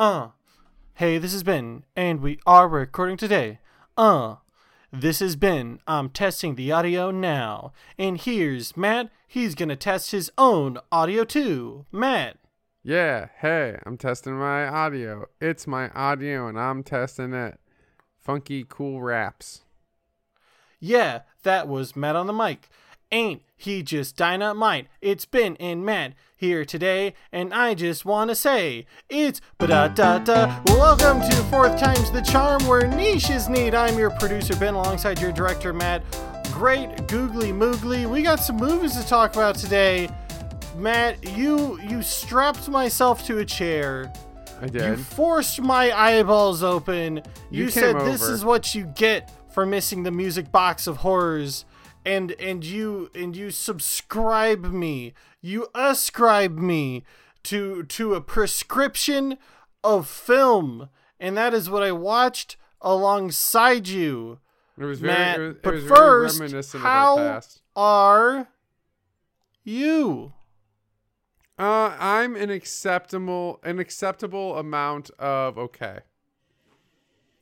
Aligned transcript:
Uh. 0.00 0.30
Hey, 0.94 1.18
this 1.18 1.34
is 1.34 1.42
Ben, 1.42 1.84
and 1.94 2.22
we 2.22 2.38
are 2.46 2.66
recording 2.66 3.18
today. 3.18 3.58
Uh. 3.98 4.36
This 4.90 5.20
is 5.20 5.36
Ben. 5.36 5.78
I'm 5.86 6.08
testing 6.08 6.54
the 6.54 6.72
audio 6.72 7.10
now. 7.10 7.74
And 7.98 8.18
here's 8.18 8.78
Matt. 8.78 9.10
He's 9.28 9.54
gonna 9.54 9.76
test 9.76 10.12
his 10.12 10.32
own 10.38 10.78
audio 10.90 11.24
too. 11.24 11.84
Matt. 11.92 12.38
Yeah, 12.82 13.28
hey, 13.42 13.76
I'm 13.84 13.98
testing 13.98 14.38
my 14.38 14.66
audio. 14.66 15.26
It's 15.38 15.66
my 15.66 15.90
audio 15.90 16.48
and 16.48 16.58
I'm 16.58 16.82
testing 16.82 17.34
it. 17.34 17.60
Funky 18.18 18.64
cool 18.66 19.02
raps. 19.02 19.64
Yeah, 20.78 21.24
that 21.42 21.68
was 21.68 21.94
Matt 21.94 22.16
on 22.16 22.26
the 22.26 22.32
mic. 22.32 22.70
Ain't 23.12 23.42
he 23.56 23.82
just 23.82 24.16
dynamite? 24.16 24.86
It's 25.00 25.24
Ben 25.24 25.56
and 25.58 25.84
Matt 25.84 26.12
here 26.36 26.64
today, 26.64 27.14
and 27.32 27.52
I 27.52 27.74
just 27.74 28.04
wanna 28.04 28.36
say 28.36 28.86
it's 29.08 29.40
da 29.58 29.88
da 29.88 30.18
da. 30.18 30.60
Welcome 30.66 31.20
to 31.28 31.36
Fourth 31.50 31.76
Time's 31.80 32.12
the 32.12 32.20
Charm, 32.22 32.64
where 32.68 32.86
niche 32.86 33.30
is 33.30 33.48
need. 33.48 33.74
I'm 33.74 33.98
your 33.98 34.10
producer 34.10 34.54
Ben, 34.54 34.74
alongside 34.74 35.20
your 35.20 35.32
director 35.32 35.72
Matt. 35.72 36.04
Great 36.52 37.08
googly 37.08 37.50
moogly. 37.52 38.08
We 38.08 38.22
got 38.22 38.36
some 38.36 38.58
movies 38.58 38.96
to 38.96 39.04
talk 39.04 39.34
about 39.34 39.56
today. 39.56 40.08
Matt, 40.76 41.36
you 41.36 41.80
you 41.80 42.02
strapped 42.02 42.68
myself 42.68 43.26
to 43.26 43.38
a 43.38 43.44
chair. 43.44 44.12
I 44.62 44.68
did. 44.68 44.82
You 44.82 44.96
forced 44.96 45.60
my 45.60 45.90
eyeballs 45.90 46.62
open. 46.62 47.22
You, 47.50 47.64
You 47.64 47.70
said 47.70 47.96
this 48.02 48.22
is 48.22 48.44
what 48.44 48.72
you 48.72 48.84
get 48.84 49.32
for 49.52 49.66
missing 49.66 50.04
the 50.04 50.12
music 50.12 50.52
box 50.52 50.86
of 50.86 50.98
horrors. 50.98 51.64
And 52.10 52.32
and 52.32 52.64
you 52.64 53.10
and 53.14 53.36
you 53.36 53.50
subscribe 53.50 54.64
me. 54.64 55.14
You 55.40 55.68
ascribe 55.74 56.58
me 56.58 57.04
to 57.44 57.84
to 57.84 58.14
a 58.14 58.20
prescription 58.20 59.38
of 59.84 60.08
film. 60.08 60.88
And 61.18 61.36
that 61.36 61.54
is 61.54 61.68
what 61.70 61.82
I 61.82 61.92
watched 61.92 62.56
alongside 62.80 63.88
you. 63.88 64.40
It 64.78 64.84
was 64.84 65.00
very, 65.00 65.12
Matt, 65.12 65.38
it 65.38 65.42
was, 65.42 65.50
it 65.56 65.62
but 65.62 65.74
first, 65.82 66.38
very 66.38 66.48
reminiscent 66.48 66.82
how 66.82 67.18
of 67.18 67.20
our 67.20 67.32
past. 67.34 67.62
are 67.76 68.48
you? 69.62 70.32
Uh, 71.58 71.94
I'm 72.00 72.36
an 72.36 72.48
acceptable, 72.48 73.60
an 73.62 73.78
acceptable 73.78 74.56
amount 74.56 75.10
of 75.18 75.58
okay. 75.58 75.98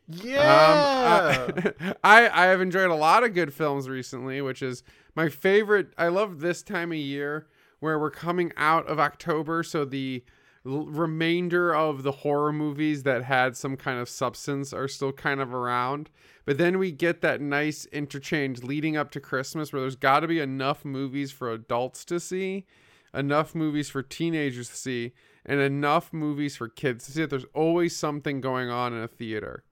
Yeah. 0.09 1.47
Um, 1.49 1.95
I 2.05 2.29
I 2.29 2.47
have 2.47 2.61
enjoyed 2.61 2.91
a 2.91 2.95
lot 2.95 3.25
of 3.25 3.35
good 3.35 3.53
films 3.53 3.89
recently, 3.89 4.41
which 4.41 4.63
is 4.63 4.83
my 5.15 5.29
favorite. 5.29 5.93
I 5.99 6.09
love 6.09 6.41
this 6.41 6.63
time 6.63 6.93
of 6.93 6.99
year 6.99 7.47
where 7.81 7.99
we're 7.99 8.11
coming 8.11 8.53
out 8.57 8.87
of 8.89 8.99
October, 8.99 9.63
so 9.63 9.85
the 9.85 10.25
l- 10.67 10.87
remainder 10.87 11.75
of 11.75 12.03
the 12.03 12.11
horror 12.13 12.53
movies 12.53 13.03
that 13.05 13.25
had 13.25 13.57
some 13.57 13.77
kind 13.77 14.01
of 14.01 14.09
substance 14.09 14.73
are 14.73 14.89
still 14.89 15.13
kind 15.13 15.41
of 15.41 15.53
around. 15.55 16.11
But 16.47 16.57
then 16.59 16.79
we 16.79 16.91
get 16.91 17.21
that 17.21 17.41
nice 17.43 17.85
interchange 17.87 18.63
leading 18.63 18.97
up 18.97 19.11
to 19.13 19.21
Christmas 19.21 19.73
where 19.73 19.83
there's 19.83 19.97
got 19.97 20.21
to 20.21 20.29
be 20.29 20.41
enough 20.41 20.85
movies 20.85 21.31
for 21.31 21.53
adults 21.53 22.05
to 22.07 22.19
see, 22.19 22.65
enough 23.13 23.55
movies 23.55 23.91
for 23.91 24.03
teenagers 24.03 24.71
to 24.71 24.77
see, 24.77 25.13
and 25.45 25.61
enough 25.61 26.13
movies 26.13 26.57
for 26.57 26.69
kids 26.69 27.05
to 27.05 27.13
see. 27.13 27.21
That 27.21 27.31
There's 27.31 27.45
always 27.55 27.95
something 27.95 28.41
going 28.41 28.71
on 28.71 28.95
in 28.95 29.03
a 29.03 29.09
theater 29.09 29.65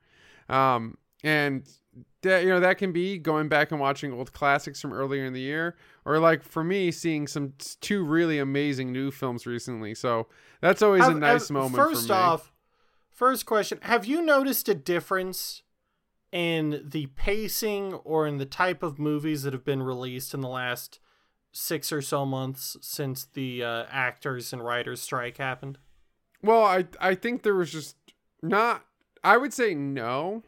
um 0.49 0.97
and 1.25 1.69
that 2.23 2.43
you 2.43 2.49
know 2.49 2.61
that 2.61 2.79
can 2.79 2.93
be 2.93 3.19
going 3.19 3.49
back 3.49 3.71
and 3.71 3.81
watching 3.81 4.13
old 4.13 4.33
classics 4.33 4.81
from 4.81 4.93
earlier 4.93 5.25
in 5.25 5.33
the 5.33 5.41
year 5.41 5.77
or 6.05 6.19
like 6.19 6.43
for 6.43 6.63
me 6.65 6.91
seeing 6.91 7.27
some 7.27 7.53
two 7.81 8.05
really 8.05 8.39
amazing 8.39 8.93
new 8.93 9.11
films 9.11 9.47
recently 9.47 9.95
so 9.95 10.27
that's 10.61 10.83
always 10.83 11.07
a 11.07 11.15
nice 11.15 11.49
have- 11.49 11.51
moment 11.51 11.77
First 11.77 12.07
for 12.07 12.13
me 12.13 12.19
off, 12.19 12.53
first 13.11 13.47
question: 13.47 13.79
Have 13.83 14.07
you 14.07 14.23
noticed 14.23 14.69
a 14.69 14.75
difference 14.75 15.63
in 16.33 16.83
the 16.85 17.07
pacing 17.17 17.95
or 17.95 18.27
in 18.27 18.39
the 18.39 18.47
type 18.47 18.83
of 18.83 18.99
movies 18.99 19.43
that 19.43 19.53
have 19.53 19.65
been 19.65 19.83
released 19.83 20.35
in 20.35 20.41
the 20.41 20.49
last 20.49 20.99
six 21.53 21.93
or 21.93 22.03
so 22.03 22.27
months 22.27 22.77
since 22.81 23.27
the 23.33 23.63
uh, 23.63 23.85
actors 23.91 24.53
and 24.53 24.65
writers 24.65 25.01
strike 25.01 25.39
happened? 25.39 25.79
well 26.43 26.65
i 26.65 26.85
i 27.01 27.15
think 27.15 27.43
there 27.43 27.55
was 27.55 27.73
just 27.73 27.97
not 28.43 28.86
i 29.27 29.37
would 29.37 29.53
say 29.53 29.75
no. 29.75 30.43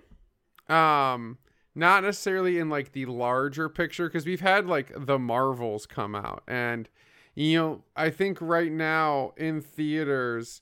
Um 0.68 1.38
not 1.74 2.02
necessarily 2.02 2.58
in 2.58 2.68
like 2.68 2.92
the 2.92 3.06
larger 3.06 3.68
picture 3.68 4.08
because 4.08 4.26
we've 4.26 4.40
had 4.40 4.66
like 4.66 4.92
the 5.06 5.18
marvels 5.18 5.86
come 5.86 6.14
out 6.14 6.42
and 6.48 6.88
you 7.36 7.56
know 7.56 7.84
i 7.94 8.10
think 8.10 8.38
right 8.40 8.72
now 8.72 9.32
in 9.36 9.60
theaters 9.60 10.60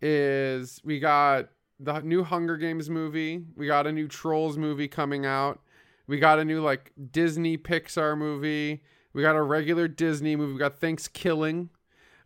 is 0.00 0.80
we 0.84 1.00
got 1.00 1.48
the 1.80 2.00
new 2.00 2.22
hunger 2.22 2.56
games 2.56 2.88
movie 2.88 3.42
we 3.56 3.66
got 3.66 3.88
a 3.88 3.92
new 3.92 4.06
trolls 4.06 4.56
movie 4.56 4.86
coming 4.86 5.26
out 5.26 5.60
we 6.06 6.18
got 6.18 6.38
a 6.38 6.44
new 6.44 6.60
like 6.60 6.92
disney 7.10 7.58
pixar 7.58 8.16
movie 8.16 8.84
we 9.12 9.20
got 9.20 9.34
a 9.34 9.42
regular 9.42 9.88
disney 9.88 10.36
movie 10.36 10.52
we 10.52 10.58
got 10.58 10.78
thanksgiving. 10.78 11.70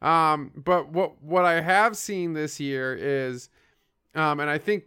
Um 0.02 0.52
but 0.54 0.90
what 0.92 1.22
what 1.22 1.46
i 1.46 1.62
have 1.62 1.96
seen 1.96 2.34
this 2.34 2.60
year 2.60 2.94
is 2.94 3.48
um 4.14 4.40
and 4.40 4.50
i 4.50 4.58
think 4.58 4.84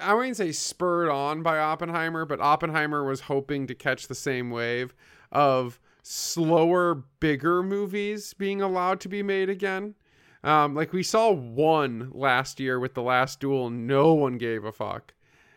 I 0.00 0.14
wouldn't 0.14 0.36
say 0.36 0.52
spurred 0.52 1.10
on 1.10 1.42
by 1.42 1.58
Oppenheimer, 1.58 2.24
but 2.24 2.40
Oppenheimer 2.40 3.04
was 3.04 3.22
hoping 3.22 3.66
to 3.66 3.74
catch 3.74 4.08
the 4.08 4.14
same 4.14 4.50
wave 4.50 4.94
of 5.32 5.80
slower, 6.02 7.04
bigger 7.20 7.62
movies 7.62 8.34
being 8.34 8.60
allowed 8.60 9.00
to 9.00 9.08
be 9.08 9.22
made 9.22 9.48
again. 9.48 9.94
Um, 10.42 10.74
like 10.74 10.92
we 10.92 11.02
saw 11.02 11.32
one 11.32 12.10
last 12.12 12.60
year 12.60 12.78
with 12.78 12.94
The 12.94 13.02
Last 13.02 13.40
Duel, 13.40 13.70
no 13.70 14.12
one 14.12 14.36
gave 14.36 14.64
a 14.64 14.72
fuck. 14.72 15.14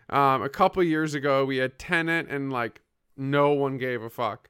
Um, 0.10 0.42
a 0.42 0.50
couple 0.50 0.82
years 0.82 1.14
ago, 1.14 1.44
we 1.44 1.58
had 1.58 1.78
Tenet, 1.78 2.30
and 2.30 2.52
like 2.52 2.82
no 3.18 3.52
one 3.52 3.78
gave 3.78 4.02
a 4.02 4.10
fuck. 4.10 4.50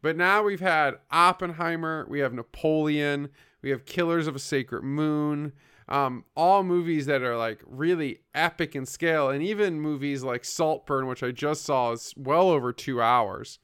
But 0.00 0.16
now 0.16 0.42
we've 0.42 0.60
had 0.60 0.94
Oppenheimer, 1.10 2.06
we 2.08 2.20
have 2.20 2.32
Napoleon, 2.32 3.30
we 3.62 3.70
have 3.70 3.86
Killers 3.86 4.26
of 4.26 4.36
a 4.36 4.38
Sacred 4.38 4.84
Moon, 4.84 5.52
um, 5.88 6.24
all 6.36 6.62
movies 6.62 7.06
that 7.06 7.22
are 7.22 7.36
like 7.36 7.60
really 7.66 8.20
epic 8.34 8.74
in 8.74 8.86
scale, 8.86 9.28
and 9.30 9.42
even 9.42 9.80
movies 9.80 10.22
like 10.22 10.44
Saltburn, 10.44 11.06
which 11.06 11.22
I 11.22 11.30
just 11.30 11.64
saw, 11.64 11.92
is 11.92 12.14
well 12.16 12.48
over 12.50 12.72
two 12.72 13.02
hours. 13.02 13.58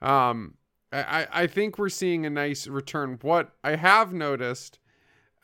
Um, 0.00 0.54
I, 0.92 1.26
I- 1.32 1.46
think 1.46 1.78
we're 1.78 1.88
seeing 1.88 2.24
a 2.24 2.30
nice 2.30 2.66
return. 2.66 3.18
What 3.22 3.52
I 3.64 3.76
have 3.76 4.12
noticed 4.12 4.78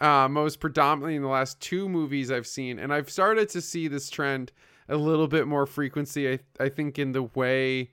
uh, 0.00 0.28
most 0.28 0.60
predominantly 0.60 1.16
in 1.16 1.22
the 1.22 1.28
last 1.28 1.60
two 1.60 1.88
movies 1.88 2.30
I've 2.30 2.46
seen, 2.46 2.78
and 2.78 2.92
I've 2.92 3.10
started 3.10 3.48
to 3.50 3.60
see 3.60 3.88
this 3.88 4.08
trend 4.08 4.52
a 4.88 4.96
little 4.96 5.28
bit 5.28 5.46
more 5.46 5.66
frequency, 5.66 6.30
I, 6.32 6.38
I 6.58 6.68
think, 6.68 6.98
in 6.98 7.12
the 7.12 7.22
way 7.24 7.90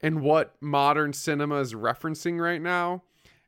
and 0.00 0.20
what 0.20 0.54
modern 0.60 1.12
cinema 1.12 1.56
is 1.60 1.74
referencing 1.74 2.40
right 2.40 2.60
now 2.60 3.02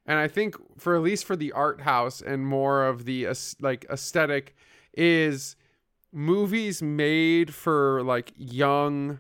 and 0.06 0.18
i 0.18 0.28
think 0.28 0.56
for 0.78 0.94
at 0.96 1.02
least 1.02 1.24
for 1.24 1.36
the 1.36 1.52
art 1.52 1.80
house 1.82 2.20
and 2.20 2.46
more 2.46 2.84
of 2.84 3.04
the 3.04 3.26
like 3.60 3.86
aesthetic 3.90 4.54
is 4.96 5.56
movies 6.12 6.82
made 6.82 7.52
for 7.52 8.02
like 8.02 8.32
young 8.36 9.18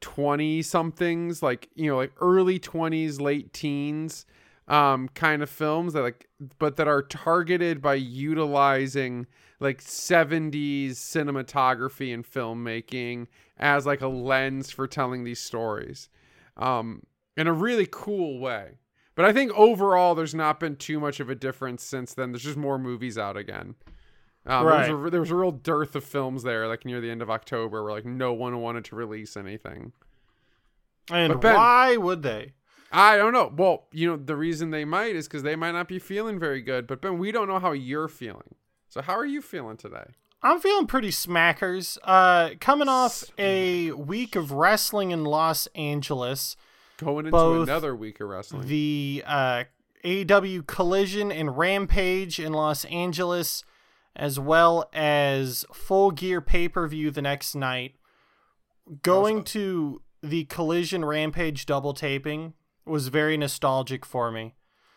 20 0.00 0.62
somethings 0.62 1.42
like 1.42 1.68
you 1.74 1.90
know 1.90 1.96
like 1.96 2.12
early 2.20 2.58
20s 2.58 3.20
late 3.20 3.52
teens 3.52 4.24
um 4.68 5.08
kind 5.08 5.42
of 5.42 5.50
films 5.50 5.92
that 5.92 6.02
like 6.02 6.28
but 6.58 6.76
that 6.76 6.88
are 6.88 7.02
targeted 7.02 7.82
by 7.82 7.94
utilizing 7.94 9.26
like 9.58 9.82
70s 9.82 10.92
cinematography 10.92 12.14
and 12.14 12.24
filmmaking 12.24 13.26
as 13.58 13.84
like 13.84 14.00
a 14.00 14.08
lens 14.08 14.70
for 14.70 14.86
telling 14.86 15.24
these 15.24 15.40
stories 15.40 16.08
um 16.56 17.02
in 17.36 17.46
a 17.46 17.52
really 17.52 17.86
cool 17.90 18.38
way 18.38 18.79
but 19.20 19.28
I 19.28 19.34
think 19.34 19.52
overall, 19.52 20.14
there's 20.14 20.34
not 20.34 20.58
been 20.60 20.76
too 20.76 20.98
much 20.98 21.20
of 21.20 21.28
a 21.28 21.34
difference 21.34 21.82
since 21.84 22.14
then. 22.14 22.32
There's 22.32 22.42
just 22.44 22.56
more 22.56 22.78
movies 22.78 23.18
out 23.18 23.36
again. 23.36 23.74
Um, 24.46 24.64
there, 24.64 24.74
was 24.78 24.88
Right. 24.88 25.06
a, 25.06 25.10
there 25.10 25.20
was 25.20 25.30
a 25.30 25.34
real 25.36 25.50
dearth 25.50 25.94
of 25.94 26.02
films 26.04 26.42
there, 26.42 26.66
like 26.66 26.86
near 26.86 27.02
the 27.02 27.10
end 27.10 27.20
of 27.20 27.28
October, 27.28 27.82
where 27.84 27.92
like 27.92 28.06
no 28.06 28.32
one 28.32 28.58
wanted 28.62 28.86
to 28.86 28.96
release 28.96 29.36
anything. 29.36 29.92
And 31.12 31.38
Ben- 31.38 31.54
why 31.54 31.96
would 31.98 32.22
they? 32.22 32.54
I 32.90 33.18
don't 33.18 33.34
know. 33.34 33.52
Well, 33.54 33.84
you 33.92 34.08
know, 34.08 34.16
the 34.16 34.36
reason 34.36 34.70
they 34.70 34.86
might 34.86 35.14
is 35.14 35.28
because 35.28 35.42
they 35.42 35.56
might 35.56 35.72
not 35.72 35.86
be 35.86 35.98
feeling 35.98 36.38
very 36.38 36.62
good. 36.62 36.86
But 36.86 37.02
Ben, 37.02 37.18
we 37.18 37.30
don't 37.30 37.46
know 37.48 37.58
how 37.58 37.72
you're 37.72 38.08
feeling. 38.08 38.54
So 38.88 39.02
how 39.02 39.12
are 39.18 39.26
you 39.26 39.42
feeling 39.42 39.76
today? 39.76 40.06
I'm 40.42 40.58
feeling 40.58 40.86
pretty 40.86 41.10
smackers. 41.10 41.98
Uh, 42.02 42.50
coming 42.60 42.88
off 42.88 43.24
a 43.36 43.90
week 43.92 44.34
of 44.36 44.52
wrestling 44.52 45.10
in 45.10 45.24
Los 45.24 45.66
Angeles. 45.74 46.56
Going 47.00 47.26
into 47.26 47.62
another 47.62 47.96
week 47.96 48.20
of 48.20 48.28
wrestling. 48.28 48.66
the 48.68 49.22
uh, 49.26 49.64
AEW 50.04 50.66
Collision 50.66 51.32
and 51.32 51.56
Rampage 51.56 52.38
in 52.38 52.52
Los 52.52 52.84
Angeles, 52.86 53.64
as 54.14 54.38
well 54.38 54.88
as 54.92 55.64
Full 55.72 56.10
Gear 56.10 56.40
pay 56.40 56.68
per 56.68 56.86
view 56.86 57.10
the 57.10 57.22
next 57.22 57.54
night. 57.54 57.94
Going 59.02 59.36
Awesome. 59.36 59.44
to 59.44 60.02
the 60.22 60.44
Collision 60.44 61.04
Rampage 61.04 61.64
double 61.66 61.94
taping 61.94 62.54
was 62.84 63.08
very 63.08 63.36
nostalgic 63.36 64.04
for 64.04 64.30
me 64.30 64.54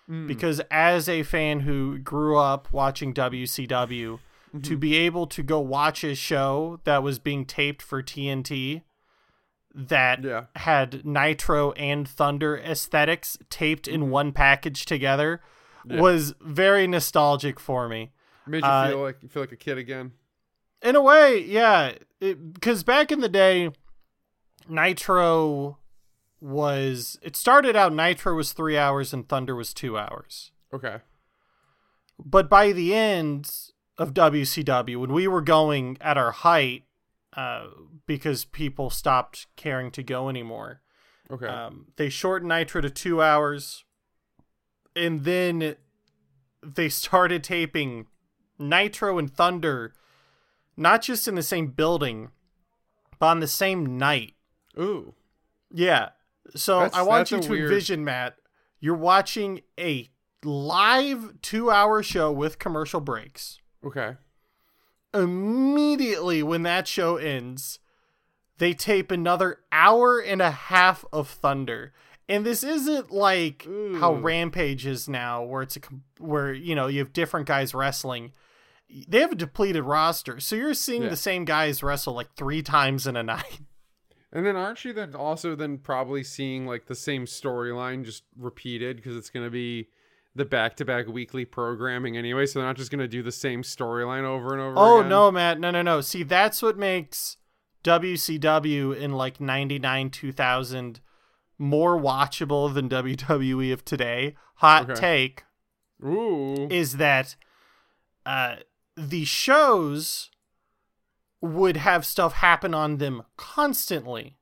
Mm. 0.10 0.28
because 0.28 0.60
as 0.70 1.08
a 1.08 1.24
fan 1.24 1.62
who 1.62 1.98
grew 1.98 2.38
up 2.38 2.68
watching 2.74 3.14
WCW, 3.14 4.20
to 4.62 4.78
be 4.78 4.96
able 4.96 5.26
to 5.28 5.42
go 5.42 5.60
watch 5.62 6.04
a 6.04 6.14
show 6.14 6.80
that 6.84 7.02
was 7.02 7.18
being 7.20 7.44
taped 7.46 7.82
for 7.82 8.04
TNT 8.04 8.82
that 9.74 10.24
Yeah. 10.24 10.46
had 10.58 11.06
Nitro 11.06 11.72
and 11.74 12.08
Thunder 12.08 12.58
aesthetics 12.58 13.38
taped 13.50 13.88
in 13.88 14.10
one 14.10 14.32
package 14.32 14.86
together 14.86 15.42
Yeah. 15.86 16.00
was 16.00 16.34
very 16.42 16.86
nostalgic 16.88 17.60
for 17.60 17.88
me. 17.90 18.12
Made 18.46 18.64
you 18.64 18.70
Uh, 18.70 18.88
feel 18.90 19.02
like 19.02 19.24
you 19.24 19.30
feel 19.30 19.44
like 19.44 19.52
a 19.52 19.56
kid 19.58 19.78
again. 19.78 20.12
In 20.82 20.96
a 20.96 21.02
way, 21.02 21.40
yeah, 21.44 21.94
because 22.20 22.84
back 22.84 23.12
in 23.12 23.22
the 23.22 23.30
day, 23.30 23.72
Nitro 24.68 25.78
was 26.40 27.18
it 27.22 27.36
started 27.36 27.76
out 27.76 27.94
Nitro 27.94 28.36
was 28.36 28.52
three 28.54 28.78
hours 28.78 29.14
and 29.14 29.28
Thunder 29.28 29.56
was 29.56 29.74
two 29.74 29.98
hours. 29.98 30.52
Okay. 30.74 31.00
But 32.24 32.50
by 32.50 32.72
the 32.74 32.94
end 32.94 33.50
of 33.98 34.14
WCW, 34.14 35.00
when 35.00 35.14
we 35.14 35.28
were 35.28 35.42
going 35.42 35.98
at 36.02 36.18
our 36.18 36.32
height, 36.32 36.84
uh, 37.36 37.68
because 38.06 38.46
people 38.46 38.90
stopped 38.90 39.48
caring 39.56 39.92
to 39.92 40.04
go 40.04 40.30
anymore, 40.30 40.82
Okay. 41.32 41.48
um, 41.48 41.88
they 41.96 42.10
shortened 42.10 42.50
Nitro 42.50 42.82
to 42.82 42.90
two 42.90 43.22
hours, 43.22 43.84
and 44.96 45.24
then 45.24 45.76
they 46.62 46.90
started 46.90 47.44
taping 47.44 48.08
Nitro 48.60 49.18
and 49.18 49.34
Thunder, 49.34 49.94
not 50.78 51.02
just 51.02 51.28
in 51.28 51.36
the 51.36 51.44
same 51.44 51.68
building, 51.68 52.30
but 53.20 53.28
on 53.28 53.40
the 53.40 53.48
same 53.48 53.98
night. 53.98 54.36
Ooh. 54.80 55.14
Yeah. 55.72 56.10
So 56.56 56.80
That's- 56.82 56.98
I 57.00 57.02
want 57.04 57.32
you 57.32 57.40
to 57.40 57.50
weird- 57.50 57.72
envision, 57.72 58.04
Matt, 58.04 58.38
you're 58.80 58.96
watching 58.96 59.62
a 59.80 60.10
live 60.44 61.42
two 61.42 61.72
hour 61.72 62.04
show 62.04 62.32
with 62.32 62.60
commercial 62.60 63.00
breaks. 63.00 63.60
Okay. 63.84 64.18
Immediately 65.14 66.44
when 66.44 66.64
that 66.64 66.88
show 66.88 67.18
ends, 67.18 67.80
they 68.58 68.74
tape 68.74 69.12
another 69.12 69.60
hour 69.72 70.20
and 70.20 70.42
a 70.42 70.52
half 70.52 71.06
of 71.14 71.28
Thunder. 71.28 71.94
And 72.30 72.46
this 72.46 72.64
isn't 72.64 73.12
like 73.12 73.68
how 74.00 74.14
Rampage 74.14 74.86
is 74.86 75.10
now, 75.10 75.44
where 75.44 75.62
it's 75.62 75.76
a 75.78 75.82
where 76.20 76.54
you 76.54 76.74
know 76.74 76.88
you 76.88 77.00
have 77.00 77.12
different 77.14 77.48
guys 77.48 77.74
wrestling. 77.74 78.32
They 79.08 79.20
have 79.22 79.32
a 79.32 79.36
depleted 79.36 79.84
roster, 79.84 80.40
so 80.40 80.56
you're 80.56 80.74
seeing 80.74 81.04
Yeah. 81.04 81.10
the 81.10 81.18
same 81.18 81.46
guys 81.46 81.84
wrestle 81.84 82.14
like 82.14 82.34
three 82.36 82.62
times 82.62 83.06
in 83.08 83.16
a 83.18 83.24
night. 83.36 83.60
And 84.32 84.46
then 84.46 84.56
aren't 84.56 84.84
you 84.86 84.94
then 84.94 85.14
also 85.16 85.56
then 85.56 85.78
probably 85.80 86.24
seeing 86.24 86.66
like 86.66 86.86
the 86.86 86.96
same 86.96 87.26
storyline 87.26 88.04
just 88.06 88.24
repeated 88.38 88.96
because 88.98 89.16
it's 89.18 89.30
going 89.30 89.46
to 89.46 89.52
be 89.52 89.90
the 90.36 90.46
back-to-back 90.46 91.08
weekly 91.08 91.46
programming 91.46 92.18
anyway, 92.18 92.46
so 92.46 92.60
they're 92.60 92.68
not 92.68 92.78
just 92.78 92.90
going 92.92 93.00
to 93.00 93.08
do 93.08 93.22
the 93.22 93.32
same 93.32 93.62
storyline 93.62 94.24
over 94.24 94.54
and 94.54 94.62
over 94.62 94.76
Oh 94.78 95.00
again? 95.00 95.10
no, 95.10 95.32
Matt, 95.32 95.60
no, 95.60 95.72
no, 95.72 95.82
no. 95.82 96.02
See, 96.02 96.24
that's 96.24 96.62
what 96.62 96.78
makes 96.78 97.38
WCW 97.84 98.96
in 98.98 99.12
like 99.14 99.40
'99, 99.40 100.10
2000 100.10 101.00
more 101.60 102.00
watchable 102.00 102.74
than 102.74 102.90
WWE 102.90 103.72
of 103.72 103.86
today. 103.86 104.36
Hot 104.56 104.90
Okay. 104.90 105.00
take 105.00 105.44
Ooh. 106.04 106.68
is 106.70 106.98
that 106.98 107.36
uh, 108.26 108.58
the 108.98 109.26
shows 109.26 110.32
would 111.42 111.78
have 111.78 112.06
stuff 112.06 112.34
happen 112.34 112.74
on 112.74 112.98
them 112.98 113.24
constantly. 113.38 114.38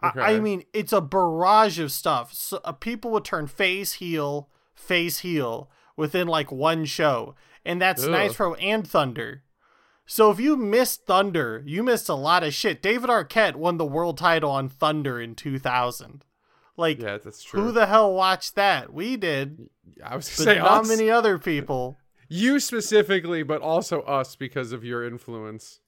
I, 0.00 0.34
I 0.34 0.40
mean, 0.40 0.64
it's 0.72 0.92
a 0.92 1.00
barrage 1.00 1.78
of 1.78 1.90
stuff. 1.90 2.32
So, 2.34 2.60
uh, 2.64 2.72
people 2.72 3.10
would 3.12 3.24
turn 3.24 3.46
face 3.46 3.94
heel, 3.94 4.50
face 4.74 5.20
heel 5.20 5.70
within 5.96 6.28
like 6.28 6.50
one 6.52 6.84
show, 6.84 7.34
and 7.64 7.80
that's 7.80 8.04
Ugh. 8.04 8.10
Nitro 8.10 8.54
and 8.54 8.86
Thunder. 8.86 9.42
So 10.06 10.30
if 10.30 10.38
you 10.38 10.56
missed 10.56 11.06
Thunder, 11.06 11.62
you 11.64 11.82
missed 11.82 12.08
a 12.08 12.14
lot 12.14 12.42
of 12.44 12.52
shit. 12.52 12.82
David 12.82 13.08
Arquette 13.08 13.56
won 13.56 13.78
the 13.78 13.86
world 13.86 14.18
title 14.18 14.50
on 14.50 14.68
Thunder 14.68 15.18
in 15.18 15.34
2000. 15.34 16.24
Like, 16.76 17.00
yeah, 17.00 17.18
that's 17.18 17.42
true. 17.42 17.62
who 17.62 17.72
the 17.72 17.86
hell 17.86 18.12
watched 18.12 18.54
that? 18.56 18.92
We 18.92 19.16
did, 19.16 19.70
I 20.04 20.16
was 20.16 20.28
but 20.28 20.44
going 20.44 20.56
to 20.56 20.62
say 20.62 20.68
not 20.68 20.82
us. 20.82 20.88
many 20.88 21.10
other 21.10 21.38
people. 21.38 21.96
You 22.26 22.58
specifically, 22.58 23.42
but 23.42 23.60
also 23.60 24.00
us 24.00 24.34
because 24.34 24.72
of 24.72 24.82
your 24.82 25.06
influence. 25.06 25.80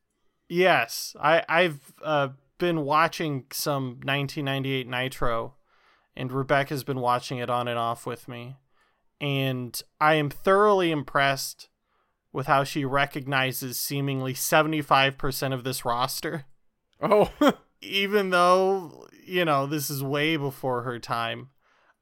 Yes, 0.50 1.17
I 1.19 1.43
I've 1.49 1.94
uh, 2.03 2.29
been 2.59 2.83
watching 2.83 3.47
some 3.50 4.00
1998 4.05 4.87
Nitro, 4.87 5.55
and 6.15 6.31
Rebecca's 6.31 6.85
been 6.85 7.00
watching 7.00 7.38
it 7.38 7.49
on 7.49 7.69
and 7.69 7.79
off 7.79 8.05
with 8.05 8.29
me, 8.29 8.56
and 9.21 9.81
I 10.01 10.15
am 10.15 10.31
thoroughly 10.31 10.91
impressed 10.91 11.69
with 12.33 12.47
how 12.47 12.65
she 12.65 12.85
recognizes 12.85 13.79
seemingly 13.79 14.35
75% 14.35 15.53
of 15.55 15.65
this 15.65 15.85
roster, 15.85 16.45
Oh, 17.01 17.31
even 17.81 18.31
though 18.31 19.07
you 19.27 19.45
know 19.45 19.67
this 19.67 19.91
is 19.91 20.03
way 20.03 20.37
before 20.37 20.83
her 20.83 20.99
time. 20.99 21.51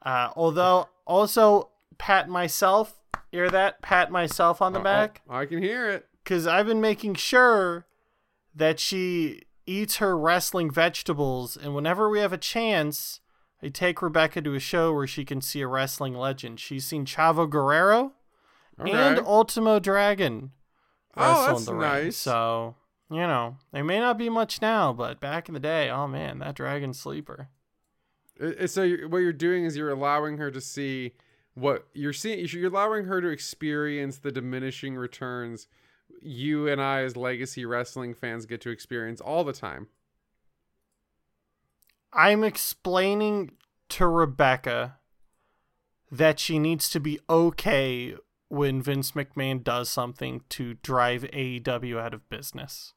Uh, 0.02 0.30
although 0.36 0.88
also 1.06 1.70
pat 1.98 2.28
myself, 2.28 3.00
hear 3.30 3.48
that? 3.50 3.80
Pat 3.82 4.10
myself 4.10 4.60
on 4.60 4.72
the 4.72 4.80
back 4.80 5.22
Oh, 5.28 5.36
I 5.36 5.46
can 5.46 5.62
hear 5.62 5.88
it. 5.88 6.06
because 6.22 6.46
I've 6.46 6.66
been 6.66 6.80
making 6.80 7.14
sure 7.14 7.86
that 8.54 8.78
she 8.78 9.42
eats 9.66 9.96
her 9.96 10.16
wrestling 10.18 10.70
vegetables, 10.70 11.56
and 11.56 11.74
whenever 11.74 12.08
we 12.10 12.18
have 12.20 12.32
a 12.32 12.38
chance, 12.38 13.20
I 13.64 13.68
take 13.68 14.02
Rebecca 14.02 14.42
to 14.42 14.54
a 14.54 14.60
show 14.60 14.92
where 14.92 15.06
she 15.06 15.24
can 15.24 15.40
see 15.40 15.62
a 15.62 15.66
wrestling 15.66 16.14
legend. 16.14 16.60
She's 16.60 16.84
seen 16.84 17.06
Chavo 17.06 17.48
Guerrero 17.48 18.12
Okay. 18.78 18.90
and 18.92 19.18
Ultimo 19.20 19.78
Dragon 19.78 20.52
Oh, 21.16 21.46
that's 21.46 21.60
in 21.60 21.66
the 21.66 21.74
ring. 21.74 22.10
So 22.10 22.74
you 23.10 23.18
know, 23.18 23.56
they 23.72 23.82
may 23.82 24.00
not 24.00 24.18
be 24.18 24.28
much 24.28 24.60
now, 24.60 24.92
but 24.92 25.20
back 25.20 25.48
in 25.48 25.54
the 25.54 25.60
day, 25.60 25.88
oh 25.88 26.08
man, 26.08 26.40
that 26.40 26.56
Dragon 26.56 26.92
sleeper. 26.92 27.48
So 28.66 28.90
what 29.08 29.18
you're 29.18 29.32
doing 29.32 29.64
is 29.64 29.76
you're 29.76 29.90
allowing 29.90 30.38
her 30.38 30.50
to 30.50 30.60
see 30.60 31.12
what 31.54 31.86
you're 31.94 32.12
seeing. 32.12 32.44
You're 32.48 32.70
allowing 32.70 33.04
her 33.04 33.20
to 33.20 33.28
experience 33.28 34.18
the 34.18 34.32
diminishing 34.32 34.96
returns 34.96 35.68
you 36.20 36.68
and 36.68 36.80
I, 36.80 37.02
as 37.02 37.16
legacy 37.16 37.64
wrestling 37.64 38.14
fans, 38.14 38.46
get 38.46 38.60
to 38.62 38.70
experience 38.70 39.20
all 39.20 39.44
the 39.44 39.52
time. 39.52 39.88
I'm 42.14 42.44
explaining 42.44 43.52
to 43.90 44.06
Rebecca 44.06 44.98
that 46.10 46.38
she 46.38 46.58
needs 46.58 46.88
to 46.90 47.00
be 47.00 47.18
okay 47.28 48.14
when 48.48 48.80
Vince 48.80 49.12
McMahon 49.12 49.64
does 49.64 49.88
something 49.88 50.42
to 50.50 50.74
drive 50.74 51.22
AEW 51.22 51.98
out 51.98 52.14
of 52.14 52.28
business. 52.28 52.92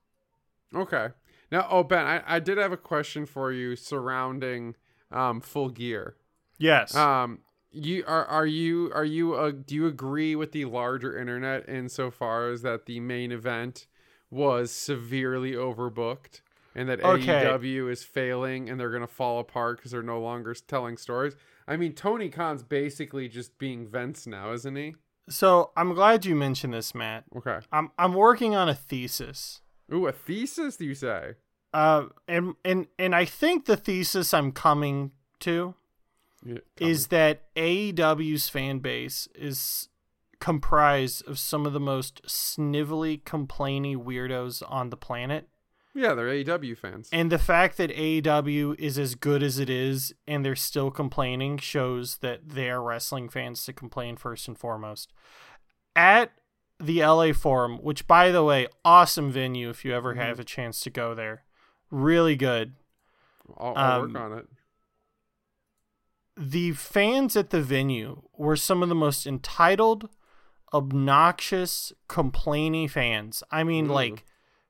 Okay. 0.74 1.10
Now, 1.52 1.68
oh 1.70 1.84
Ben, 1.84 2.06
I, 2.06 2.22
I 2.28 2.40
did 2.40 2.58
have 2.58 2.72
a 2.72 2.78
question 2.78 3.26
for 3.26 3.52
you 3.52 3.76
surrounding 3.76 4.76
um, 5.12 5.42
Full 5.42 5.70
Gear. 5.70 6.16
Yes. 6.60 6.96
Um, 6.96 7.40
you 7.72 8.04
are 8.08 8.26
are 8.26 8.46
you 8.46 8.92
are 8.94 9.06
you 9.06 9.36
uh, 9.36 9.52
do 9.52 9.76
you 9.76 9.88
agree 9.88 10.36
with 10.36 10.52
the 10.52 10.66
larger 10.66 11.18
internet 11.18 11.68
insofar 11.68 12.50
as 12.50 12.62
that 12.64 12.86
the 12.86 13.00
main 13.00 13.32
event 13.32 13.88
was 14.30 14.72
severely 14.72 15.52
overbooked 15.54 16.42
and 16.78 16.88
that 16.88 17.04
Okay. 17.04 17.44
AEW 17.44 17.92
is 17.92 18.04
failing 18.06 18.70
and 18.70 18.80
they're 18.80 18.92
gonna 18.92 19.08
fall 19.08 19.40
apart 19.40 19.78
because 19.78 19.92
they're 19.92 20.02
no 20.02 20.22
longer 20.22 20.54
telling 20.54 20.96
stories? 20.96 21.36
I 21.68 21.76
mean, 21.76 21.92
Tony 21.94 22.30
Khan's 22.30 22.64
basically 22.64 23.28
just 23.28 23.58
being 23.58 23.86
Vince 23.88 24.26
now, 24.26 24.54
isn't 24.54 24.76
he? 24.76 24.96
so 25.30 25.72
I'm 25.76 25.94
glad 25.94 26.26
you 26.26 26.36
mentioned 26.36 26.74
this, 26.74 26.96
Matt. 26.96 27.26
Okay. 27.36 27.60
I'm 27.74 27.92
I'm 27.98 28.14
working 28.14 28.56
on 28.56 28.70
a 28.70 28.76
thesis. 28.76 29.62
Ooh, 29.94 30.08
a 30.08 30.14
thesis? 30.14 30.78
Do 30.78 30.86
you 30.86 30.96
say? 30.96 31.34
Uh, 31.74 32.06
and 32.30 32.56
and 32.64 32.88
and 32.98 33.14
I 33.14 33.26
think 33.26 33.66
the 33.66 33.76
thesis 33.76 34.34
I'm 34.34 34.54
coming 34.54 35.12
to 35.42 35.76
Yeah, 36.46 36.60
is 36.80 37.08
that 37.08 37.54
AEW's 37.56 38.48
fan 38.48 38.80
base 38.80 39.28
is 39.36 39.90
comprised 40.40 41.28
of 41.28 41.38
some 41.40 41.66
of 41.66 41.74
the 41.74 41.80
most 41.80 42.22
snivelly, 42.24 43.22
complainy 43.24 43.98
weirdos 43.98 44.64
on 44.68 44.90
the 44.92 44.98
planet. 44.98 45.50
Yeah, 45.98 46.14
they're 46.14 46.28
AEW 46.28 46.78
fans. 46.78 47.10
And 47.12 47.32
the 47.32 47.40
fact 47.40 47.78
that 47.78 47.90
AEW 47.90 48.76
is 48.80 48.98
as 49.00 49.16
good 49.16 49.42
as 49.42 49.58
it 49.60 49.70
is 49.70 50.14
and 50.28 50.46
they're 50.46 50.56
still 50.56 50.92
complaining 50.92 51.58
shows 51.58 52.18
that 52.18 52.50
they 52.50 52.70
are 52.70 52.82
wrestling 52.82 53.30
fans 53.30 53.66
to 53.66 53.74
complain 53.74 54.16
first 54.16 54.48
and 54.48 54.58
foremost. 54.58 55.12
At 55.96 56.32
the 56.80 57.00
LA 57.04 57.34
Forum, 57.34 57.80
which 57.82 58.06
by 58.06 58.32
the 58.32 58.44
way, 58.44 58.68
awesome 58.86 59.32
venue 59.32 59.70
if 59.70 59.84
you 59.84 59.94
ever 59.96 60.14
Mhm. 60.14 60.18
have 60.18 60.40
a 60.40 60.44
chance 60.44 60.80
to 60.82 60.90
go 60.92 61.16
there. 61.16 61.44
Really 61.90 62.36
good. 62.36 62.74
I'll, 63.58 63.74
I'll 63.76 64.02
um, 64.04 64.14
work 64.14 64.22
on 64.22 64.38
it. 64.38 64.48
The 66.38 66.74
fans 66.74 67.36
at 67.36 67.50
the 67.50 67.62
venue 67.62 68.22
were 68.38 68.56
some 68.56 68.84
of 68.84 68.90
the 68.90 68.96
most 68.96 69.26
entitled, 69.26 70.10
obnoxious, 70.72 71.94
complaining 72.08 72.88
fans. 72.90 73.42
I 73.50 73.64
mean, 73.64 73.88
Ooh. 73.90 73.94
like 73.94 74.24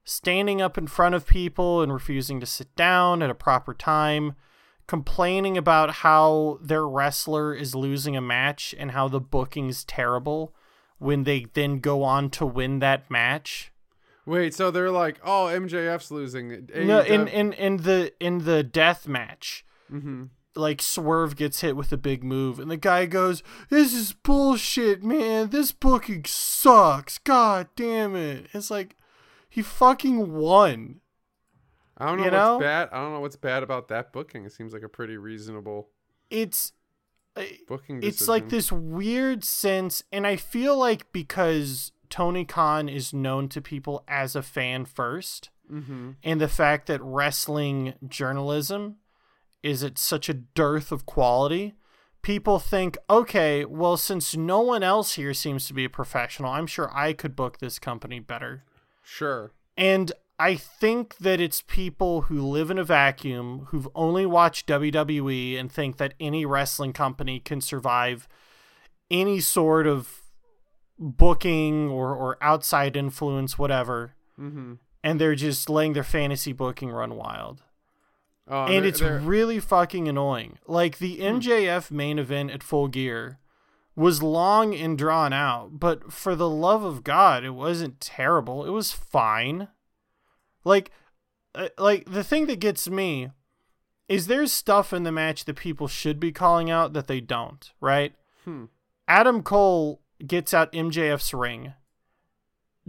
standing 0.10 0.62
up 0.62 0.78
in 0.78 0.88
front 0.88 1.14
of 1.16 1.28
people 1.28 1.82
and 1.82 1.92
refusing 1.92 2.40
to 2.40 2.46
sit 2.46 2.74
down 2.78 3.22
at 3.22 3.30
a 3.30 3.36
proper 3.36 3.74
time, 3.74 4.36
complaining 4.88 5.58
about 5.58 5.96
how 5.96 6.58
their 6.62 6.88
wrestler 6.88 7.54
is 7.54 7.76
losing 7.76 8.16
a 8.16 8.22
match 8.22 8.74
and 8.80 8.92
how 8.92 9.10
the 9.10 9.20
booking's 9.20 9.84
terrible 9.84 10.56
when 10.98 11.26
they 11.26 11.46
then 11.54 11.80
go 11.80 12.04
on 12.04 12.30
to 12.30 12.46
win 12.46 12.80
that 12.80 13.12
match. 13.12 13.72
Wait, 14.26 14.54
so 14.54 14.72
they're 14.72 14.92
like, 14.92 15.20
oh, 15.24 15.48
MJF's 15.52 16.10
losing. 16.12 16.70
No, 16.74 17.02
in 17.02 17.28
in 17.28 17.52
in 17.54 17.78
the 17.78 18.14
in 18.20 18.46
the 18.46 18.64
death 18.64 19.08
match, 19.08 19.66
Mhm. 19.92 20.30
like 20.56 20.82
Swerve 20.82 21.36
gets 21.36 21.62
hit 21.62 21.76
with 21.78 21.92
a 21.94 21.98
big 21.98 22.24
move, 22.24 22.60
and 22.60 22.70
the 22.72 22.76
guy 22.78 23.06
goes, 23.06 23.42
"This 23.70 23.94
is 23.94 24.12
bullshit, 24.14 25.04
man. 25.04 25.50
This 25.50 25.72
booking 25.72 26.24
sucks. 26.26 27.18
God 27.20 27.68
damn 27.78 28.16
it!" 28.16 28.48
It's 28.54 28.70
like 28.72 28.97
he 29.58 29.64
fucking 29.64 30.32
won. 30.34 31.02
I 31.98 32.06
don't 32.06 32.18
know 32.18 32.26
You 32.26 32.32
what's 32.32 32.38
know? 32.44 32.60
bad. 32.60 32.90
I 32.92 32.98
don't 32.98 33.14
know 33.14 33.20
what's 33.22 33.36
bad 33.36 33.64
about 33.64 33.88
that 33.88 34.14
booking. 34.14 34.46
It 34.46 34.52
seems 34.52 34.72
like 34.72 34.84
a 34.84 34.90
pretty 34.90 35.18
reasonable 35.18 35.90
It's 36.30 36.74
I- 37.36 37.58
booking. 37.68 38.02
it's 38.04 38.28
like 38.28 38.50
this 38.50 38.72
weird 38.72 39.44
sense 39.44 40.04
and 40.12 40.26
i 40.26 40.36
feel 40.36 40.76
like 40.76 41.12
because 41.12 41.92
tony 42.10 42.46
khan 42.46 42.90
is 42.90 43.14
known 43.14 43.48
to 43.50 43.62
people 43.62 44.04
as 44.08 44.36
a 44.36 44.42
fan 44.42 44.86
first 44.86 45.52
Mhm. 45.72 46.16
and 46.24 46.42
the 46.42 46.48
fact 46.48 46.88
that 46.88 47.00
wrestling 47.04 47.94
journalism 48.08 48.96
is 49.62 49.84
at 49.84 50.00
such 50.00 50.30
a 50.30 50.34
dearth 50.34 50.92
of 50.92 51.06
quality 51.06 51.76
people 52.24 52.58
think 52.58 52.98
okay 53.08 53.64
well 53.66 53.98
since 53.98 54.36
no 54.36 54.62
one 54.62 54.82
else 54.82 55.14
here 55.14 55.34
seems 55.36 55.68
to 55.68 55.74
be 55.76 55.86
a 55.86 55.90
professional 55.92 56.52
i'm 56.52 56.66
sure 56.68 56.90
i 56.98 57.14
could 57.14 57.36
book 57.36 57.60
this 57.60 57.78
company 57.78 58.20
better 58.20 58.64
Sure. 59.10 59.52
and 59.78 60.12
I 60.40 60.54
think 60.56 61.18
that 61.18 61.42
it's 61.42 61.62
people 61.62 62.24
who 62.24 62.40
live 62.46 62.70
in 62.70 62.78
a 62.78 62.84
vacuum, 62.84 63.68
who've 63.70 63.88
only 63.96 64.24
watched 64.28 64.68
WWE 64.68 65.58
and 65.60 65.72
think 65.72 65.98
that 65.98 66.14
any 66.20 66.46
wrestling 66.46 66.94
company 66.94 67.40
can 67.40 67.60
survive 67.60 68.28
any 69.10 69.40
sort 69.40 69.88
of 69.88 70.22
booking 71.00 71.90
or, 71.90 72.14
or 72.16 72.38
outside 72.42 72.96
influence, 72.96 73.58
whatever. 73.58 74.14
Mm-hmm. 74.40 74.74
And 75.04 75.22
they're 75.22 75.36
just 75.36 75.70
letting 75.70 75.94
their 75.94 76.04
fantasy 76.04 76.54
booking 76.54 76.92
run 76.92 77.16
wild. 77.16 77.64
Oh, 78.48 78.66
and 78.66 78.74
they're- 78.84 78.86
it's 78.86 79.00
they're- 79.00 79.20
really 79.20 79.60
fucking 79.60 80.08
annoying. 80.08 80.60
Like 80.68 81.00
the 81.00 81.18
MJF 81.20 81.90
main 81.92 82.20
event 82.20 82.52
at 82.52 82.62
Full 82.64 82.88
Gear 82.88 83.40
was 83.98 84.22
long 84.22 84.76
and 84.76 84.96
drawn 84.96 85.34
out, 85.34 85.80
but 85.80 86.14
for 86.14 86.36
the 86.36 86.48
love 86.48 86.84
of 86.84 87.04
God, 87.04 87.44
it 87.44 87.50
wasn't 87.50 88.00
terrible. 88.00 88.64
It 88.64 88.70
was 88.70 88.92
fine. 88.92 89.70
Like, 90.64 90.92
uh, 91.56 91.70
like 91.80 92.06
the 92.06 92.24
thing 92.24 92.46
that 92.46 92.60
gets 92.60 92.88
me 92.88 93.32
is 94.08 94.28
there's 94.28 94.54
stuff 94.54 94.94
in 94.94 95.02
the 95.02 95.12
match 95.12 95.46
that 95.46 95.56
people 95.56 95.88
should 95.88 96.20
be 96.20 96.32
calling 96.32 96.70
out 96.70 96.94
that 96.94 97.08
they 97.08 97.20
don't. 97.20 97.72
Right? 97.82 98.14
Hmm. 98.46 98.66
Adam 99.08 99.42
Cole 99.42 100.00
gets 100.26 100.54
out 100.54 100.72
MJF's 100.74 101.34
ring. 101.34 101.74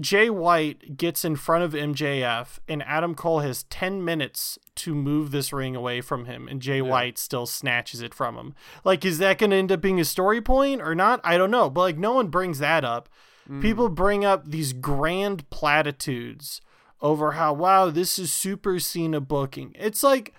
Jay 0.00 0.31
White 0.31 0.97
gets 0.97 1.25
in 1.25 1.35
front 1.37 1.64
of 1.64 1.73
MJF, 1.73 2.59
and 2.69 2.83
Adam 2.85 3.14
Cole 3.14 3.40
has 3.40 3.64
10 3.64 4.05
minutes 4.05 4.59
to 4.76 4.95
move 4.95 5.31
this 5.31 5.52
ring 5.52 5.75
away 5.75 6.00
from 6.00 6.26
him, 6.26 6.47
and 6.47 6.62
Jay 6.62 6.81
White 6.81 7.19
still 7.19 7.47
snatches 7.47 8.00
it 8.00 8.14
from 8.14 8.37
him. 8.37 8.55
Like, 8.85 9.05
is 9.05 9.19
that 9.19 9.38
going 9.38 9.50
to 9.50 9.57
end 9.57 9.73
up 9.73 9.81
being 9.81 9.99
a 9.99 10.05
story 10.05 10.40
point 10.40 10.81
or 10.81 10.95
not? 10.95 11.21
I 11.25 11.37
don't 11.37 11.50
know. 11.50 11.69
But, 11.69 11.81
like, 11.81 11.99
no 11.99 12.14
one 12.14 12.28
brings 12.28 12.61
that 12.61 12.85
up. 12.85 13.09
Mm. 13.50 13.61
People 13.61 13.88
bring 13.88 14.25
up 14.25 14.49
these 14.49 14.73
grand 14.73 15.49
platitudes 15.50 16.61
over 17.00 17.33
how, 17.33 17.52
wow, 17.52 17.90
this 17.90 18.19
is 18.19 18.33
Super 18.33 18.78
Cena 18.78 19.21
booking. 19.21 19.75
It's 19.76 20.02
like, 20.02 20.33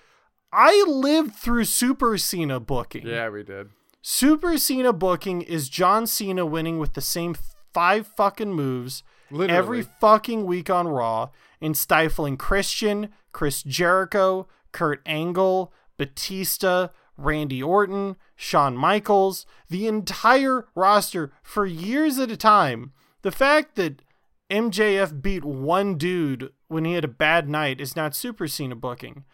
I 0.53 0.85
lived 0.87 1.35
through 1.35 1.65
Super 1.65 2.17
Cena 2.17 2.59
booking. 2.59 3.05
Yeah, 3.05 3.29
we 3.29 3.43
did. 3.43 3.69
Super 4.01 4.57
Cena 4.57 4.93
booking 4.93 5.41
is 5.41 5.67
John 5.67 6.07
Cena 6.07 6.45
winning 6.45 6.79
with 6.79 6.93
the 6.93 7.01
same 7.01 7.35
five 7.73 8.07
fucking 8.07 8.53
moves 8.53 9.03
Literally. 9.31 9.57
every 9.57 9.81
fucking 9.81 10.45
week 10.45 10.69
on 10.69 10.87
Raw 10.87 11.29
and 11.61 11.75
stifling 11.75 12.37
Christian, 12.37 13.09
Chris 13.31 13.63
Jericho, 13.63 14.47
Kurt 14.71 15.01
Angle, 15.05 15.73
Batista, 15.97 16.89
Randy 17.17 17.61
Orton, 17.61 18.15
Shawn 18.35 18.77
Michaels, 18.77 19.45
the 19.69 19.87
entire 19.87 20.65
roster 20.75 21.31
for 21.43 21.65
years 21.65 22.17
at 22.17 22.31
a 22.31 22.37
time. 22.37 22.93
The 23.21 23.31
fact 23.31 23.75
that 23.75 24.01
MJF 24.49 25.21
beat 25.21 25.43
one 25.43 25.97
dude 25.97 26.51
when 26.69 26.85
he 26.85 26.93
had 26.93 27.03
a 27.03 27.09
bad 27.09 27.49
night 27.49 27.81
is 27.81 27.95
not 27.95 28.15
Super 28.15 28.47
Cena 28.47 28.75
booking. 28.75 29.25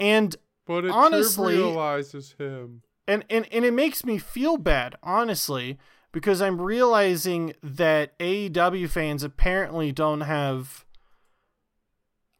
And 0.00 0.36
but 0.66 0.84
it 0.84 0.90
honestly- 0.90 1.56
trivializes 1.56 2.36
him. 2.36 2.82
and, 3.06 3.24
and 3.30 3.46
and 3.52 3.64
it 3.64 3.72
makes 3.72 4.04
me 4.04 4.18
feel 4.18 4.56
bad 4.58 4.96
honestly 5.02 5.78
because 6.18 6.42
i'm 6.42 6.60
realizing 6.60 7.54
that 7.62 8.18
aew 8.18 8.88
fans 8.88 9.22
apparently 9.22 9.92
don't 9.92 10.22
have 10.22 10.84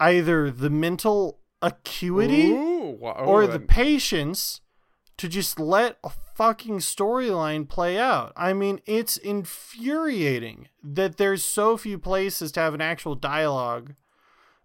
either 0.01 0.51
the 0.51 0.69
mental 0.69 1.39
acuity 1.63 2.51
Ooh, 2.51 2.99
oh, 3.03 3.25
or 3.25 3.47
the 3.47 3.61
patience 3.61 4.61
to 5.17 5.29
just 5.29 5.61
let 5.61 5.97
a 6.03 6.11
fucking 6.35 6.79
storyline 6.79 7.69
play 7.69 7.99
out. 7.99 8.33
I 8.37 8.53
mean 8.53 8.81
it's 8.87 9.17
infuriating 9.17 10.69
that 10.83 11.17
there's 11.17 11.45
so 11.45 11.77
few 11.77 11.99
places 11.99 12.53
to 12.53 12.61
have 12.61 12.75
an 12.75 12.81
actual 12.81 13.17
dialogue 13.17 13.95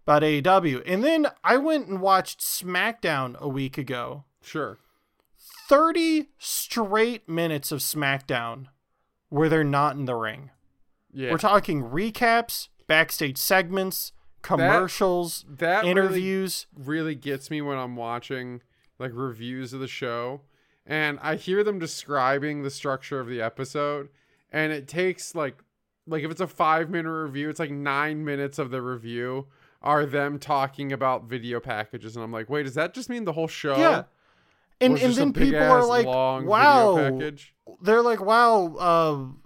about 0.06 0.22
aew 0.22 0.82
and 0.86 1.02
then 1.02 1.26
i 1.42 1.56
went 1.56 1.88
and 1.88 2.00
watched 2.00 2.40
smackdown 2.40 3.36
a 3.38 3.48
week 3.48 3.76
ago. 3.76 4.24
Sure. 4.42 4.78
30 5.68 6.28
straight 6.38 7.28
minutes 7.28 7.72
of 7.72 7.80
SmackDown 7.80 8.66
where 9.34 9.48
they're 9.48 9.64
not 9.64 9.96
in 9.96 10.04
the 10.04 10.14
ring. 10.14 10.50
Yeah. 11.12 11.32
We're 11.32 11.38
talking 11.38 11.82
recaps, 11.82 12.68
backstage 12.86 13.36
segments, 13.36 14.12
commercials, 14.42 15.44
that 15.48 15.80
really- 15.80 15.90
interviews. 15.90 16.66
really 16.76 17.16
gets 17.16 17.50
me 17.50 17.60
when 17.60 17.76
I'm 17.76 17.96
watching 17.96 18.62
like 19.00 19.10
reviews 19.12 19.72
of 19.72 19.80
the 19.80 19.88
show 19.88 20.42
and 20.86 21.18
I 21.20 21.34
hear 21.34 21.64
them 21.64 21.80
describing 21.80 22.62
the 22.62 22.70
structure 22.70 23.18
of 23.18 23.26
the 23.26 23.42
episode 23.42 24.08
and 24.52 24.72
it 24.72 24.86
takes 24.86 25.34
like 25.34 25.56
like 26.06 26.22
if 26.22 26.30
it's 26.30 26.40
a 26.40 26.46
5 26.46 26.88
minute 26.88 27.10
review 27.10 27.48
it's 27.48 27.58
like 27.58 27.72
9 27.72 28.24
minutes 28.24 28.60
of 28.60 28.70
the 28.70 28.80
review 28.80 29.46
are 29.82 30.06
them 30.06 30.38
talking 30.38 30.92
about 30.92 31.24
video 31.24 31.58
packages 31.58 32.14
and 32.14 32.22
I'm 32.22 32.30
like 32.30 32.48
wait 32.48 32.62
does 32.62 32.74
that 32.74 32.94
just 32.94 33.10
mean 33.10 33.24
the 33.24 33.32
whole 33.32 33.48
show 33.48 33.76
yeah. 33.76 34.04
And 34.80 34.98
and 34.98 35.14
then 35.14 35.32
people 35.32 35.62
are 35.62 35.84
like, 35.84 36.06
"Wow." 36.06 37.18
They're 37.82 38.02
like, 38.02 38.20
"Wow, 38.20 39.36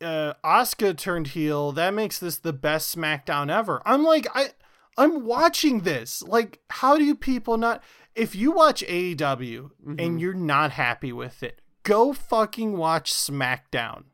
uh 0.00 0.04
uh 0.04 0.94
turned 0.94 1.28
heel. 1.28 1.72
That 1.72 1.94
makes 1.94 2.18
this 2.18 2.38
the 2.38 2.52
best 2.52 2.96
SmackDown 2.96 3.50
ever." 3.50 3.82
I'm 3.84 4.02
like, 4.02 4.26
I 4.34 4.50
I'm 4.96 5.24
watching 5.24 5.80
this. 5.80 6.22
Like, 6.22 6.60
how 6.70 6.96
do 6.96 7.04
you 7.04 7.14
people 7.14 7.56
not 7.56 7.82
if 8.14 8.34
you 8.34 8.50
watch 8.50 8.82
AEW 8.82 9.16
Mm-hmm. 9.18 9.94
and 9.98 10.20
you're 10.20 10.34
not 10.34 10.72
happy 10.72 11.12
with 11.12 11.42
it, 11.42 11.60
go 11.82 12.12
fucking 12.12 12.76
watch 12.76 13.12
SmackDown 13.12 14.04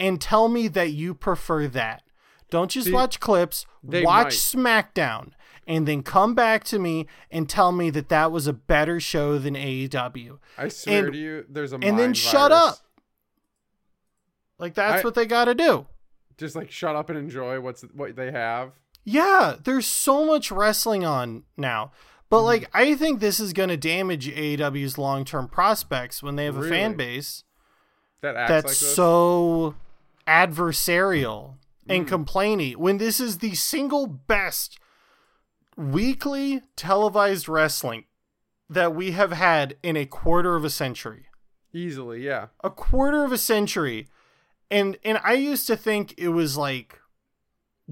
and 0.00 0.20
tell 0.20 0.48
me 0.48 0.68
that 0.68 0.90
you 0.90 1.14
prefer 1.14 1.66
that. 1.68 2.02
Don't 2.50 2.70
just 2.70 2.88
See, 2.88 2.92
watch 2.92 3.20
clips, 3.20 3.66
watch 3.82 4.34
SmackDown 4.36 5.30
and 5.66 5.86
then 5.88 6.02
come 6.02 6.34
back 6.34 6.64
to 6.64 6.78
me 6.78 7.06
and 7.30 7.48
tell 7.48 7.72
me 7.72 7.90
that 7.90 8.08
that 8.08 8.30
was 8.32 8.46
a 8.46 8.52
better 8.52 9.00
show 9.00 9.38
than 9.38 9.54
AEW. 9.54 10.38
I 10.58 10.68
swear 10.68 11.04
and- 11.04 11.12
to 11.12 11.18
you 11.18 11.44
there's 11.48 11.72
a 11.72 11.76
and 11.76 11.82
then 11.84 11.96
mind 11.98 12.16
shut 12.16 12.52
up. 12.52 12.78
Like 14.58 14.74
that's 14.74 15.02
I- 15.02 15.04
what 15.04 15.14
they 15.14 15.26
got 15.26 15.46
to 15.46 15.54
do. 15.54 15.86
just 16.36 16.56
like 16.56 16.70
shut 16.70 16.96
up 16.96 17.08
and 17.10 17.18
enjoy 17.18 17.60
what's 17.60 17.82
what 17.94 18.16
they 18.16 18.30
have 18.32 18.72
Yeah, 19.04 19.56
there's 19.62 19.86
so 19.86 20.24
much 20.24 20.50
wrestling 20.50 21.04
on 21.04 21.44
now. 21.56 21.92
But 22.30 22.38
Mm-hmm. 22.38 22.46
like 22.46 22.70
I 22.74 22.94
think 22.94 23.20
this 23.20 23.38
is 23.38 23.52
going 23.52 23.68
to 23.68 23.76
damage 23.76 24.28
AEW's 24.28 24.96
long-term 24.98 25.48
prospects 25.48 26.22
when 26.22 26.36
they 26.36 26.44
have 26.46 26.56
a 26.56 26.68
fan 26.68 26.94
base 26.96 27.44
that 28.22 28.34
acts 28.36 28.48
that's 28.50 28.66
like 28.66 28.74
so 28.96 29.74
adversarial 30.26 31.56
Mm. 31.86 31.96
and 31.96 32.08
complainy 32.08 32.74
when 32.76 32.96
this 32.96 33.20
is 33.20 33.38
the 33.38 33.54
single 33.54 34.06
best 34.06 34.78
weekly 35.76 36.62
televised 36.76 37.48
wrestling 37.48 38.04
that 38.68 38.94
we 38.94 39.12
have 39.12 39.32
had 39.32 39.76
in 39.82 39.96
a 39.96 40.06
quarter 40.06 40.56
of 40.56 40.64
a 40.64 40.70
century. 40.70 41.26
easily 41.72 42.24
yeah. 42.24 42.46
A 42.62 42.70
quarter 42.70 43.24
of 43.24 43.32
a 43.32 43.38
century. 43.38 44.08
And 44.70 44.96
and 45.04 45.18
i 45.22 45.34
used 45.34 45.66
to 45.66 45.76
think 45.76 46.14
it 46.16 46.30
was 46.30 46.56
like 46.56 46.98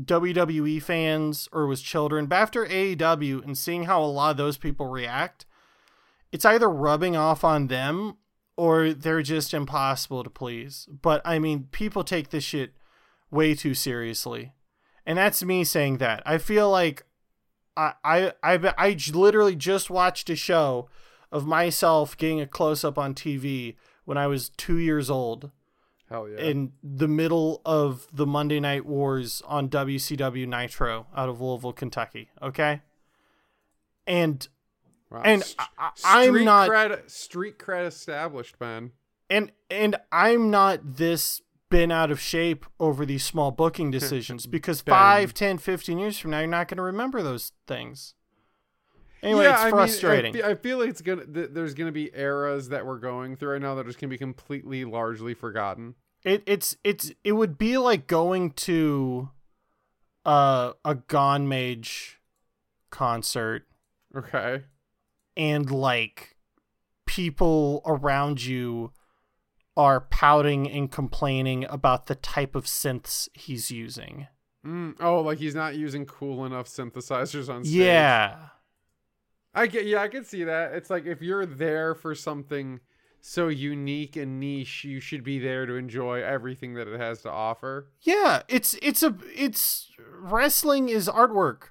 wwe 0.01 0.83
fans 0.83 1.49
or 1.53 1.65
it 1.65 1.69
was 1.69 1.83
children 1.83 2.25
but 2.27 2.37
after 2.37 2.65
aew 2.67 3.45
and 3.45 3.59
seeing 3.59 3.85
how 3.85 4.03
a 4.03 4.07
lot 4.07 4.31
of 4.31 4.37
those 4.39 4.57
people 4.57 4.87
react 4.87 5.45
it's 6.33 6.47
either 6.47 6.71
rubbing 6.71 7.15
off 7.15 7.45
on 7.45 7.67
them 7.67 8.17
or 8.57 8.93
they're 8.95 9.23
just 9.23 9.53
impossible 9.53 10.25
to 10.25 10.31
please. 10.31 10.89
But 10.91 11.21
i 11.25 11.39
mean 11.39 11.69
people 11.73 12.05
take 12.05 12.31
this 12.31 12.45
shit 12.45 12.73
way 13.31 13.55
too 13.55 13.75
seriously. 13.75 14.53
And 15.05 15.19
that's 15.19 15.43
me 15.43 15.65
saying 15.65 15.99
that. 15.99 16.23
I 16.25 16.39
feel 16.39 16.71
like 16.71 17.05
i 17.77 17.93
i 18.05 18.33
i, 18.43 18.75
I 18.79 18.97
literally 19.13 19.57
just 19.57 19.91
watched 19.91 20.29
a 20.31 20.37
show 20.37 20.89
of 21.31 21.47
myself 21.47 22.17
getting 22.17 22.41
a 22.41 22.47
close 22.47 22.85
up 22.85 22.99
on 22.99 23.15
TV 23.15 23.77
when 24.05 24.19
I 24.19 24.27
was 24.27 24.51
two 24.51 24.77
years 24.77 25.09
old 25.09 25.51
Hell 26.11 26.29
yeah. 26.29 26.39
in 26.41 26.73
the 26.83 27.09
middle 27.09 27.63
of 27.65 28.07
the 28.13 28.27
Monday 28.27 28.61
Night 28.61 28.85
Wars 28.85 29.43
on 29.47 29.71
WCW 29.71 30.47
Nitro 30.47 31.07
out 31.17 31.31
of 31.31 31.41
Louisville, 31.41 31.73
Kentucky. 31.73 32.29
Okay, 32.43 32.83
and 34.07 34.47
Wow. 35.11 35.23
and 35.25 35.43
St- 35.43 35.69
I, 35.79 35.91
I'm 36.05 36.45
not 36.45 36.71
cred, 36.71 37.11
street 37.11 37.59
cred 37.59 37.87
established, 37.87 38.59
man. 38.61 38.93
and 39.29 39.53
and 39.71 39.97
I'm 40.11 40.51
not 40.51 40.81
this 40.97 41.41
been 41.73 41.91
out 41.91 42.11
of 42.13 42.21
shape 42.21 42.65
over 42.79 43.05
these 43.05 43.25
small 43.25 43.51
booking 43.51 43.91
decisions 43.99 44.47
because 44.47 44.83
Ben. 44.83 44.93
five, 44.93 45.35
ten, 45.35 45.59
fifteen 45.59 45.99
years 45.99 46.19
from 46.19 46.31
now, 46.31 46.39
you're 46.39 46.47
not 46.47 46.69
going 46.69 46.77
to 46.77 46.83
remember 46.85 47.23
those 47.23 47.51
things. 47.67 48.15
Anyway, 49.23 49.45
yeah, 49.45 49.53
it's 49.55 49.61
I 49.61 49.65
mean, 49.67 49.75
I 49.75 49.77
frustrating. 49.77 50.43
I, 50.45 50.55
feel 50.57 50.79
like 50.79 50.89
it's 50.89 51.01
gonna. 51.01 51.25
Th- 51.25 51.49
there's 51.53 51.75
gonna 51.75 51.93
be 51.93 52.11
eras 52.13 52.69
that 52.71 52.85
we're 52.87 52.99
going 52.99 53.37
through 53.37 53.53
right 53.53 53.63
now 53.63 53.75
that 53.77 53.83
are 53.83 53.89
just 53.89 54.01
gonna 54.01 54.11
be 54.11 54.19
completely, 54.19 54.85
largely 54.85 55.33
forgotten. 55.35 55.95
it 56.25 56.43
it's 56.47 56.77
it's 56.83 57.13
it 57.23 57.33
would 57.33 57.57
be 57.57 57.79
like 57.79 58.09
going 58.09 58.51
to 58.51 59.31
uh, 60.27 60.73
a 60.85 60.97
Gone 60.97 61.47
Mage 61.49 62.21
concert 62.91 63.67
Okay. 64.17 64.63
and 65.37 65.71
like 65.71 66.37
people 67.07 67.83
around 67.87 68.45
you 68.45 68.91
are 69.77 70.01
pouting 70.01 70.71
and 70.71 70.91
complaining 70.91 71.65
about 71.65 72.07
the 72.07 72.15
type 72.15 72.55
of 72.55 72.65
synths 72.67 73.29
he's 73.33 73.71
using. 73.71 74.27
Mm, 74.67 74.95
oh, 75.01 75.21
like 75.21 75.39
he's 75.39 75.55
not 75.55 75.75
using 75.75 76.05
cool 76.07 76.45
enough 76.45 76.67
synthesizers 76.69 77.49
on 77.53 77.65
stage. 77.65 77.75
Yeah. 77.77 78.37
I 79.55 79.67
get. 79.67 79.87
Yeah, 79.87 80.03
I 80.03 80.09
can 80.09 80.25
see 80.25 80.45
that. 80.45 80.73
It's 80.75 80.89
like 80.91 81.05
if 81.05 81.21
you're 81.21 81.45
there 81.47 81.95
for 81.95 82.15
something 82.15 82.81
so 83.21 83.49
unique 83.49 84.17
and 84.17 84.41
niche, 84.41 84.85
you 84.85 84.99
should 85.01 85.23
be 85.23 85.39
there 85.39 85.67
to 85.67 85.75
enjoy 85.75 86.23
everything 86.23 86.75
that 86.75 86.89
it 86.89 86.99
has 86.99 87.23
to 87.23 87.31
offer. 87.31 87.89
Yeah, 88.01 88.43
it's 88.49 88.75
it's 88.81 89.03
a 89.03 89.17
it's 89.35 89.91
wrestling 90.21 90.89
is 90.89 91.09
artwork. 91.09 91.71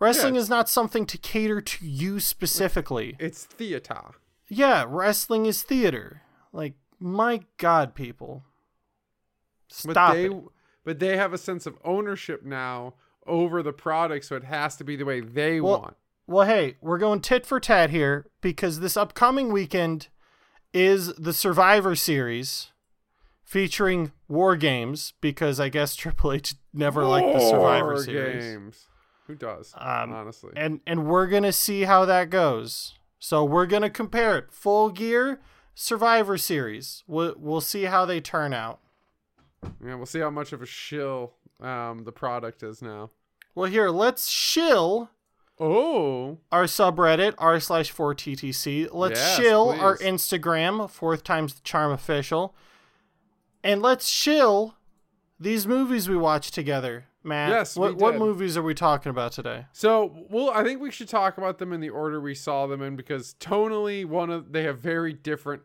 Wrestling 0.00 0.34
Yeah. 0.34 0.40
is 0.40 0.48
not 0.48 0.68
something 0.68 1.06
to 1.06 1.18
cater 1.18 1.60
to 1.60 1.86
you 1.86 2.18
specifically. 2.18 3.14
It's 3.20 3.44
theater. 3.44 4.12
Yeah, 4.48 4.84
wrestling 4.88 5.46
is 5.46 5.62
theater. 5.62 6.22
Like 6.52 6.74
my 7.02 7.40
god, 7.58 7.94
people. 7.94 8.44
But 9.84 9.92
Stop 9.92 10.14
they, 10.14 10.26
it. 10.26 10.42
but 10.84 10.98
they 10.98 11.16
have 11.16 11.32
a 11.32 11.38
sense 11.38 11.66
of 11.66 11.76
ownership 11.84 12.44
now 12.44 12.94
over 13.26 13.62
the 13.62 13.72
product, 13.72 14.24
so 14.24 14.36
it 14.36 14.44
has 14.44 14.76
to 14.76 14.84
be 14.84 14.96
the 14.96 15.04
way 15.04 15.20
they 15.20 15.60
Well, 15.60 15.80
want. 15.80 15.96
Well, 16.26 16.46
hey, 16.46 16.76
we're 16.80 16.98
going 16.98 17.20
tit 17.20 17.44
for 17.46 17.58
tat 17.60 17.90
here 17.90 18.26
because 18.40 18.80
this 18.80 18.96
upcoming 18.96 19.52
weekend 19.52 20.08
is 20.72 21.12
the 21.14 21.32
Survivor 21.32 21.94
Series 21.96 22.68
featuring 23.44 24.12
War 24.28 24.56
Games 24.56 25.14
because 25.20 25.58
I 25.60 25.68
guess 25.68 25.94
Triple 25.96 26.32
H 26.32 26.54
never 26.72 27.04
liked 27.04 27.32
the 27.32 27.40
Survivor 27.40 27.94
War 27.94 28.02
Series. 28.02 28.44
Games. 28.44 28.86
Who 29.26 29.34
does? 29.34 29.72
Um, 29.76 30.12
honestly. 30.12 30.52
and 30.56 30.80
and 30.86 31.06
we're 31.06 31.26
gonna 31.28 31.52
see 31.52 31.82
how 31.82 32.04
that 32.04 32.28
goes. 32.28 32.94
So 33.18 33.44
we're 33.44 33.66
gonna 33.66 33.90
compare 33.90 34.36
it, 34.36 34.52
full 34.52 34.90
gear 34.90 35.40
Survivor 35.74 36.38
Series. 36.38 37.02
We'll 37.06 37.34
we'll 37.36 37.60
see 37.60 37.84
how 37.84 38.04
they 38.04 38.20
turn 38.20 38.52
out. 38.52 38.80
yeah, 39.84 39.94
we'll 39.94 40.06
see 40.06 40.20
how 40.20 40.30
much 40.30 40.52
of 40.52 40.62
a 40.62 40.66
shill 40.66 41.32
um, 41.60 42.04
the 42.04 42.12
product 42.12 42.62
is 42.62 42.82
now. 42.82 43.10
Well, 43.54 43.70
here 43.70 43.90
let's 43.90 44.28
shill 44.28 45.10
Oh, 45.60 46.38
our 46.50 46.64
subreddit 46.64 47.34
r 47.38 47.60
slash 47.60 47.94
4ttc. 47.94 48.88
Let's 48.90 49.20
Yes, 49.20 49.36
shill 49.36 49.70
our. 49.70 49.96
Instagram 49.98 50.90
fourth 50.90 51.22
times 51.22 51.54
the 51.54 51.60
charm 51.62 51.92
official, 51.92 52.54
and 53.62 53.80
let's 53.82 54.08
shill 54.08 54.74
these 55.38 55.66
movies 55.66 56.08
we 56.08 56.16
watched 56.16 56.54
together. 56.54 57.04
Matt, 57.24 57.50
Yes, 57.50 57.76
what 57.76 57.96
what 57.96 58.16
movies 58.16 58.56
are 58.56 58.62
we 58.62 58.74
talking 58.74 59.10
about 59.10 59.32
today? 59.32 59.66
So, 59.72 60.26
well, 60.28 60.50
I 60.50 60.64
think 60.64 60.80
we 60.80 60.90
should 60.90 61.08
talk 61.08 61.38
about 61.38 61.58
them 61.58 61.72
in 61.72 61.80
the 61.80 61.90
order 61.90 62.20
we 62.20 62.34
saw 62.34 62.66
them 62.66 62.82
in 62.82 62.96
because 62.96 63.34
tonally, 63.38 64.04
one 64.04 64.30
of 64.30 64.52
they 64.52 64.64
have 64.64 64.78
very 64.78 65.12
different 65.12 65.62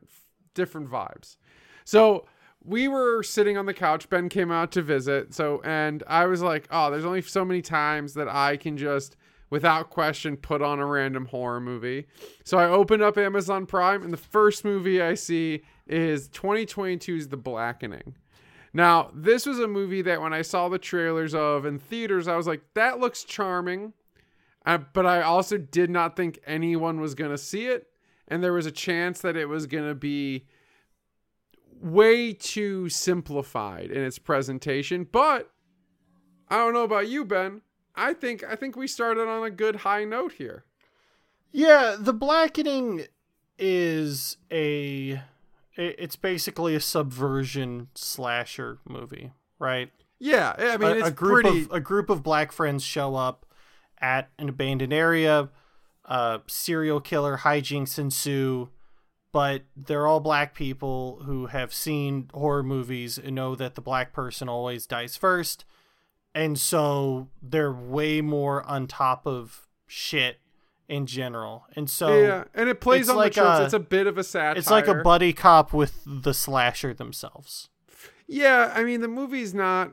different 0.53 0.89
vibes. 0.89 1.38
So 1.86 2.25
we 2.63 2.88
were 2.88 3.23
sitting 3.23 3.58
on 3.58 3.65
the 3.65 3.73
couch. 3.73 4.10
Ben 4.10 4.27
came 4.29 4.51
out 4.51 4.71
to 4.73 4.81
visit. 4.81 5.34
So, 5.34 5.62
and 5.63 6.03
I 6.08 6.25
was 6.25 6.41
like, 6.41 6.67
oh, 6.69 6.91
there's 6.91 7.05
only 7.05 7.21
so 7.21 7.45
many 7.45 7.62
times 7.62 8.13
that 8.15 8.27
I 8.27 8.58
can 8.58 8.77
just, 8.77 9.15
without 9.49 9.89
question, 9.89 10.36
put 10.36 10.62
on 10.62 10.79
a 10.79 10.86
random 10.86 11.27
horror 11.27 11.62
movie. 11.62 12.08
So 12.43 12.58
I 12.58 12.65
opened 12.67 13.03
up 13.03 13.17
Amazon 13.17 13.65
Prime, 13.65 14.03
and 14.03 14.12
the 14.12 14.17
first 14.17 14.65
movie 14.65 15.01
I 15.01 15.13
see 15.13 15.62
is 15.88 16.27
2022's 16.29 17.29
The 17.29 17.38
Blackening. 17.38 18.15
Now, 18.77 19.09
this 19.11 19.47
was 19.47 19.57
a 19.57 19.67
movie 19.67 20.03
that 20.03 20.21
when 20.21 20.33
I 20.33 20.43
saw 20.43 20.69
the 20.69 20.77
trailers 20.77 21.33
of 21.33 21.65
in 21.65 21.79
theaters, 21.79 22.27
I 22.27 22.35
was 22.35 22.45
like, 22.45 22.61
that 22.75 22.99
looks 22.99 23.23
charming. 23.23 23.93
Uh, 24.67 24.77
but 24.93 25.03
I 25.03 25.23
also 25.23 25.57
did 25.57 25.89
not 25.89 26.15
think 26.15 26.37
anyone 26.45 27.01
was 27.01 27.15
going 27.15 27.31
to 27.31 27.39
see 27.39 27.65
it. 27.65 27.87
And 28.27 28.43
there 28.43 28.53
was 28.53 28.67
a 28.67 28.71
chance 28.71 29.19
that 29.21 29.35
it 29.35 29.47
was 29.47 29.65
going 29.65 29.87
to 29.87 29.95
be 29.95 30.45
way 31.81 32.33
too 32.33 32.87
simplified 32.89 33.89
in 33.89 34.03
its 34.03 34.19
presentation. 34.19 35.07
But 35.11 35.49
I 36.47 36.57
don't 36.57 36.75
know 36.75 36.83
about 36.83 37.07
you, 37.07 37.25
Ben. 37.25 37.63
I 37.95 38.13
think 38.13 38.43
I 38.43 38.55
think 38.55 38.75
we 38.75 38.87
started 38.87 39.27
on 39.27 39.43
a 39.43 39.49
good 39.49 39.77
high 39.77 40.03
note 40.03 40.33
here. 40.33 40.65
Yeah, 41.51 41.95
the 41.97 42.13
blackening 42.13 43.07
is 43.57 44.37
a 44.51 45.19
it's 45.77 46.15
basically 46.15 46.75
a 46.75 46.79
subversion 46.79 47.89
slasher 47.93 48.79
movie, 48.87 49.31
right? 49.59 49.91
Yeah, 50.19 50.55
I 50.57 50.77
mean 50.77 50.91
a, 50.91 50.95
it's 50.95 51.07
a 51.09 51.11
group 51.11 51.43
pretty. 51.43 51.61
of 51.63 51.71
a 51.71 51.79
group 51.79 52.09
of 52.09 52.23
black 52.23 52.51
friends 52.51 52.83
show 52.83 53.15
up 53.15 53.45
at 53.99 54.29
an 54.39 54.49
abandoned 54.49 54.93
area. 54.93 55.49
Uh, 56.05 56.39
serial 56.47 57.01
killer 57.01 57.39
hijinks 57.39 57.99
ensue, 57.99 58.69
but 59.31 59.63
they're 59.75 60.07
all 60.07 60.21
black 60.21 60.55
people 60.55 61.21
who 61.25 61.47
have 61.47 61.73
seen 61.73 62.29
horror 62.33 62.63
movies 62.63 63.17
and 63.17 63.35
know 63.35 63.55
that 63.55 63.75
the 63.75 63.81
black 63.81 64.13
person 64.13 64.47
always 64.47 64.87
dies 64.87 65.15
first, 65.15 65.65
and 66.33 66.57
so 66.57 67.27
they're 67.41 67.73
way 67.73 68.21
more 68.21 68.63
on 68.63 68.87
top 68.87 69.27
of 69.27 69.67
shit 69.85 70.39
in 70.89 71.06
general. 71.06 71.65
And 71.76 71.89
so 71.89 72.19
yeah, 72.21 72.43
and 72.54 72.69
it 72.69 72.80
plays 72.82 73.10
on 73.10 73.15
like 73.17 73.34
the 73.34 73.41
tropes. 73.41 73.60
a- 73.60 73.63
it's 73.65 73.73
a 73.73 73.80
bit 73.80 74.08
of 74.08 74.17
a 74.17 74.23
satire. 74.23 74.58
it's 74.58 74.69
like 74.71 74.88
a 74.88 74.95
buddy 74.95 75.34
cop 75.34 75.73
with 75.73 76.02
the 76.06 76.34
slasher 76.34 76.93
themselves. 76.93 77.69
Yeah, 78.28 78.71
I 78.76 78.84
mean 78.84 79.02
the 79.02 79.08
movie's 79.08 79.54
not 79.54 79.91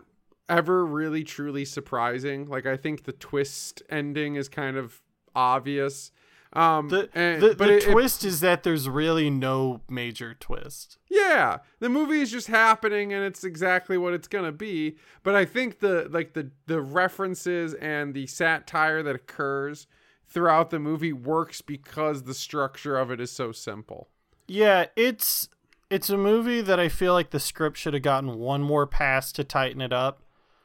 ever 0.49 0.85
really 0.85 1.25
truly 1.25 1.65
surprising. 1.65 2.47
Like 2.47 2.67
I 2.67 2.77
think 2.77 3.05
the 3.05 3.13
twist 3.13 3.83
ending 3.89 4.37
is 4.37 4.49
kind 4.49 4.77
of 4.77 5.01
obvious. 5.35 6.13
Um 6.53 6.89
The 6.89 7.09
and- 7.15 7.43
the, 7.43 7.49
but 7.57 7.67
the 7.67 7.77
it- 7.79 7.83
it- 7.89 7.91
twist 7.93 8.25
is 8.25 8.39
that 8.41 8.63
there's 8.63 8.89
really 8.89 9.31
no 9.31 9.81
major 9.89 10.35
twist. 10.35 10.99
yeah, 11.11 11.59
the 11.81 11.89
movie 11.89 12.21
is 12.21 12.31
just 12.31 12.47
happening 12.47 13.13
and 13.13 13.25
it's 13.25 13.43
exactly 13.43 13.97
what 13.99 14.15
it's 14.15 14.29
going 14.29 14.45
to 14.45 14.53
be, 14.53 14.97
but 15.25 15.35
I 15.35 15.45
think 15.45 15.81
the 15.81 16.09
like 16.11 16.35
the 16.35 16.51
the 16.67 16.81
references 16.81 17.75
and 17.75 18.15
the 18.15 18.27
satire 18.29 19.03
that 19.03 19.17
occurs 19.17 19.87
throughout 20.35 20.69
the 20.71 20.79
movie 20.79 21.13
works 21.13 21.63
because 21.63 22.25
the 22.25 22.35
structure 22.35 22.99
of 22.99 23.11
it 23.11 23.21
is 23.21 23.31
so 23.31 23.53
simple. 23.53 24.09
Yeah, 24.47 24.87
it's 24.97 25.49
it's 25.89 26.11
a 26.11 26.19
movie 26.19 26.61
that 26.61 26.79
I 26.81 26.89
feel 26.91 27.13
like 27.15 27.31
the 27.31 27.41
script 27.41 27.79
should 27.79 27.95
have 27.95 28.03
gotten 28.03 28.35
one 28.39 28.61
more 28.63 28.87
pass 28.87 29.33
to 29.33 29.45
tighten 29.45 29.81
it 29.81 29.93
up. 29.93 30.21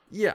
Yeah. 0.10 0.34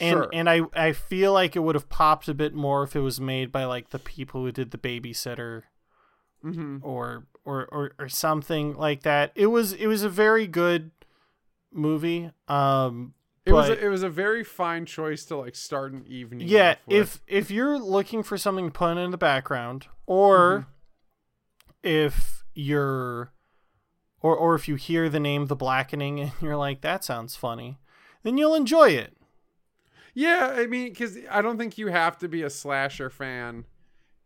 And 0.00 0.12
sure. 0.12 0.30
and 0.32 0.48
I 0.48 0.60
I 0.74 0.92
feel 0.92 1.32
like 1.32 1.56
it 1.56 1.60
would 1.60 1.74
have 1.74 1.88
popped 1.88 2.28
a 2.28 2.34
bit 2.34 2.54
more 2.54 2.84
if 2.84 2.94
it 2.94 3.00
was 3.00 3.20
made 3.20 3.50
by 3.50 3.64
like 3.64 3.90
the 3.90 3.98
people 3.98 4.42
who 4.42 4.52
did 4.52 4.70
the 4.70 4.78
babysitter 4.78 5.62
Mhm. 6.44 6.80
or 6.82 7.26
or 7.44 7.66
or, 7.72 7.92
or 7.98 8.08
something 8.08 8.74
like 8.76 9.02
that. 9.02 9.32
It 9.34 9.46
was 9.48 9.72
it 9.72 9.86
was 9.88 10.02
a 10.04 10.08
very 10.08 10.46
good 10.46 10.90
movie. 11.72 12.30
Um 12.46 13.14
It 13.46 13.52
was 13.52 13.68
a, 13.68 13.84
it 13.84 13.88
was 13.88 14.02
a 14.02 14.10
very 14.10 14.42
fine 14.42 14.86
choice 14.86 15.24
to 15.26 15.36
like 15.36 15.54
start 15.54 15.92
an 15.92 16.04
evening. 16.08 16.48
yeah 16.48 16.74
if 16.88 17.22
if 17.28 17.50
you're 17.50 17.78
looking 17.78 18.22
for 18.24 18.36
something 18.36 18.66
to 18.66 18.72
put 18.72 18.98
in 18.98 19.12
the 19.12 19.16
background 19.16 19.86
or 20.04 20.66
mm-hmm. 21.84 21.88
if 21.88 22.44
you're 22.54 23.32
or 24.20 24.36
or 24.36 24.56
if 24.56 24.66
you 24.66 24.74
hear 24.74 25.08
the 25.08 25.20
name 25.20 25.46
the 25.46 25.54
blackening 25.54 26.18
and 26.20 26.32
you're 26.40 26.56
like 26.56 26.80
that 26.80 27.04
sounds 27.04 27.36
funny 27.36 27.78
then 28.24 28.36
you'll 28.36 28.54
enjoy 28.56 28.88
it 28.90 29.16
Yeah, 30.14 30.54
I 30.56 30.66
mean, 30.66 30.88
because 30.88 31.16
I 31.30 31.40
don't 31.40 31.58
think 31.58 31.78
you 31.78 31.88
have 31.88 32.18
to 32.18 32.28
be 32.28 32.42
a 32.42 32.50
slasher 32.50 33.10
fan 33.10 33.66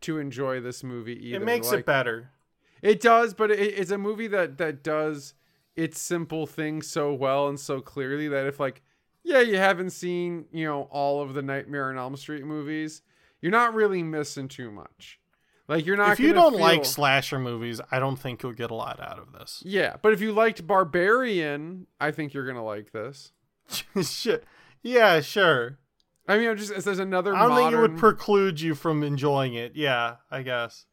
to 0.03 0.19
enjoy 0.19 0.61
this 0.61 0.83
movie 0.83 1.29
either. 1.29 1.37
it 1.37 1.45
makes 1.45 1.71
Like, 1.71 1.81
it 1.81 1.87
better 1.87 2.31
It 2.81 3.01
does, 3.03 3.35
but 3.35 3.51
it, 3.51 3.59
it's 3.59 3.91
a 3.91 3.99
movie 3.99 4.29
that 4.29 4.57
that 4.57 4.83
does 4.83 5.35
its 5.77 6.01
simple 6.01 6.47
thing 6.47 6.81
so 6.81 7.13
well 7.13 7.49
and 7.49 7.61
so 7.61 7.81
clearly 7.81 8.29
that 8.29 8.47
if 8.47 8.59
like, 8.59 8.83
yeah, 9.31 9.40
you 9.40 9.57
haven't 9.57 9.90
seen 9.90 10.47
you 10.53 10.66
know 10.66 10.83
all 10.90 11.23
of 11.23 11.35
the 11.35 11.43
Nightmare 11.43 11.90
on 11.90 11.97
Elm 11.99 12.16
Street 12.16 12.45
movies, 12.45 13.03
you're 13.40 13.53
not 13.53 13.75
really 13.75 14.03
missing 14.03 14.49
too 14.49 14.71
much. 14.71 15.19
Like 15.69 15.87
you're 15.87 15.97
not. 15.97 16.12
if 16.12 16.21
you 16.21 16.33
don't 16.33 16.57
like 16.57 16.85
slasher 16.85 17.38
movies, 17.38 17.81
I 17.93 18.01
don't 18.01 18.16
think 18.16 18.43
you'll 18.43 18.53
get 18.53 18.71
a 18.73 18.75
lot 18.75 18.99
out 19.01 19.19
of 19.21 19.33
this. 19.33 19.62
yeah, 19.64 19.97
but 20.03 20.12
if 20.12 20.21
you 20.21 20.33
liked 20.33 20.66
Barbarian, 20.66 21.87
I 22.01 22.11
think 22.11 22.35
you're 22.35 22.47
gonna 22.47 22.64
like 22.64 22.90
this. 22.93 23.33
Shit. 24.03 24.45
Yeah, 24.83 25.21
sure. 25.21 25.79
I 26.27 26.38
mean, 26.38 26.49
I'm 26.51 26.57
just 26.57 26.85
there's 26.85 26.99
another. 26.99 27.35
I 27.37 27.47
don't 27.47 27.57
think 27.57 27.73
it 27.73 27.77
would 27.81 27.97
preclude 27.99 28.61
you 28.61 28.75
from 28.75 29.03
enjoying 29.03 29.55
it. 29.55 29.73
Yeah, 29.77 30.16
I 30.31 30.43
guess. 30.43 30.87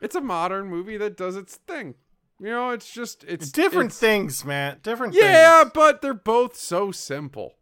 it's 0.00 0.14
a 0.14 0.20
modern 0.20 0.66
movie 0.68 0.96
that 0.96 1.16
does 1.16 1.36
its 1.36 1.56
thing. 1.56 1.94
You 2.40 2.48
know, 2.48 2.70
it's 2.70 2.90
just 2.92 3.24
it's 3.24 3.52
different 3.52 3.90
it's- 3.90 3.98
things, 4.00 4.44
man. 4.44 4.78
Different 4.82 5.14
Yeah, 5.14 5.60
things. 5.60 5.72
but 5.74 6.00
they're 6.02 6.14
both 6.14 6.56
so 6.56 6.90
simple. 6.90 7.54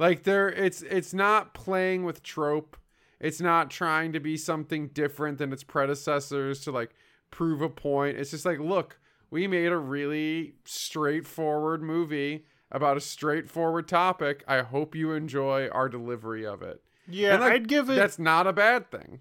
Like 0.00 0.22
they're 0.24 0.48
it's 0.48 0.80
it's 0.82 1.12
not 1.14 1.52
playing 1.54 2.04
with 2.04 2.22
trope. 2.22 2.76
It's 3.20 3.40
not 3.40 3.70
trying 3.70 4.12
to 4.14 4.20
be 4.20 4.36
something 4.38 4.88
different 4.88 5.36
than 5.38 5.52
its 5.52 5.62
predecessors 5.62 6.60
to 6.60 6.70
like 6.72 6.94
prove 7.30 7.60
a 7.60 7.68
point. 7.68 8.16
It's 8.16 8.30
just 8.30 8.46
like, 8.46 8.58
look, 8.58 8.98
we 9.30 9.46
made 9.46 9.70
a 9.70 9.76
really 9.76 10.54
straightforward 10.64 11.82
movie 11.82 12.46
about 12.70 12.96
a 12.96 13.00
straightforward 13.00 13.88
topic. 13.88 14.44
I 14.48 14.62
hope 14.62 14.94
you 14.94 15.12
enjoy 15.12 15.68
our 15.68 15.88
delivery 15.88 16.46
of 16.46 16.62
it. 16.62 16.82
Yeah, 17.08 17.36
like, 17.38 17.52
I'd 17.52 17.68
give 17.68 17.90
it. 17.90 17.96
That's 17.96 18.18
not 18.18 18.46
a 18.46 18.52
bad 18.52 18.90
thing. 18.90 19.20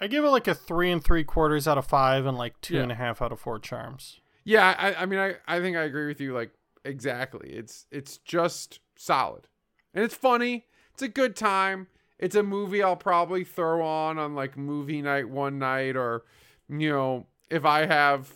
I 0.00 0.06
give 0.06 0.24
it 0.24 0.28
like 0.30 0.48
a 0.48 0.54
three 0.54 0.90
and 0.90 1.02
three 1.02 1.24
quarters 1.24 1.66
out 1.68 1.78
of 1.78 1.86
five, 1.86 2.26
and 2.26 2.36
like 2.38 2.60
two 2.60 2.74
Yeah. 2.76 2.82
and 2.82 2.92
a 2.92 2.94
half 2.94 3.20
out 3.20 3.32
of 3.32 3.40
four 3.40 3.58
charms. 3.58 4.20
Yeah, 4.44 4.74
I, 4.78 4.94
I 4.94 5.06
mean, 5.06 5.18
I, 5.18 5.34
I 5.46 5.60
think 5.60 5.76
I 5.76 5.82
agree 5.82 6.06
with 6.06 6.20
you. 6.20 6.32
Like 6.34 6.52
exactly, 6.84 7.50
it's 7.50 7.86
it's 7.90 8.18
just 8.18 8.80
solid, 8.96 9.46
and 9.94 10.04
it's 10.04 10.14
funny. 10.14 10.66
It's 10.92 11.02
a 11.02 11.08
good 11.08 11.34
time. 11.36 11.86
It's 12.18 12.34
a 12.36 12.42
movie 12.42 12.82
I'll 12.82 12.96
probably 12.96 13.44
throw 13.44 13.82
on 13.84 14.18
on 14.18 14.34
like 14.34 14.56
movie 14.56 15.00
night 15.02 15.28
one 15.28 15.58
night, 15.58 15.96
or 15.96 16.24
you 16.68 16.90
know, 16.90 17.26
if 17.50 17.64
I 17.64 17.86
have 17.86 18.32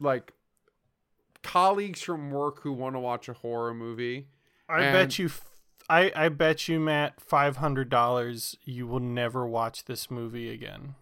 like 0.00 0.32
colleagues 1.42 2.02
from 2.02 2.30
work 2.30 2.62
who 2.62 2.72
want 2.72 2.94
to 2.96 3.00
watch 3.00 3.28
a 3.28 3.34
horror 3.34 3.74
movie. 3.74 4.28
I 4.68 4.82
And- 4.84 4.92
bet 4.94 5.18
you. 5.18 5.26
f- 5.26 5.50
I 5.90 6.10
I 6.16 6.28
bet 6.30 6.66
you, 6.66 6.80
Matt, 6.80 7.20
five 7.20 7.58
hundred 7.58 7.90
dollars. 7.90 8.56
You 8.64 8.86
will 8.86 9.00
never 9.00 9.46
watch 9.46 9.84
this 9.84 10.10
movie 10.10 10.50
again. 10.50 10.94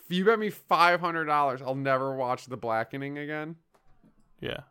If 0.00 0.10
you 0.16 0.24
bet 0.24 0.40
me 0.40 0.50
five 0.50 1.00
hundred 1.00 1.26
dollars, 1.26 1.62
I'll 1.62 1.76
never 1.76 2.12
watch 2.16 2.46
The 2.46 2.56
Blackening 2.56 3.16
again. 3.18 3.54
Yeah. 4.40 4.62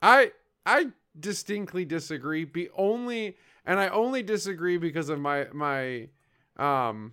I 0.00 0.32
I 0.64 0.92
distinctly 1.18 1.84
disagree. 1.84 2.44
Be 2.44 2.68
only 2.76 3.36
and 3.64 3.78
I 3.78 3.88
only 3.88 4.22
disagree 4.22 4.76
because 4.76 5.08
of 5.08 5.20
my 5.20 5.46
my 5.52 6.08
um 6.56 7.12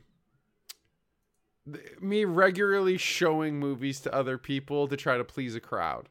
th- 1.71 1.99
me 2.01 2.25
regularly 2.25 2.97
showing 2.97 3.59
movies 3.59 3.99
to 4.01 4.13
other 4.13 4.37
people 4.37 4.87
to 4.87 4.97
try 4.97 5.17
to 5.17 5.23
please 5.23 5.55
a 5.55 5.59
crowd. 5.59 6.09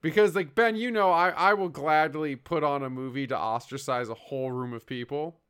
Because 0.00 0.34
like 0.34 0.54
Ben, 0.54 0.76
you 0.76 0.90
know, 0.90 1.10
I 1.10 1.30
I 1.30 1.54
will 1.54 1.68
gladly 1.68 2.36
put 2.36 2.64
on 2.64 2.82
a 2.82 2.90
movie 2.90 3.26
to 3.26 3.36
ostracize 3.36 4.08
a 4.08 4.14
whole 4.14 4.52
room 4.52 4.72
of 4.72 4.86
people 4.86 5.40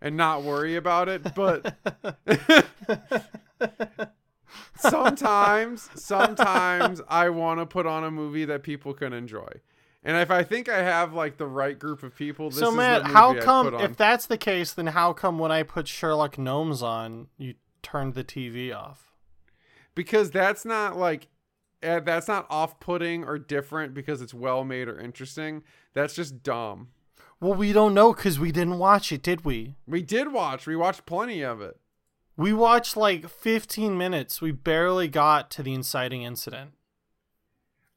and 0.00 0.16
not 0.16 0.42
worry 0.42 0.76
about 0.76 1.08
it, 1.08 1.34
but 1.34 1.76
sometimes 4.76 5.88
sometimes 5.94 7.00
i 7.08 7.28
want 7.28 7.60
to 7.60 7.66
put 7.66 7.86
on 7.86 8.04
a 8.04 8.10
movie 8.10 8.44
that 8.44 8.62
people 8.62 8.92
can 8.92 9.12
enjoy 9.12 9.48
and 10.04 10.16
if 10.16 10.30
i 10.30 10.42
think 10.42 10.68
i 10.68 10.82
have 10.82 11.12
like 11.12 11.36
the 11.36 11.46
right 11.46 11.78
group 11.78 12.02
of 12.02 12.14
people 12.14 12.50
this 12.50 12.58
so 12.58 12.70
Matt, 12.70 13.04
how 13.06 13.34
come 13.40 13.74
if 13.74 13.96
that's 13.96 14.26
the 14.26 14.38
case, 14.38 14.72
then 14.72 14.88
how 14.88 15.12
come 15.12 15.38
when 15.38 15.52
I 15.52 15.62
put 15.62 15.86
Sherlock 15.88 16.38
Gnomes 16.38 16.82
on, 16.82 17.28
you 17.38 17.54
turned 17.82 18.14
the 18.14 18.24
TV 18.24 18.74
off? 18.74 19.12
because 19.94 20.30
that's 20.30 20.64
not 20.64 20.96
like 20.96 21.28
eh, 21.82 22.00
that's 22.00 22.28
not 22.28 22.46
off-putting 22.48 23.24
or 23.24 23.38
different 23.38 23.94
because 23.94 24.22
it's 24.22 24.32
well 24.34 24.64
made 24.64 24.88
or 24.88 24.98
interesting 24.98 25.62
that's 25.94 26.14
just 26.14 26.42
dumb 26.42 26.88
Well, 27.40 27.54
we 27.54 27.72
don't 27.72 27.92
know 27.94 28.12
because 28.14 28.38
we 28.40 28.52
didn't 28.52 28.78
watch 28.78 29.12
it, 29.12 29.22
did 29.22 29.44
we? 29.44 29.76
we 29.86 30.02
did 30.02 30.32
watch 30.32 30.66
we 30.66 30.76
watched 30.76 31.06
plenty 31.06 31.42
of 31.42 31.60
it 31.60 31.76
We 32.36 32.52
watched 32.54 32.96
like 32.96 33.28
15 33.28 33.98
minutes. 33.98 34.40
We 34.40 34.52
barely 34.52 35.06
got 35.08 35.50
to 35.50 35.62
the 35.62 35.74
inciting 35.74 36.22
incident. 36.22 36.72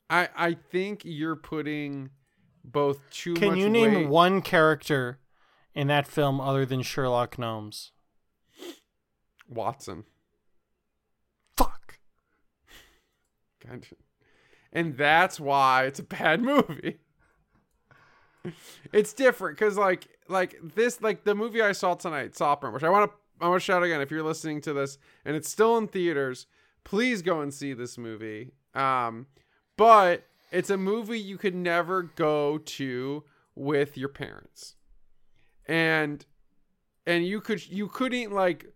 I 0.10 0.30
i 0.36 0.54
think 0.54 1.02
you're 1.04 1.36
putting 1.36 2.10
both 2.64 3.00
too 3.12 3.34
Can 3.36 3.56
you 3.58 3.70
name 3.70 3.94
weight- 3.94 4.10
one 4.10 4.42
character 4.42 5.20
in 5.74 5.88
that 5.88 6.08
film 6.08 6.40
other 6.42 6.66
than 6.66 6.82
Sherlock 6.82 7.38
Gnomes? 7.38 7.92
watson 9.48 10.04
Fuck. 11.58 12.00
And 14.72 14.98
that's 14.98 15.40
why 15.40 15.86
it's 15.86 16.00
a 16.00 16.04
bad 16.04 16.42
movie. 16.42 17.00
it's 18.94 19.14
different 19.14 19.58
because 19.58 19.78
like 19.78 20.08
like 20.28 20.56
this 20.76 21.02
like 21.02 21.24
the 21.24 21.34
movie 21.34 21.62
I 21.62 21.72
saw 21.72 21.96
tonight, 21.96 22.36
Saltburn, 22.36 22.74
which 22.74 22.84
I 22.84 22.90
want 22.90 23.10
to 23.12 23.18
I 23.44 23.48
want 23.50 23.60
to 23.62 23.66
shout 23.66 23.82
again 23.84 24.02
if 24.02 24.12
you're 24.12 24.22
listening 24.24 24.62
to 24.62 24.74
this 24.74 24.98
and 25.24 25.36
it's 25.36 25.50
still 25.50 25.78
in 25.78 25.88
theaters, 25.88 26.46
please 26.84 27.22
go 27.22 27.42
and 27.42 27.54
see 27.54 27.74
this 27.74 27.98
movie. 27.98 28.52
Um, 28.76 29.28
but 29.78 30.26
it's 30.52 30.70
a 30.70 30.78
movie 30.78 31.20
you 31.20 31.38
could 31.38 31.56
never 31.56 32.04
go 32.04 32.58
to 32.58 33.24
with 33.56 33.98
your 33.98 34.10
parents, 34.10 34.76
and 35.68 36.26
and 37.06 37.26
you 37.26 37.42
could 37.42 37.68
you 37.68 37.88
couldn't 37.88 38.32
like 38.32 38.74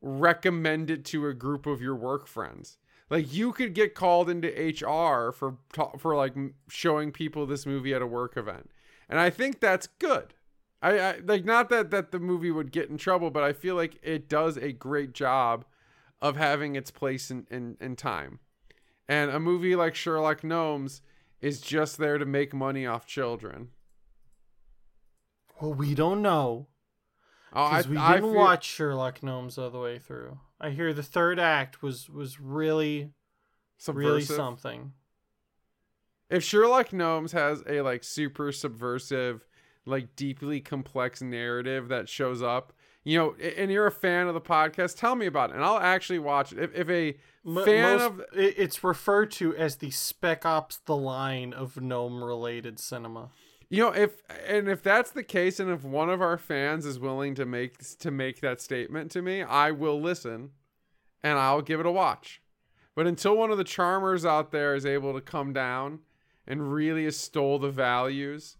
recommend 0.00 0.90
it 0.90 1.04
to 1.06 1.26
a 1.26 1.34
group 1.34 1.66
of 1.66 1.80
your 1.80 1.94
work 1.94 2.26
friends. 2.26 2.78
Like 3.08 3.32
you 3.32 3.52
could 3.52 3.74
get 3.74 3.94
called 3.94 4.28
into 4.28 4.48
HR 4.48 5.32
for 5.32 5.58
for 5.98 6.16
like 6.16 6.34
showing 6.68 7.12
people 7.12 7.46
this 7.46 7.66
movie 7.66 7.94
at 7.94 8.02
a 8.02 8.06
work 8.06 8.36
event, 8.36 8.70
and 9.08 9.20
I 9.20 9.30
think 9.30 9.60
that's 9.60 9.86
good. 9.86 10.34
I, 10.82 10.98
I 10.98 11.18
like 11.24 11.44
not 11.44 11.68
that 11.70 11.90
that 11.90 12.10
the 12.10 12.18
movie 12.18 12.50
would 12.50 12.72
get 12.72 12.90
in 12.90 12.98
trouble, 12.98 13.30
but 13.30 13.42
I 13.42 13.52
feel 13.52 13.74
like 13.76 13.98
it 14.02 14.28
does 14.28 14.56
a 14.56 14.72
great 14.72 15.12
job 15.12 15.64
of 16.20 16.36
having 16.36 16.74
its 16.74 16.90
place 16.90 17.30
in 17.30 17.46
in, 17.50 17.76
in 17.80 17.96
time. 17.96 18.40
And 19.08 19.30
a 19.30 19.38
movie 19.40 19.76
like 19.76 19.94
Sherlock 19.94 20.42
Gnomes 20.42 21.00
is 21.40 21.60
just 21.60 21.98
there 21.98 22.18
to 22.18 22.26
make 22.26 22.52
money 22.52 22.86
off 22.86 23.06
children. 23.06 23.68
Well, 25.60 25.74
we 25.74 25.94
don't 25.94 26.22
know 26.22 26.66
Oh, 27.52 27.62
I, 27.62 27.70
because 27.78 27.88
we 27.88 27.96
I 27.96 28.14
didn't 28.16 28.32
feel- 28.32 28.40
watch 28.40 28.64
Sherlock 28.64 29.22
Gnomes 29.22 29.56
all 29.56 29.70
the 29.70 29.78
way 29.80 29.98
through. 29.98 30.38
I 30.60 30.70
hear 30.70 30.92
the 30.92 31.02
third 31.02 31.38
act 31.38 31.82
was 31.82 32.08
was 32.10 32.40
really 32.40 33.12
really 33.88 34.22
something. 34.22 34.92
if 36.28 36.42
Sherlock 36.42 36.92
Gnomes 36.92 37.32
has 37.32 37.62
a 37.68 37.80
like 37.82 38.02
super 38.04 38.50
subversive, 38.52 39.46
like 39.86 40.16
deeply 40.16 40.60
complex 40.60 41.22
narrative 41.22 41.88
that 41.88 42.08
shows 42.08 42.42
up, 42.42 42.72
you 43.06 43.16
know, 43.16 43.34
and 43.56 43.70
you're 43.70 43.86
a 43.86 43.92
fan 43.92 44.26
of 44.26 44.34
the 44.34 44.40
podcast, 44.40 44.98
tell 44.98 45.14
me 45.14 45.26
about 45.26 45.50
it, 45.50 45.54
and 45.56 45.64
I'll 45.64 45.78
actually 45.78 46.18
watch 46.18 46.52
it. 46.52 46.58
If, 46.58 46.74
if 46.74 46.90
a 46.90 47.16
M- 47.46 47.64
fan 47.64 47.98
most- 47.98 48.04
of 48.04 48.22
it's 48.34 48.82
referred 48.82 49.30
to 49.32 49.54
as 49.56 49.76
the 49.76 49.90
Spec 49.92 50.44
Ops: 50.44 50.78
The 50.84 50.96
Line 50.96 51.52
of 51.52 51.80
gnome 51.80 52.22
related 52.24 52.80
cinema. 52.80 53.30
you 53.70 53.82
know 53.84 53.92
if 53.92 54.22
and 54.48 54.68
if 54.68 54.82
that's 54.82 55.12
the 55.12 55.22
case, 55.22 55.60
and 55.60 55.70
if 55.70 55.84
one 55.84 56.10
of 56.10 56.20
our 56.20 56.36
fans 56.36 56.84
is 56.84 56.98
willing 56.98 57.36
to 57.36 57.46
make 57.46 57.78
to 58.00 58.10
make 58.10 58.40
that 58.40 58.60
statement 58.60 59.12
to 59.12 59.22
me, 59.22 59.42
I 59.42 59.70
will 59.70 60.00
listen, 60.00 60.50
and 61.22 61.38
I'll 61.38 61.62
give 61.62 61.78
it 61.78 61.86
a 61.86 61.92
watch. 61.92 62.42
But 62.96 63.06
until 63.06 63.36
one 63.36 63.50
of 63.52 63.58
the 63.58 63.62
charmers 63.64 64.24
out 64.26 64.50
there 64.50 64.74
is 64.74 64.84
able 64.84 65.12
to 65.14 65.20
come 65.20 65.52
down 65.52 66.00
and 66.46 66.72
really 66.72 67.06
extol 67.06 67.58
the 67.60 67.70
values 67.70 68.56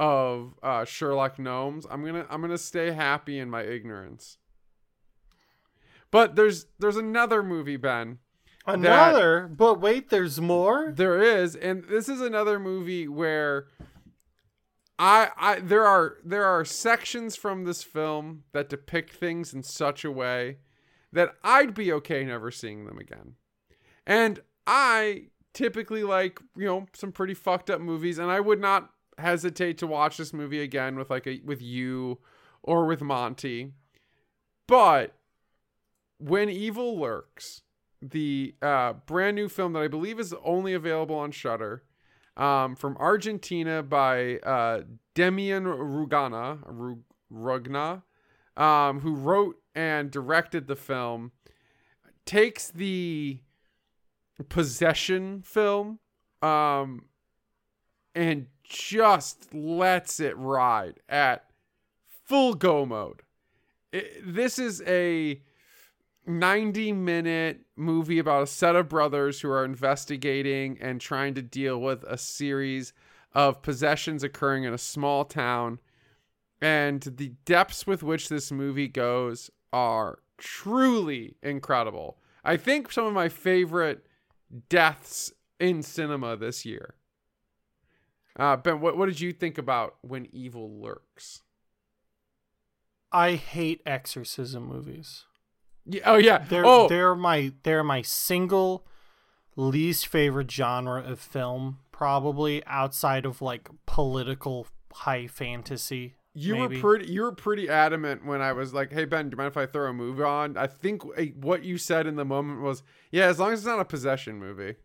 of 0.00 0.54
uh, 0.62 0.86
Sherlock 0.86 1.38
Gnomes, 1.38 1.86
I'm 1.88 2.02
gonna 2.02 2.26
I'm 2.30 2.40
gonna 2.40 2.58
stay 2.58 2.92
happy 2.92 3.38
in 3.38 3.50
my 3.50 3.62
ignorance. 3.62 4.38
But 6.10 6.34
there's 6.34 6.66
there's 6.78 6.96
another 6.96 7.42
movie, 7.42 7.76
Ben. 7.76 8.18
Another, 8.66 9.46
but 9.46 9.80
wait, 9.80 10.08
there's 10.08 10.40
more. 10.40 10.90
There 10.90 11.20
is, 11.20 11.54
and 11.54 11.84
this 11.84 12.08
is 12.08 12.20
another 12.20 12.58
movie 12.58 13.08
where 13.08 13.68
I 14.98 15.28
I 15.36 15.60
there 15.60 15.86
are 15.86 16.16
there 16.24 16.46
are 16.46 16.64
sections 16.64 17.36
from 17.36 17.64
this 17.64 17.82
film 17.82 18.44
that 18.52 18.70
depict 18.70 19.12
things 19.12 19.52
in 19.52 19.62
such 19.62 20.02
a 20.04 20.10
way 20.10 20.58
that 21.12 21.34
I'd 21.44 21.74
be 21.74 21.92
okay 21.92 22.24
never 22.24 22.50
seeing 22.50 22.86
them 22.86 22.98
again. 22.98 23.34
And 24.06 24.40
I 24.66 25.24
typically 25.52 26.04
like, 26.04 26.40
you 26.56 26.64
know, 26.64 26.86
some 26.94 27.12
pretty 27.12 27.34
fucked 27.34 27.68
up 27.68 27.80
movies 27.82 28.18
and 28.18 28.30
I 28.30 28.40
would 28.40 28.60
not 28.60 28.90
hesitate 29.20 29.78
to 29.78 29.86
watch 29.86 30.16
this 30.16 30.32
movie 30.32 30.60
again 30.62 30.96
with 30.96 31.10
like 31.10 31.26
a 31.26 31.40
with 31.44 31.62
you 31.62 32.18
or 32.62 32.86
with 32.86 33.00
Monte. 33.00 33.72
But 34.66 35.14
when 36.18 36.48
Evil 36.48 36.98
Lurks, 36.98 37.62
the 38.02 38.54
uh, 38.62 38.94
brand 39.06 39.36
new 39.36 39.48
film 39.48 39.72
that 39.74 39.82
I 39.82 39.88
believe 39.88 40.18
is 40.20 40.34
only 40.44 40.74
available 40.74 41.16
on 41.16 41.30
Shudder, 41.30 41.84
um, 42.36 42.76
from 42.76 42.96
Argentina 42.98 43.82
by 43.82 44.38
uh, 44.38 44.82
Demian 45.14 45.64
Rugana, 45.64 46.60
Ru- 46.66 47.04
Rugna, 47.32 48.02
um, 48.56 49.00
who 49.00 49.14
wrote 49.14 49.56
and 49.74 50.10
directed 50.10 50.66
the 50.66 50.76
film. 50.76 51.32
takes 52.26 52.70
the 52.70 53.40
possession 54.48 55.42
film 55.42 55.98
um 56.42 57.04
and 58.14 58.46
just 58.70 59.52
lets 59.52 60.20
it 60.20 60.36
ride 60.38 61.00
at 61.08 61.44
full 62.24 62.54
go 62.54 62.86
mode. 62.86 63.22
It, 63.92 64.22
this 64.24 64.58
is 64.60 64.80
a 64.86 65.42
90 66.24 66.92
minute 66.92 67.62
movie 67.76 68.20
about 68.20 68.44
a 68.44 68.46
set 68.46 68.76
of 68.76 68.88
brothers 68.88 69.40
who 69.40 69.50
are 69.50 69.64
investigating 69.64 70.78
and 70.80 71.00
trying 71.00 71.34
to 71.34 71.42
deal 71.42 71.80
with 71.80 72.04
a 72.04 72.16
series 72.16 72.92
of 73.34 73.60
possessions 73.60 74.22
occurring 74.22 74.64
in 74.64 74.72
a 74.72 74.78
small 74.78 75.24
town. 75.24 75.80
And 76.62 77.02
the 77.02 77.32
depths 77.44 77.86
with 77.86 78.04
which 78.04 78.28
this 78.28 78.52
movie 78.52 78.88
goes 78.88 79.50
are 79.72 80.20
truly 80.38 81.34
incredible. 81.42 82.18
I 82.44 82.56
think 82.56 82.92
some 82.92 83.06
of 83.06 83.12
my 83.12 83.28
favorite 83.28 84.06
deaths 84.68 85.32
in 85.58 85.82
cinema 85.82 86.36
this 86.36 86.64
year. 86.64 86.94
Uh, 88.38 88.56
ben, 88.56 88.80
what, 88.80 88.96
what 88.96 89.06
did 89.06 89.20
you 89.20 89.32
think 89.32 89.58
about 89.58 89.96
When 90.02 90.28
Evil 90.32 90.80
Lurks? 90.80 91.42
I 93.12 93.34
hate 93.34 93.82
exorcism 93.84 94.66
movies. 94.66 95.24
Yeah, 95.84 96.02
oh 96.04 96.16
yeah. 96.16 96.38
They're 96.38 96.64
oh, 96.64 96.88
they're 96.88 97.16
my 97.16 97.52
they're 97.62 97.82
my 97.82 98.02
single 98.02 98.86
least 99.56 100.06
favorite 100.06 100.50
genre 100.50 101.02
of 101.02 101.18
film, 101.18 101.78
probably 101.92 102.64
outside 102.66 103.26
of 103.26 103.42
like 103.42 103.68
political 103.86 104.66
high 104.92 105.26
fantasy. 105.26 106.14
you 106.34 106.54
maybe. 106.54 106.76
were 106.76 106.80
pretty 106.80 107.12
you 107.12 107.22
were 107.22 107.32
pretty 107.32 107.68
adamant 107.68 108.24
when 108.24 108.40
I 108.40 108.52
was 108.52 108.72
like, 108.72 108.92
"Hey 108.92 109.04
Ben, 109.04 109.28
do 109.28 109.34
you 109.34 109.38
mind 109.38 109.48
if 109.48 109.56
I 109.56 109.66
throw 109.66 109.90
a 109.90 109.92
movie 109.92 110.22
on?" 110.22 110.56
I 110.56 110.66
think 110.66 111.02
uh, 111.04 111.22
what 111.34 111.64
you 111.64 111.78
said 111.78 112.06
in 112.06 112.16
the 112.16 112.24
moment 112.24 112.60
was, 112.60 112.82
"Yeah, 113.10 113.26
as 113.26 113.40
long 113.40 113.52
as 113.52 113.60
it's 113.60 113.66
not 113.66 113.80
a 113.80 113.84
possession 113.84 114.38
movie." 114.38 114.76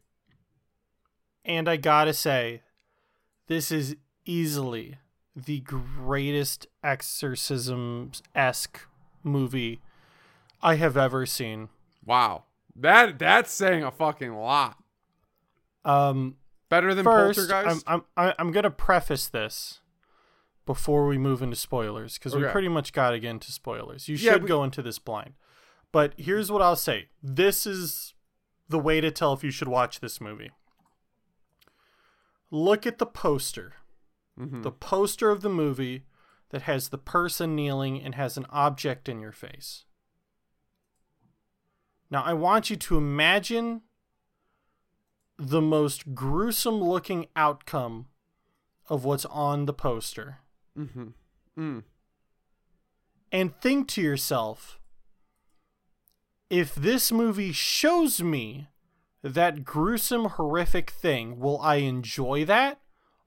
And 1.43 1.69
I 1.69 1.77
gotta 1.77 2.13
say, 2.13 2.63
this 3.47 3.71
is 3.71 3.95
easily 4.25 4.97
the 5.35 5.59
greatest 5.61 6.67
exorcism 6.83 8.11
esque 8.33 8.81
movie 9.23 9.81
I 10.61 10.75
have 10.75 10.95
ever 10.97 11.25
seen. 11.25 11.69
Wow, 12.05 12.43
that 12.75 13.19
that's 13.19 13.51
saying 13.51 13.83
a 13.83 13.91
fucking 13.91 14.33
lot. 14.33 14.77
Um, 15.83 16.37
Better 16.69 16.95
than 16.95 17.03
first, 17.03 17.37
Poltergeist. 17.49 17.83
I'm 17.87 18.03
I'm 18.17 18.33
I'm 18.39 18.51
gonna 18.51 18.71
preface 18.71 19.27
this 19.27 19.81
before 20.65 21.05
we 21.07 21.17
move 21.17 21.41
into 21.43 21.55
spoilers 21.55 22.17
because 22.17 22.35
we 22.35 22.43
pretty 22.45 22.69
much 22.69 22.91
got 22.91 23.11
to 23.11 23.19
get 23.19 23.29
into 23.29 23.51
spoilers. 23.51 24.07
You 24.07 24.15
Yeah, 24.15 24.33
should 24.33 24.43
we- 24.43 24.47
go 24.49 24.63
into 24.63 24.81
this 24.81 24.97
blind. 24.99 25.33
But 25.91 26.13
here's 26.17 26.51
what 26.51 26.61
I'll 26.61 26.75
say: 26.75 27.09
this 27.21 27.65
is 27.67 28.13
the 28.67 28.79
way 28.79 28.99
to 28.99 29.11
tell 29.11 29.33
if 29.33 29.43
you 29.43 29.51
should 29.51 29.67
watch 29.67 29.99
this 29.99 30.19
movie. 30.19 30.51
Look 32.51 32.85
at 32.85 32.97
the 32.99 33.05
poster, 33.05 33.73
Mhm. 34.39 34.63
the 34.63 34.71
poster 34.71 35.29
of 35.31 35.41
the 35.41 35.49
movie 35.49 36.05
that 36.49 36.63
has 36.63 36.89
the 36.89 36.97
person 36.97 37.55
kneeling 37.55 38.01
and 38.01 38.15
has 38.15 38.37
an 38.37 38.45
object 38.49 39.09
in 39.09 39.19
your 39.19 39.31
face. 39.31 39.85
Now, 42.09 42.23
I 42.23 42.33
want 42.33 42.69
you 42.69 42.75
to 42.75 42.97
imagine 42.97 43.81
the 45.37 45.61
most 45.61 46.13
gruesome 46.13 46.75
looking 46.81 47.27
outcome 47.35 48.07
of 48.87 49.03
what's 49.03 49.25
on 49.25 49.65
the 49.65 49.73
poster 49.73 50.39
Mhm. 50.77 51.13
Mm. 51.57 51.83
and 53.31 53.59
think 53.59 53.87
to 53.89 54.01
yourself 54.01 54.79
if 56.49 56.75
this 56.75 57.11
movie 57.11 57.51
shows 57.51 58.21
me 58.21 58.67
that 59.33 59.63
gruesome, 59.65 60.25
horrific 60.25 60.91
thing, 60.91 61.39
will 61.39 61.59
I 61.59 61.75
enjoy 61.77 62.45
that 62.45 62.79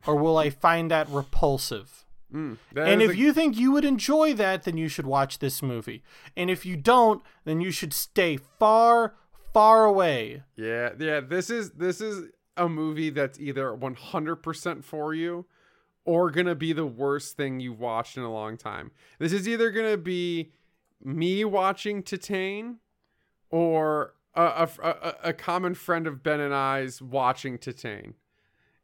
or 0.06 0.14
will 0.16 0.38
I 0.38 0.48
find 0.50 0.90
that 0.90 1.08
repulsive? 1.08 2.04
Mm. 2.32 2.58
That 2.72 2.88
and 2.88 3.02
if 3.02 3.10
a- 3.12 3.16
you 3.16 3.32
think 3.32 3.58
you 3.58 3.72
would 3.72 3.84
enjoy 3.84 4.32
that, 4.34 4.62
then 4.62 4.76
you 4.76 4.88
should 4.88 5.06
watch 5.06 5.38
this 5.38 5.62
movie. 5.62 6.02
And 6.36 6.50
if 6.50 6.64
you 6.64 6.76
don't, 6.76 7.22
then 7.44 7.60
you 7.60 7.70
should 7.70 7.92
stay 7.92 8.36
far, 8.36 9.14
far 9.52 9.84
away. 9.86 10.42
Yeah, 10.54 10.90
yeah. 10.98 11.20
This 11.20 11.50
is 11.50 11.70
this 11.70 12.00
is 12.00 12.28
a 12.56 12.68
movie 12.68 13.10
that's 13.10 13.38
either 13.40 13.72
100% 13.72 14.84
for 14.84 15.14
you 15.14 15.46
or 16.04 16.30
gonna 16.30 16.54
be 16.54 16.72
the 16.72 16.86
worst 16.86 17.36
thing 17.36 17.60
you've 17.60 17.80
watched 17.80 18.16
in 18.16 18.22
a 18.22 18.32
long 18.32 18.56
time. 18.56 18.90
This 19.18 19.32
is 19.32 19.48
either 19.48 19.70
gonna 19.70 19.96
be 19.96 20.52
me 21.02 21.44
watching 21.44 22.02
Titane 22.02 22.76
or 23.50 24.14
a, 24.42 24.68
a, 24.82 25.14
a, 25.30 25.32
common 25.32 25.74
friend 25.74 26.06
of 26.06 26.22
Ben 26.22 26.40
and 26.40 26.54
I's 26.54 27.02
watching 27.02 27.58
Titane. 27.58 28.14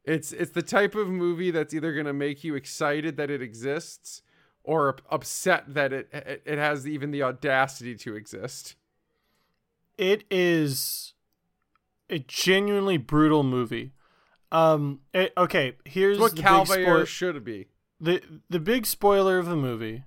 It's 0.03 0.31
it's 0.31 0.51
the 0.51 0.61
type 0.61 0.95
of 0.95 1.07
movie 1.07 1.51
that's 1.51 1.73
either 1.73 1.93
gonna 1.93 2.13
make 2.13 2.43
you 2.43 2.55
excited 2.55 3.17
that 3.17 3.29
it 3.31 3.41
exists 3.41 4.21
or 4.63 4.97
upset 5.09 5.73
that 5.73 5.93
it 5.93 6.09
it, 6.11 6.41
it 6.45 6.57
has 6.57 6.87
even 6.87 7.11
the 7.11 7.23
audacity 7.23 7.95
to 7.95 8.15
exist. 8.15 8.75
It 9.97 10.25
is 10.29 11.13
a 12.09 12.19
genuinely 12.19 12.97
brutal 12.97 13.43
movie. 13.43 13.93
Um. 14.51 14.99
it- 15.13 15.33
okay. 15.37 15.77
Here's 15.85 16.17
It's 16.17 16.21
what 16.21 16.35
the 16.35 16.41
Cal 16.41 16.65
big 16.65 16.75
Bayer 16.75 16.85
spoil- 16.85 17.05
should 17.05 17.43
be. 17.43 17.67
the 17.99 18.21
the 18.49 18.59
big 18.59 18.85
spoiler 18.85 19.37
of 19.39 19.45
the 19.47 19.55
movie. 19.55 20.03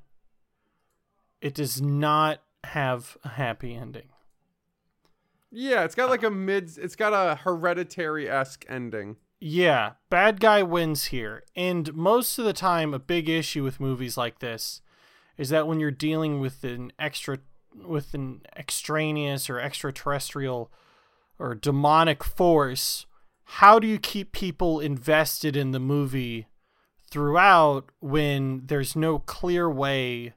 It 1.40 1.54
does 1.54 1.80
not 1.80 2.42
have 2.64 3.16
a 3.24 3.28
happy 3.30 3.74
ending. 3.74 4.08
Yeah, 5.50 5.84
it's 5.84 5.94
got 5.94 6.06
uh, 6.06 6.10
like 6.10 6.22
a 6.22 6.30
mid. 6.30 6.76
It's 6.78 6.96
got 6.96 7.12
a 7.12 7.36
hereditary 7.36 8.28
esque 8.28 8.64
ending. 8.68 9.16
Yeah, 9.40 9.92
bad 10.10 10.40
guy 10.40 10.62
wins 10.62 11.06
here. 11.06 11.44
And 11.54 11.94
most 11.94 12.38
of 12.38 12.44
the 12.44 12.52
time, 12.52 12.92
a 12.92 12.98
big 12.98 13.28
issue 13.28 13.62
with 13.62 13.80
movies 13.80 14.16
like 14.16 14.40
this 14.40 14.82
is 15.36 15.50
that 15.50 15.66
when 15.66 15.78
you're 15.78 15.90
dealing 15.90 16.40
with 16.40 16.64
an 16.64 16.92
extra, 16.98 17.38
with 17.74 18.14
an 18.14 18.42
extraneous 18.56 19.48
or 19.48 19.60
extraterrestrial 19.60 20.72
or 21.38 21.54
demonic 21.54 22.24
force, 22.24 23.06
how 23.44 23.78
do 23.78 23.86
you 23.86 23.98
keep 23.98 24.32
people 24.32 24.80
invested 24.80 25.56
in 25.56 25.70
the 25.70 25.78
movie 25.78 26.48
throughout 27.08 27.90
when 28.00 28.62
there's 28.66 28.96
no 28.96 29.20
clear 29.20 29.70
way 29.70 30.34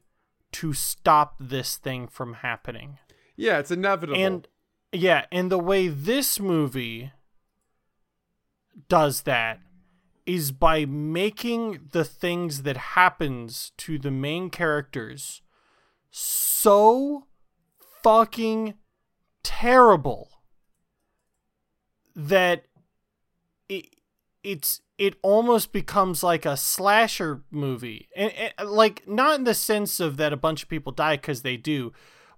to 0.51 0.73
stop 0.73 1.35
this 1.39 1.75
thing 1.75 2.07
from 2.07 2.35
happening? 2.35 2.99
Yeah, 3.35 3.57
it's 3.57 3.71
inevitable. 3.71 4.21
And 4.21 4.47
yeah, 4.91 5.25
and 5.31 5.51
the 5.51 5.59
way 5.59 5.87
this 5.87 6.39
movie 6.39 7.11
does 8.89 9.21
that 9.21 9.59
is 10.25 10.51
by 10.51 10.85
making 10.85 11.89
the 11.91 12.03
things 12.03 12.63
that 12.63 12.77
happens 12.77 13.71
to 13.77 13.97
the 13.97 14.11
main 14.11 14.49
characters 14.49 15.41
so 16.11 17.25
fucking 18.03 18.75
terrible 19.43 20.29
that 22.15 22.65
it 23.69 23.85
it's 24.43 24.81
it 24.97 25.15
almost 25.23 25.71
becomes 25.71 26.21
like 26.21 26.45
a 26.45 26.55
slasher 26.55 27.41
movie. 27.49 28.07
And, 28.15 28.31
and 28.33 28.69
like 28.69 29.07
not 29.07 29.39
in 29.39 29.45
the 29.45 29.53
sense 29.53 29.99
of 29.99 30.17
that 30.17 30.33
a 30.33 30.37
bunch 30.37 30.63
of 30.63 30.69
people 30.69 30.91
die 30.91 31.15
because 31.15 31.41
they 31.41 31.57
do 31.57 31.91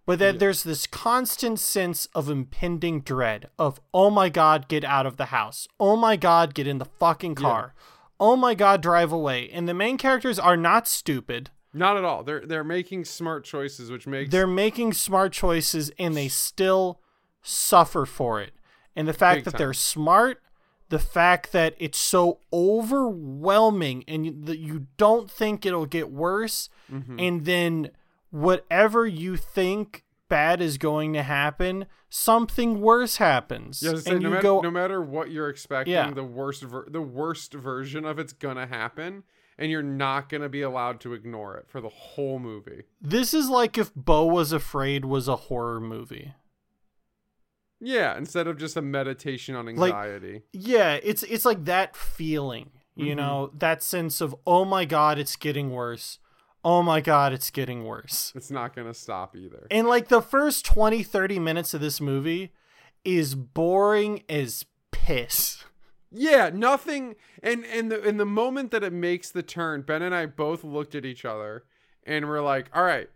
but 0.05 0.19
that 0.19 0.39
there's 0.39 0.63
this 0.63 0.85
constant 0.87 1.59
sense 1.59 2.07
of 2.13 2.29
impending 2.29 3.01
dread 3.01 3.49
of 3.57 3.79
oh 3.93 4.09
my 4.09 4.29
god 4.29 4.67
get 4.67 4.83
out 4.83 5.05
of 5.05 5.17
the 5.17 5.25
house. 5.25 5.67
Oh 5.79 5.95
my 5.95 6.15
god 6.15 6.53
get 6.53 6.67
in 6.67 6.77
the 6.77 6.85
fucking 6.99 7.35
car. 7.35 7.73
Oh 8.19 8.35
my 8.35 8.53
god 8.55 8.81
drive 8.81 9.11
away. 9.11 9.49
And 9.49 9.67
the 9.67 9.73
main 9.73 9.97
characters 9.97 10.37
are 10.39 10.57
not 10.57 10.87
stupid. 10.87 11.49
Not 11.73 11.97
at 11.97 12.03
all. 12.03 12.23
They're 12.23 12.45
they're 12.45 12.63
making 12.63 13.05
smart 13.05 13.45
choices, 13.45 13.89
which 13.89 14.05
makes 14.05 14.29
they're 14.31 14.45
making 14.45 14.93
smart 14.93 15.31
choices 15.33 15.91
and 15.97 16.15
they 16.15 16.27
still 16.27 16.99
suffer 17.41 18.05
for 18.05 18.39
it. 18.41 18.53
And 18.95 19.07
the 19.07 19.13
fact 19.13 19.37
Big 19.39 19.45
that 19.45 19.51
time. 19.51 19.57
they're 19.59 19.73
smart 19.73 20.39
the 20.89 20.99
fact 20.99 21.51
that 21.53 21.73
it's 21.79 21.97
so 21.97 22.39
overwhelming 22.53 24.03
and 24.07 24.25
you, 24.25 24.35
that 24.43 24.59
you 24.59 24.87
don't 24.97 25.29
think 25.29 25.65
it'll 25.65 25.85
get 25.85 26.11
worse 26.11 26.69
Mm-hmm. 26.91 27.17
and 27.17 27.45
then 27.45 27.89
whatever 28.33 29.05
you 29.05 29.37
think 29.37 30.03
bad 30.27 30.59
is 30.59 30.79
going 30.79 31.13
to 31.13 31.21
happen 31.21 31.85
something 32.09 32.81
worse 32.81 33.17
happens 33.17 33.81
Yeah, 33.83 33.91
and 33.91 34.05
no, 34.05 34.13
you 34.15 34.29
matter, 34.29 34.41
go 34.41 34.61
no 34.61 34.71
matter 34.71 35.01
what 35.01 35.29
you're 35.29 35.49
expecting, 35.49 35.93
Yeah. 35.93 36.09
the 36.11 36.23
worst 36.23 36.63
ver- 36.63 36.87
the 36.89 37.01
worst 37.01 37.53
version 37.53 38.05
of 38.05 38.17
it's 38.17 38.33
gonna 38.33 38.65
happen, 38.65 39.23
and 39.57 39.69
you're 39.69 39.83
not 39.83 40.29
gonna 40.29 40.49
be 40.49 40.61
allowed 40.63 40.99
to 41.01 41.13
ignore 41.13 41.55
it 41.57 41.67
for 41.69 41.79
the 41.81 41.89
whole 41.89 42.39
movie. 42.39 42.83
this 42.99 43.33
is 43.35 43.49
like 43.49 43.77
if 43.77 43.93
Beau 43.95 44.25
was 44.25 44.51
afraid 44.51 45.05
was 45.05 45.27
a 45.27 45.35
horror 45.35 45.79
movie 45.79 46.33
Yeah, 47.79 48.17
instead 48.17 48.47
of 48.47 48.57
just 48.57 48.77
a 48.77 48.81
meditation 48.81 49.55
on 49.55 49.65
Like- 49.75 49.93
anxiety. 49.93 50.41
yeah 50.53 50.99
it's 51.03 51.21
it's 51.23 51.45
like 51.45 51.65
that 51.65 51.95
feeling 51.95 52.71
you 52.95 53.13
Mhm. 53.13 53.17
know 53.17 53.51
that 53.57 53.83
sense 53.83 54.21
of 54.21 54.35
oh 54.47 54.65
my 54.65 54.85
god 54.85 55.17
it's 55.19 55.35
getting 55.35 55.71
worse 55.71 56.19
oh 56.63 56.81
my 56.81 57.01
god, 57.01 57.33
it's 57.33 57.49
getting 57.49 57.83
worse. 57.83 58.31
It's 58.35 58.51
not 58.51 58.75
going 58.75 58.87
to 58.87 58.93
stop 58.93 59.35
either. 59.35 59.67
And 59.69 59.87
like 59.87 60.07
the 60.07 60.21
first 60.21 60.65
20, 60.65 61.03
30 61.03 61.39
minutes 61.39 61.73
of 61.73 61.81
this 61.81 61.99
movie 61.99 62.53
is 63.03 63.35
boring 63.35 64.23
as 64.29 64.65
piss. 64.91 65.63
Yeah, 66.11 66.51
nothing 66.53 67.15
and 67.41 67.65
and 67.65 67.91
the 67.91 68.01
in 68.07 68.17
the 68.17 68.25
moment 68.25 68.69
that 68.71 68.83
it 68.83 68.93
makes 68.93 69.31
the 69.31 69.41
turn, 69.41 69.81
Ben 69.81 70.03
and 70.03 70.13
I 70.13 70.27
both 70.27 70.63
looked 70.63 70.93
at 70.93 71.05
each 71.05 71.25
other 71.25 71.63
and 72.05 72.27
we're 72.27 72.41
like, 72.41 72.69
"All 72.71 72.83
right, 72.83 73.09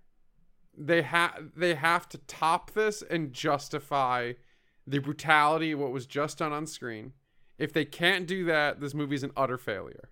they 0.76 1.04
have 1.04 1.52
they 1.56 1.76
have 1.76 2.10
to 2.10 2.18
top 2.18 2.72
this 2.72 3.04
and 3.04 3.34
justify 3.34 4.34
the 4.88 4.98
brutality 4.98 5.74
of 5.74 5.80
what 5.80 5.92
was 5.92 6.08
just 6.08 6.40
done 6.40 6.52
on 6.52 6.66
screen. 6.66 7.14
If 7.60 7.72
they 7.72 7.86
can't 7.86 8.26
do 8.26 8.46
that, 8.46 8.80
this 8.80 8.96
movie's 8.96 9.24
an 9.24 9.32
utter 9.38 9.60
failure." 9.60 10.10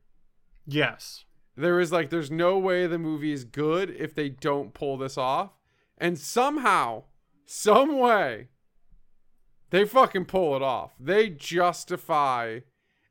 Yes. 0.67 1.25
There 1.55 1.79
is 1.79 1.91
like 1.91 2.09
there's 2.09 2.31
no 2.31 2.57
way 2.57 2.85
the 2.87 2.99
movie 2.99 3.31
is 3.31 3.43
good 3.45 3.89
if 3.91 4.13
they 4.13 4.29
don't 4.29 4.73
pull 4.73 4.97
this 4.97 5.17
off. 5.17 5.51
And 5.97 6.19
somehow, 6.19 7.03
some 7.45 7.97
way, 7.97 8.49
they 9.69 9.85
fucking 9.85 10.25
pull 10.25 10.55
it 10.55 10.61
off. 10.61 10.93
They 10.99 11.29
justify 11.29 12.59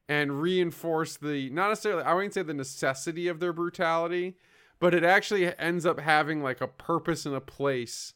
and 0.09 0.43
reinforce 0.43 1.17
the 1.17 1.49
not 1.51 1.69
necessarily 1.71 2.03
I 2.03 2.13
wouldn't 2.15 2.35
say 2.35 2.43
the 2.43 2.53
necessity 2.55 3.29
of 3.29 3.41
their 3.41 3.53
brutality, 3.55 4.37
but 4.79 4.93
it 4.95 5.05
actually 5.05 5.57
ends 5.59 5.87
up 5.87 5.99
having 6.01 6.43
like 6.43 6.61
a 6.61 6.69
purpose 6.69 7.25
and 7.25 7.35
a 7.35 7.41
place 7.41 8.13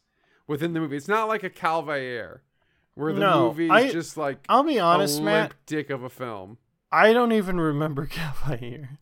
within 0.47 0.73
the 0.73 0.79
movie. 0.79 0.97
It's 0.97 1.07
not 1.07 1.27
like 1.27 1.43
a 1.43 1.49
Calvaire 1.49 2.39
where 2.93 3.13
the 3.13 3.19
No, 3.19 3.47
movie 3.47 3.69
is 3.69 3.91
just 3.91 4.17
like 4.17 4.45
I'll 4.47 4.63
be 4.63 4.79
honest, 4.79 5.19
a 5.19 5.23
Matt. 5.23 5.53
dick 5.65 5.89
of 5.89 6.03
a 6.03 6.09
film. 6.09 6.59
I 6.91 7.13
don't 7.13 7.31
even 7.31 7.59
remember 7.59 8.05
Cavalier. 8.11 8.99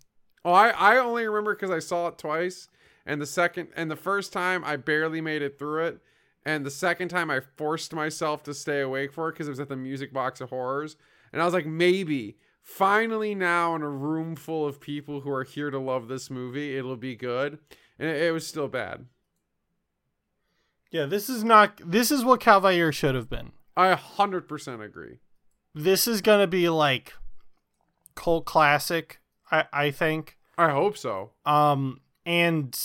Oh, 0.47 0.53
I, 0.53 0.69
I 0.69 0.97
only 0.97 1.27
remember 1.27 1.53
because 1.53 1.71
I 1.71 1.79
saw 1.79 2.07
it 2.07 2.17
twice, 2.17 2.69
and 3.05 3.19
the 3.19 3.25
second 3.25 3.67
and 3.75 3.91
the 3.91 3.97
first 3.97 4.31
time 4.31 4.63
I 4.63 4.77
barely 4.77 5.19
made 5.19 5.41
it 5.41 5.59
through 5.59 5.87
it, 5.87 5.99
and 6.45 6.65
the 6.65 6.71
second 6.71 7.09
time 7.09 7.29
I 7.29 7.41
forced 7.41 7.93
myself 7.93 8.43
to 8.43 8.53
stay 8.53 8.79
awake 8.79 9.11
for 9.11 9.27
it 9.27 9.33
because 9.33 9.47
it 9.47 9.51
was 9.51 9.59
at 9.59 9.67
the 9.67 9.75
Music 9.75 10.13
Box 10.13 10.39
of 10.39 10.49
Horrors, 10.49 10.95
and 11.33 11.41
I 11.41 11.45
was 11.45 11.53
like, 11.53 11.65
maybe 11.65 12.37
finally 12.63 13.35
now 13.35 13.75
in 13.75 13.81
a 13.81 13.89
room 13.89 14.37
full 14.37 14.65
of 14.65 14.79
people 14.79 15.19
who 15.19 15.29
are 15.31 15.43
here 15.43 15.69
to 15.69 15.79
love 15.79 16.07
this 16.07 16.29
movie, 16.29 16.77
it'll 16.77 16.95
be 16.95 17.17
good, 17.17 17.59
and 17.99 18.07
it, 18.07 18.21
it 18.21 18.31
was 18.31 18.47
still 18.47 18.69
bad. 18.69 19.05
Yeah, 20.91 21.07
this 21.07 21.27
is 21.27 21.43
not. 21.43 21.81
This 21.85 22.09
is 22.09 22.23
what 22.23 22.39
Cavalier 22.39 22.93
should 22.93 23.15
have 23.15 23.29
been. 23.29 23.51
I 23.75 23.93
hundred 23.95 24.47
percent 24.47 24.81
agree. 24.81 25.19
This 25.75 26.07
is 26.07 26.21
gonna 26.21 26.47
be 26.47 26.69
like 26.69 27.15
cult 28.15 28.45
classic. 28.45 29.19
I 29.51 29.65
I 29.73 29.91
think. 29.91 30.35
I 30.57 30.71
hope 30.71 30.97
so. 30.97 31.31
Um, 31.45 32.01
and 32.25 32.77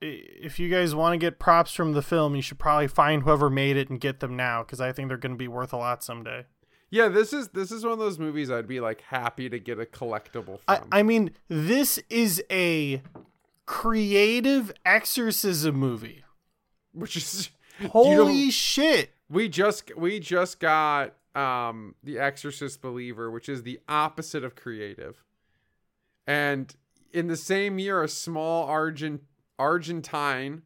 if 0.00 0.58
you 0.58 0.68
guys 0.68 0.94
want 0.94 1.14
to 1.14 1.18
get 1.18 1.38
props 1.38 1.72
from 1.72 1.92
the 1.92 2.02
film, 2.02 2.36
you 2.36 2.42
should 2.42 2.58
probably 2.58 2.88
find 2.88 3.22
whoever 3.22 3.50
made 3.50 3.76
it 3.76 3.90
and 3.90 4.00
get 4.00 4.20
them 4.20 4.36
now 4.36 4.62
because 4.62 4.80
I 4.80 4.92
think 4.92 5.08
they're 5.08 5.16
gonna 5.16 5.34
be 5.36 5.48
worth 5.48 5.72
a 5.72 5.76
lot 5.76 6.04
someday. 6.04 6.44
Yeah, 6.90 7.08
this 7.08 7.32
is 7.32 7.48
this 7.48 7.72
is 7.72 7.82
one 7.82 7.92
of 7.94 7.98
those 7.98 8.18
movies 8.18 8.50
I'd 8.50 8.68
be 8.68 8.80
like 8.80 9.00
happy 9.00 9.48
to 9.48 9.58
get 9.58 9.80
a 9.80 9.84
collectible 9.84 10.60
I, 10.68 10.76
from. 10.76 10.88
I 10.92 11.02
mean, 11.02 11.30
this 11.48 11.98
is 12.08 12.42
a 12.50 13.02
creative 13.66 14.72
exorcism 14.84 15.74
movie. 15.76 16.24
which 16.92 17.16
is 17.16 17.50
you 17.80 17.88
don't- 17.88 17.90
Holy 17.92 18.50
shit! 18.50 19.10
We 19.28 19.48
just 19.48 19.96
we 19.96 20.20
just 20.20 20.60
got 20.60 21.14
um 21.34 21.94
The 22.04 22.18
Exorcist 22.20 22.80
Believer, 22.80 23.30
which 23.30 23.48
is 23.48 23.62
the 23.64 23.80
opposite 23.88 24.44
of 24.44 24.54
creative. 24.54 25.24
And 26.26 26.74
in 27.14 27.28
the 27.28 27.36
same 27.36 27.78
year 27.78 28.02
a 28.02 28.08
small 28.08 28.66
Argent 28.66 29.22
Argentine 29.58 30.62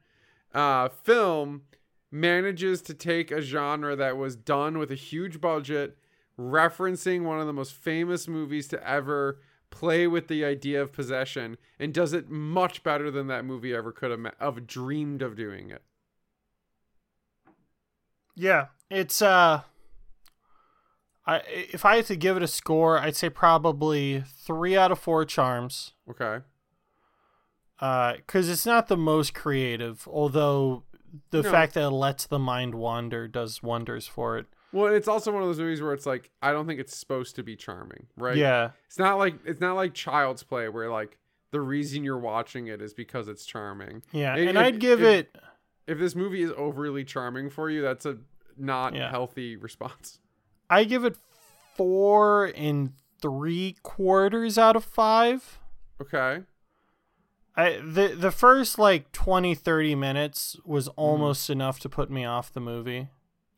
uh 0.55 0.89
film 0.89 1.63
manages 2.11 2.81
to 2.81 2.95
take 2.95 3.31
a 3.31 3.43
genre 3.43 3.95
that 3.95 4.17
was 4.17 4.35
done 4.35 4.79
with 4.79 4.91
a 4.91 4.97
huge 4.97 5.41
budget 5.41 5.99
referencing 6.39 7.23
one 7.23 7.39
of 7.39 7.47
the 7.47 7.53
most 7.53 7.75
famous 7.75 8.27
movies 8.27 8.67
to 8.69 8.89
ever 8.89 9.41
play 9.71 10.07
with 10.07 10.29
the 10.29 10.45
idea 10.45 10.81
of 10.81 10.93
possession 10.93 11.59
and 11.79 11.93
does 11.93 12.15
it 12.15 12.31
much 12.31 12.83
better 12.83 13.11
than 13.11 13.27
that 13.27 13.45
movie 13.45 13.75
ever 13.75 13.93
could 13.93 14.11
have, 14.11 14.33
have 14.41 14.67
dreamed 14.67 15.21
of 15.21 15.37
doing 15.37 15.71
it. 15.71 15.83
Yeah, 18.35 18.69
it's 18.89 19.21
uh 19.21 19.63
I 21.29 21.37
if 21.49 21.85
I 21.85 21.97
had 21.97 22.07
to 22.07 22.17
give 22.17 22.37
it 22.37 22.43
a 22.43 22.49
score, 22.49 22.99
I'd 22.99 23.15
say 23.15 23.29
probably 23.31 24.25
3 24.27 24.77
out 24.77 24.91
of 24.91 24.99
4 24.99 25.25
charms. 25.27 25.93
Okay. 26.11 26.39
Uh 27.81 28.15
cuz 28.27 28.49
it's 28.49 28.67
not 28.67 28.89
the 28.89 28.97
most 28.97 29.35
creative, 29.35 30.09
although 30.11 30.83
the 31.31 31.43
No. 31.43 31.51
fact 31.51 31.75
that 31.75 31.85
it 31.85 31.91
lets 31.91 32.27
the 32.27 32.39
mind 32.39 32.75
wander 32.75 33.29
does 33.29 33.63
wonders 33.63 34.07
for 34.09 34.37
it. 34.39 34.47
Well, 34.73 34.93
it's 34.93 35.09
also 35.09 35.33
one 35.33 35.43
of 35.43 35.49
those 35.49 35.59
movies 35.61 35.81
where 35.81 35.93
it's 35.95 36.05
like 36.07 36.31
I 36.43 36.53
don't 36.53 36.67
think 36.67 36.81
it's 36.81 36.97
supposed 36.97 37.37
to 37.37 37.43
be 37.43 37.57
charming, 37.57 38.07
right? 38.17 38.37
Yeah. 38.37 38.71
It's 38.87 38.99
not 38.99 39.19
like 39.19 39.35
it's 39.45 39.61
not 39.61 39.75
like 39.75 39.95
Child's 39.95 40.43
Play 40.43 40.69
where 40.69 40.91
like 40.91 41.19
the 41.51 41.61
reason 41.61 42.05
you're 42.05 42.19
watching 42.19 42.67
it 42.67 42.83
is 42.83 42.93
because 42.93 43.29
it's 43.29 43.47
charming. 43.47 44.03
Yeah, 44.13 44.35
If- 44.37 44.49
and 44.49 44.59
if- 44.59 44.65
I'd 44.65 44.81
give 44.81 45.03
if- 45.03 45.27
it 45.35 45.37
If 45.87 45.99
this 45.99 46.15
movie 46.15 46.43
is 46.43 46.53
overly 46.55 47.03
charming 47.03 47.49
for 47.49 47.71
you, 47.71 47.81
that's 47.81 48.05
a 48.05 48.19
not 48.59 48.95
Yeah. 48.95 49.09
healthy 49.11 49.57
response. 49.57 50.21
I 50.71 50.85
give 50.85 51.05
it 51.05 51.17
4 51.77 52.53
and 52.57 52.93
3 53.21 53.77
quarters 53.83 54.59
out 54.59 54.77
of 54.77 54.85
5. 54.85 55.59
Okay. 56.01 56.43
I 57.57 57.81
the 57.85 58.15
the 58.17 58.31
first 58.31 58.79
like 58.79 59.11
20 59.13 59.55
30 59.55 59.95
minutes 59.97 60.57
Mm-hmm. 60.61 60.71
was 60.73 60.89
almost 60.89 61.51
enough 61.51 61.81
to 61.81 61.89
put 61.89 62.11
me 62.11 62.25
off 62.25 62.53
the 62.53 62.61
movie. 62.61 63.09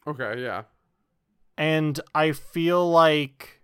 Okay, 0.06 0.40
yeah. 0.42 0.62
And 1.58 2.00
I 2.14 2.32
feel 2.32 2.90
like 2.90 3.60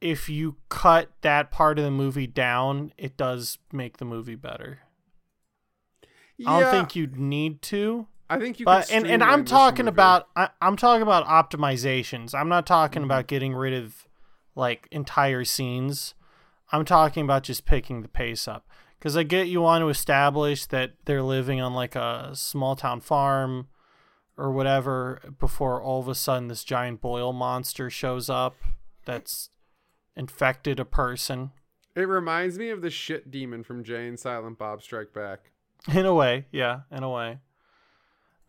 if 0.00 0.28
you 0.28 0.56
cut 0.68 1.10
that 1.22 1.50
part 1.50 1.78
of 1.78 1.84
the 1.84 1.90
movie 1.90 2.26
down, 2.28 2.92
it 2.96 3.16
does 3.16 3.58
make 3.72 3.96
the 3.98 4.04
movie 4.04 4.34
better. 4.36 4.80
Yeah. 6.36 6.50
I 6.50 6.60
don't 6.60 6.70
think 6.70 6.94
you'd 6.96 7.16
need 7.18 7.62
to. 7.62 8.06
I 8.32 8.38
think 8.38 8.58
you 8.60 8.64
But 8.66 8.90
and, 8.90 9.06
and 9.06 9.22
I'm 9.22 9.44
talking 9.44 9.88
about 9.88 10.28
I, 10.36 10.48
I'm 10.60 10.76
talking 10.76 11.02
about 11.02 11.26
optimizations. 11.26 12.34
I'm 12.34 12.48
not 12.48 12.66
talking 12.66 13.02
Mm-hmm. 13.02 13.10
about 13.10 13.26
getting 13.26 13.54
rid 13.54 13.74
of 13.74 14.06
like 14.54 14.88
entire 14.90 15.44
scenes. 15.44 16.14
I'm 16.70 16.84
talking 16.84 17.24
about 17.24 17.42
just 17.42 17.64
picking 17.64 18.02
the 18.02 18.08
pace 18.08 18.48
up. 18.48 18.66
Because 18.98 19.16
I 19.16 19.24
get 19.24 19.48
you 19.48 19.60
want 19.60 19.82
to 19.82 19.88
establish 19.88 20.66
that 20.66 20.92
they're 21.04 21.22
living 21.22 21.60
on 21.60 21.74
like 21.74 21.96
a 21.96 22.30
small 22.34 22.76
town 22.76 23.00
farm 23.00 23.66
or 24.38 24.52
whatever 24.52 25.20
before 25.38 25.82
all 25.82 26.00
of 26.00 26.08
a 26.08 26.14
sudden 26.14 26.48
this 26.48 26.64
giant 26.64 27.00
boil 27.00 27.32
monster 27.32 27.90
shows 27.90 28.30
up 28.30 28.54
that's 29.04 29.50
infected 30.16 30.78
a 30.80 30.84
person. 30.84 31.50
It 31.94 32.08
reminds 32.08 32.58
me 32.58 32.70
of 32.70 32.80
the 32.80 32.90
shit 32.90 33.30
demon 33.30 33.64
from 33.64 33.84
Jay 33.84 34.06
and 34.08 34.18
Silent 34.18 34.56
Bob 34.58 34.82
Strike 34.82 35.12
Back. 35.12 35.50
In 35.92 36.06
a 36.06 36.14
way, 36.14 36.46
yeah, 36.52 36.80
in 36.90 37.02
a 37.02 37.10
way. 37.10 37.38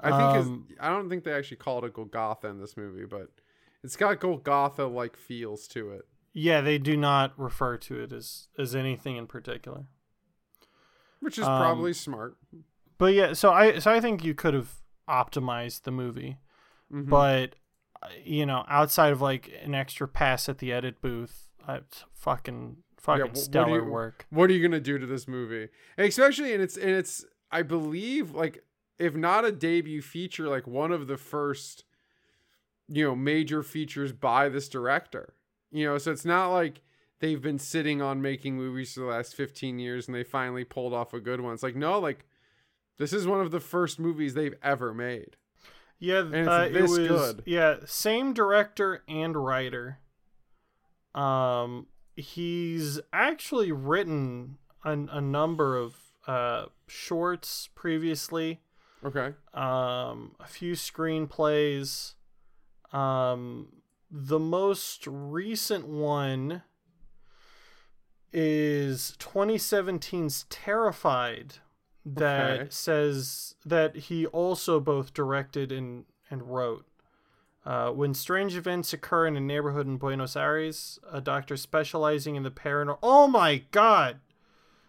I 0.03 0.33
think 0.33 0.45
Um, 0.45 0.67
I 0.79 0.89
don't 0.89 1.09
think 1.09 1.23
they 1.23 1.33
actually 1.33 1.57
called 1.57 1.83
it 1.83 1.87
a 1.87 1.89
Golgotha 1.91 2.47
in 2.47 2.59
this 2.59 2.75
movie, 2.77 3.05
but 3.05 3.29
it's 3.83 3.95
got 3.95 4.19
Golgotha 4.19 4.85
like 4.85 5.15
feels 5.17 5.67
to 5.69 5.91
it. 5.91 6.07
Yeah, 6.33 6.61
they 6.61 6.77
do 6.77 6.97
not 6.97 7.37
refer 7.39 7.77
to 7.77 7.99
it 8.01 8.11
as 8.11 8.47
as 8.57 8.75
anything 8.75 9.15
in 9.17 9.27
particular. 9.27 9.85
Which 11.19 11.37
is 11.37 11.45
Um, 11.47 11.57
probably 11.59 11.93
smart. 11.93 12.37
But 12.97 13.13
yeah, 13.13 13.33
so 13.33 13.51
I 13.51 13.79
so 13.79 13.91
I 13.91 13.99
think 14.01 14.23
you 14.23 14.33
could 14.33 14.53
have 14.53 14.81
optimized 15.07 15.83
the 15.83 15.91
movie, 15.91 16.37
Mhm. 16.91 17.09
but 17.09 17.55
uh, 18.01 18.07
you 18.23 18.45
know, 18.45 18.65
outside 18.67 19.13
of 19.13 19.21
like 19.21 19.49
an 19.63 19.73
extra 19.73 20.07
pass 20.07 20.49
at 20.49 20.57
the 20.57 20.73
edit 20.73 21.01
booth, 21.01 21.49
uh, 21.67 21.79
it's 21.83 22.03
fucking 22.13 22.83
fucking 22.97 23.25
wh- 23.25 23.29
what 23.29 23.37
stellar 23.37 23.83
you- 23.85 23.91
work. 23.91 24.25
what 24.29 24.49
are 24.49 24.53
you 24.53 24.61
gonna 24.61 24.79
do 24.79 24.97
to 24.97 25.05
this 25.05 25.27
movie 25.27 25.67
And 25.97 26.07
especially 26.07 26.53
and 26.53 26.63
its 26.63 26.77
and 26.77 26.89
its 26.91 27.25
i 27.51 27.61
believe 27.61 28.31
like 28.31 28.63
if 29.03 29.15
not 29.15 29.45
a 29.45 29.51
debut 29.51 30.01
feature 30.01 30.47
like 30.47 30.65
one 30.67 30.91
of 30.91 31.07
the 31.07 31.17
first 31.17 31.83
you 32.87 33.03
know 33.03 33.15
major 33.15 33.63
features 33.63 34.11
by 34.11 34.49
this 34.49 34.67
director 34.69 35.33
you 35.71 35.85
know 35.85 35.97
so 35.97 36.11
it's 36.11 36.25
not 36.25 36.49
like 36.49 36.81
they've 37.19 37.41
been 37.41 37.59
sitting 37.59 38.01
on 38.01 38.21
making 38.21 38.55
movies 38.57 38.93
for 38.93 39.01
the 39.01 39.05
last 39.05 39.35
15 39.35 39.79
years 39.79 40.07
and 40.07 40.15
they 40.15 40.23
finally 40.23 40.63
pulled 40.63 40.93
off 40.93 41.13
a 41.13 41.19
good 41.19 41.41
one 41.41 41.53
it's 41.53 41.63
like 41.63 41.75
no 41.75 41.99
like 41.99 42.25
this 42.97 43.13
is 43.13 43.25
one 43.25 43.41
of 43.41 43.51
the 43.51 43.59
first 43.59 43.99
movies 43.99 44.33
they've 44.33 44.55
ever 44.61 44.93
made 44.93 45.35
Yeah, 45.99 46.19
uh, 46.19 46.67
it 46.71 46.81
was 46.81 46.97
good. 46.97 47.43
yeah, 47.45 47.77
same 47.85 48.33
director 48.33 49.03
and 49.07 49.35
writer. 49.37 49.99
Um, 51.15 51.87
he's 52.15 52.99
actually 53.11 53.71
written 53.71 54.57
a, 54.83 54.91
a 54.91 55.21
number 55.21 55.77
of 55.77 55.95
uh 56.27 56.65
shorts 56.87 57.69
previously. 57.75 58.61
Okay 59.05 59.33
um, 59.53 60.35
a 60.39 60.47
few 60.47 60.73
screenplays. 60.73 62.13
Um, 62.91 63.67
the 64.09 64.39
most 64.39 65.07
recent 65.07 65.87
one 65.87 66.63
is 68.31 69.15
2017's 69.19 70.45
Terrified 70.49 71.55
that 72.05 72.59
Okay. 72.59 72.67
says 72.69 73.55
that 73.65 73.95
he 73.95 74.25
also 74.27 74.79
both 74.79 75.13
directed 75.13 75.71
and, 75.71 76.05
and 76.29 76.43
wrote. 76.43 76.85
Uh, 77.65 77.91
when 77.91 78.13
strange 78.13 78.57
events 78.57 78.91
occur 78.91 79.25
in 79.25 79.37
a 79.37 79.39
neighborhood 79.39 79.87
in 79.87 79.97
Buenos 79.97 80.35
Aires, 80.35 80.99
a 81.09 81.21
doctor 81.21 81.55
specializing 81.55 82.35
in 82.35 82.43
the 82.43 82.51
paranormal. 82.51 82.97
Oh 83.01 83.27
my 83.27 83.63
god! 83.71 84.19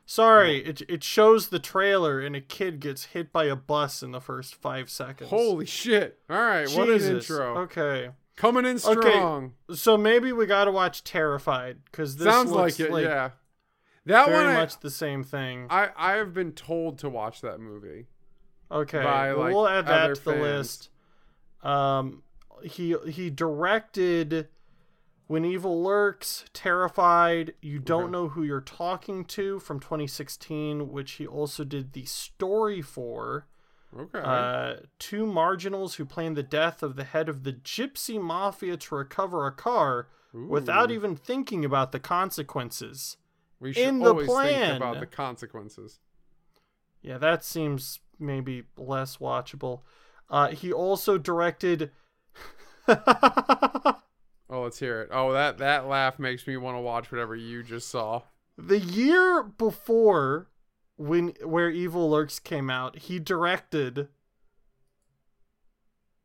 Sorry, 0.07 0.59
it, 0.59 0.83
it 0.89 1.03
shows 1.03 1.49
the 1.49 1.59
trailer 1.59 2.21
and 2.21 2.37
a 2.37 2.41
kid 2.41 2.79
gets 2.79 3.07
hit 3.07 3.33
by 3.33 3.45
a 3.45 3.57
bus 3.57 4.03
in 4.03 4.11
the 4.11 4.21
first 4.21 4.55
five 4.55 4.91
seconds. 4.91 5.31
Holy 5.31 5.65
shit! 5.67 6.19
All 6.29 6.37
right, 6.37 6.69
what 6.71 6.91
an 6.91 7.01
intro. 7.01 7.59
Okay. 7.63 8.11
Coming 8.37 8.67
in 8.67 8.79
strong. 8.79 9.53
Okay. 9.71 9.77
So 9.77 9.97
maybe 9.97 10.33
we 10.33 10.47
gotta 10.47 10.73
watch 10.73 11.05
Terrified 11.05 11.79
because 11.85 12.17
this 12.17 12.27
Sounds 12.27 12.51
looks 12.51 12.79
like 12.79 12.91
it. 12.91 13.03
yeah. 13.05 13.31
That 14.07 14.27
very 14.27 14.45
one, 14.45 14.57
I, 14.57 14.59
much 14.59 14.81
the 14.81 14.91
same 14.91 15.23
thing. 15.25 15.69
I 15.71 15.91
I 15.97 16.13
have 16.15 16.35
been 16.35 16.53
told 16.53 16.99
to 16.99 17.09
watch 17.09 17.41
that 17.41 17.59
movie. 17.61 18.07
Okay, 18.71 19.03
by, 19.03 19.31
like, 19.33 19.55
we'll 19.55 19.69
add 19.69 19.87
that 19.87 20.15
to 20.17 20.25
the 20.25 20.35
list. 20.35 20.91
Um, 21.63 22.23
he 22.63 22.97
he 23.09 23.31
directed 23.31 24.49
When 25.27 25.45
Evil 25.45 25.83
Lurks, 25.83 26.45
Terrified, 26.53 27.55
You 27.63 27.79
Don't 27.79 28.05
Okay. 28.05 28.13
Know 28.13 28.29
Who 28.29 28.43
You're 28.43 28.61
Talking 28.61 29.25
to 29.27 29.59
from 29.59 29.81
2016, 29.81 30.91
which 30.91 31.13
he 31.13 31.27
also 31.27 31.65
did 31.65 31.93
the 31.95 32.05
story 32.05 32.83
for. 32.83 33.47
Okay. 33.99 34.19
Uh, 34.21 34.75
two 34.99 35.25
marginals 35.27 35.95
who 35.95 36.05
plan 36.05 36.35
the 36.35 36.43
death 36.43 36.83
of 36.83 36.97
the 36.97 37.05
head 37.05 37.29
of 37.29 37.45
the 37.45 37.53
gypsy 37.53 38.21
mafia 38.21 38.77
to 38.77 38.95
recover 38.97 39.47
a 39.47 39.53
car 39.53 40.09
without 40.49 40.91
even 40.91 41.15
thinking 41.15 41.65
about 41.65 41.93
the 41.93 42.01
consequences. 42.01 43.17
we 43.61 43.73
should 43.73 43.87
in 43.87 44.01
the 44.01 44.11
always 44.11 44.27
plan. 44.27 44.71
think 44.73 44.77
about 44.83 44.99
the 45.01 45.07
consequences. 45.07 46.01
Yeah, 47.03 47.19
that 47.19 47.45
seems 47.45 48.01
maybe 48.19 48.65
less 48.77 49.19
watchable. 49.19 49.83
Uh, 50.29 50.49
he 50.49 50.73
also 50.73 51.19
directed. 51.19 51.93
Oh, 54.55 54.63
let's 54.63 54.79
hear 54.79 55.03
it. 55.03 55.09
Oh, 55.13 55.33
that 55.33 55.59
that 55.59 55.87
laugh 55.87 56.19
makes 56.19 56.47
me 56.47 56.57
want 56.57 56.77
to 56.77 56.81
watch 56.81 57.11
whatever 57.11 57.35
you 57.35 57.63
just 57.65 57.89
saw. 57.89 58.23
the 58.57 58.79
year 58.79 59.43
before 59.43 60.49
when 60.97 61.29
where 61.43 61.69
evil 61.71 62.09
lurks 62.09 62.39
came 62.39 62.71
out 62.71 62.97
he 62.99 63.19
directed 63.19 64.07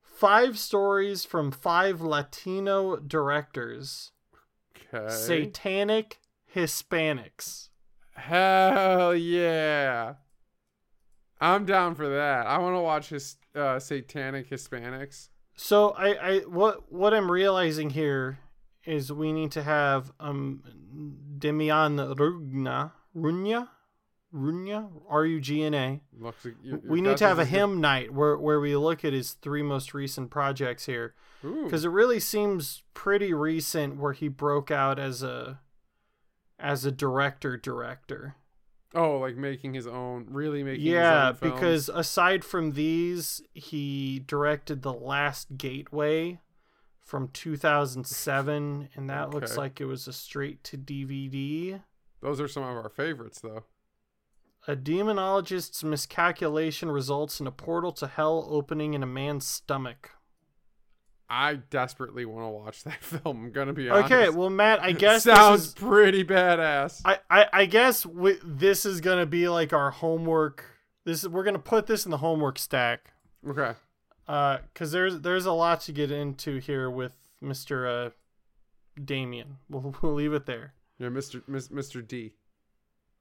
five 0.04 0.60
stories 0.60 1.26
from 1.26 1.50
five 1.52 2.02
latino 2.02 2.98
directors 2.98 4.12
Okay. 4.94 5.12
satanic 5.12 6.20
hispanics 6.56 7.70
Hell 8.14 9.16
yeah. 9.16 10.16
I'm 11.40 11.64
down 11.66 11.96
for 11.96 12.10
that. 12.10 12.48
I 12.48 12.58
want 12.58 12.76
to 12.76 12.82
watch 12.82 13.08
his 13.10 13.38
uh, 13.56 13.80
satanic 13.80 14.50
Hispanics. 14.50 15.30
So 15.62 15.90
i 15.92 16.14
i 16.16 16.40
what 16.42 16.90
what 16.92 17.14
i'm 17.14 17.30
realizing 17.30 17.90
here 17.90 18.40
is 18.86 19.12
we 19.12 19.34
need 19.34 19.52
to 19.52 19.62
have 19.62 20.12
um 20.20 20.64
demian 21.38 21.98
rugna 22.16 22.92
runya 23.16 23.68
runya 24.34 24.90
r-u-g-n-a 25.10 26.02
Looks 26.18 26.46
like 26.46 26.56
your- 26.64 26.80
your 26.80 26.92
we 26.92 27.02
need 27.02 27.18
to 27.18 27.28
have 27.28 27.40
a 27.40 27.42
as 27.42 27.50
good- 27.50 27.58
hymn 27.58 27.82
night 27.82 28.14
where, 28.14 28.38
where 28.38 28.60
we 28.62 28.76
look 28.76 29.04
at 29.04 29.12
his 29.12 29.34
three 29.34 29.64
most 29.64 29.94
recent 29.96 30.30
projects 30.30 30.86
here. 30.86 31.16
Because 31.42 31.84
it 31.84 31.90
really 31.90 32.20
seems 32.20 32.84
pretty 32.94 33.34
recent 33.34 33.98
where 33.98 34.14
he 34.14 34.28
broke 34.28 34.70
out 34.70 35.00
as 35.00 35.24
a 35.24 35.60
as 36.60 36.86
a 36.86 36.92
director 36.92 37.58
director 37.58 38.36
Oh, 38.96 39.20
like 39.20 39.36
making 39.36 39.76
his 39.76 39.86
own, 39.86 40.28
really 40.32 40.64
making. 40.64 40.86
yeah 40.86 41.28
his 41.28 41.30
own 41.30 41.36
films. 41.36 41.54
because 41.54 41.90
aside 41.90 42.44
from 42.44 42.72
these 42.72 43.42
he 43.54 44.24
directed 44.26 44.82
the 44.82 44.94
last 44.94 45.58
gateway 45.58 46.40
from 47.00 47.28
2007 47.30 48.90
and 48.96 49.10
that 49.10 49.32
looks 49.32 49.58
like 49.58 49.80
it 49.82 49.86
was 49.86 50.08
a 50.08 50.14
straight 50.14 50.64
to 50.64 50.78
dvd 50.78 51.82
those 52.22 52.40
are 52.42 52.48
some 52.48 52.64
of 52.64 52.76
our 52.76 52.90
favorites, 52.90 53.40
though. 53.40 53.64
a 54.68 54.76
demonologist's 54.76 55.84
miscalculation 55.84 56.92
results 56.92 57.40
in 57.40 57.48
a 57.48 57.52
portal 57.52 57.92
to 57.94 58.08
hell 58.08 58.46
opening 58.50 58.94
in 58.94 59.02
a 59.04 59.08
man's 59.08 59.48
stomach 59.48 60.12
I 61.30 61.56
desperately 61.56 62.26
want 62.26 62.46
to 62.46 62.50
watch 62.50 62.84
that 62.86 63.04
film. 63.04 63.46
I'm 63.46 63.52
gonna 63.52 63.74
be 63.74 63.90
honest. 63.90 64.12
Okay, 64.12 64.30
well, 64.30 64.50
Matt, 64.50 64.82
I 64.82 64.92
guess 64.94 65.24
this 65.24 65.36
sounds 65.36 65.68
is, 65.68 65.74
pretty 65.74 66.24
badass. 66.24 67.02
I, 67.06 67.20
I, 67.30 67.46
I 67.54 67.66
guess 67.66 68.04
wi- 68.04 68.40
this 68.44 68.86
is 68.86 69.00
gonna 69.02 69.26
be 69.28 69.48
like 69.48 69.72
our 69.74 69.92
homework. 69.92 70.66
This 71.06 71.28
we're 71.28 71.44
gonna 71.44 71.60
put 71.60 71.86
this 71.88 72.06
in 72.06 72.12
the 72.12 72.18
homework 72.18 72.58
stack, 72.60 73.12
Okay. 73.48 73.74
uh, 74.28 74.58
because 74.74 74.92
there's 74.92 75.22
there's 75.22 75.46
a 75.46 75.54
lot 75.54 75.82
to 75.82 75.92
get 75.92 76.10
into 76.12 76.58
here 76.58 76.90
with 76.90 77.14
Mister 77.42 77.88
uh, 77.88 78.10
Damien. 79.04 79.58
We'll, 79.70 79.96
we'll 80.02 80.14
leave 80.14 80.34
it 80.34 80.46
there, 80.48 80.74
Yeah, 80.98 81.08
Mr. 81.10 81.42
Mr. 81.48 82.06
D. 82.08 82.34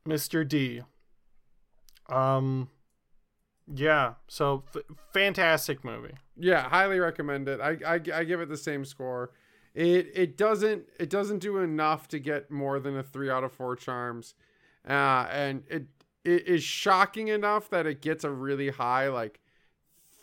Mister 0.06 0.44
D. 0.44 0.80
Um, 2.08 2.70
yeah. 3.74 4.14
So 4.28 4.64
f- 4.74 4.82
fantastic 5.12 5.84
movie. 5.84 6.14
Yeah, 6.36 6.68
highly 6.68 6.98
recommend 7.00 7.48
it. 7.48 7.60
I, 7.60 7.76
I 7.86 8.00
I 8.14 8.24
give 8.24 8.40
it 8.40 8.48
the 8.48 8.56
same 8.56 8.84
score. 8.84 9.30
It 9.74 10.10
it 10.14 10.36
doesn't 10.36 10.84
it 10.98 11.10
doesn't 11.10 11.38
do 11.40 11.58
enough 11.58 12.08
to 12.08 12.18
get 12.18 12.50
more 12.50 12.80
than 12.80 12.96
a 12.96 13.02
three 13.02 13.30
out 13.30 13.44
of 13.44 13.52
four 13.52 13.76
charms, 13.76 14.34
uh, 14.88 15.26
and 15.30 15.62
it 15.68 15.86
it 16.24 16.46
is 16.48 16.62
shocking 16.62 17.28
enough 17.28 17.70
that 17.70 17.86
it 17.86 18.00
gets 18.00 18.24
a 18.24 18.30
really 18.30 18.70
high 18.70 19.08
like 19.08 19.40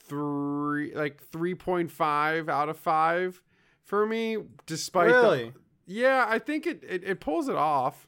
three 0.04 0.94
like 0.96 1.22
three 1.24 1.56
point 1.56 1.92
five 1.92 2.50
out 2.50 2.70
of 2.70 2.78
five 2.78 3.42
for 3.84 4.06
me. 4.06 4.38
Despite 4.66 5.10
the- 5.10 5.14
Really? 5.22 5.54
yeah, 5.86 6.26
I 6.28 6.40
think 6.40 6.66
it, 6.68 6.84
it 6.88 7.04
it 7.04 7.20
pulls 7.20 7.48
it 7.50 7.56
off. 7.56 8.08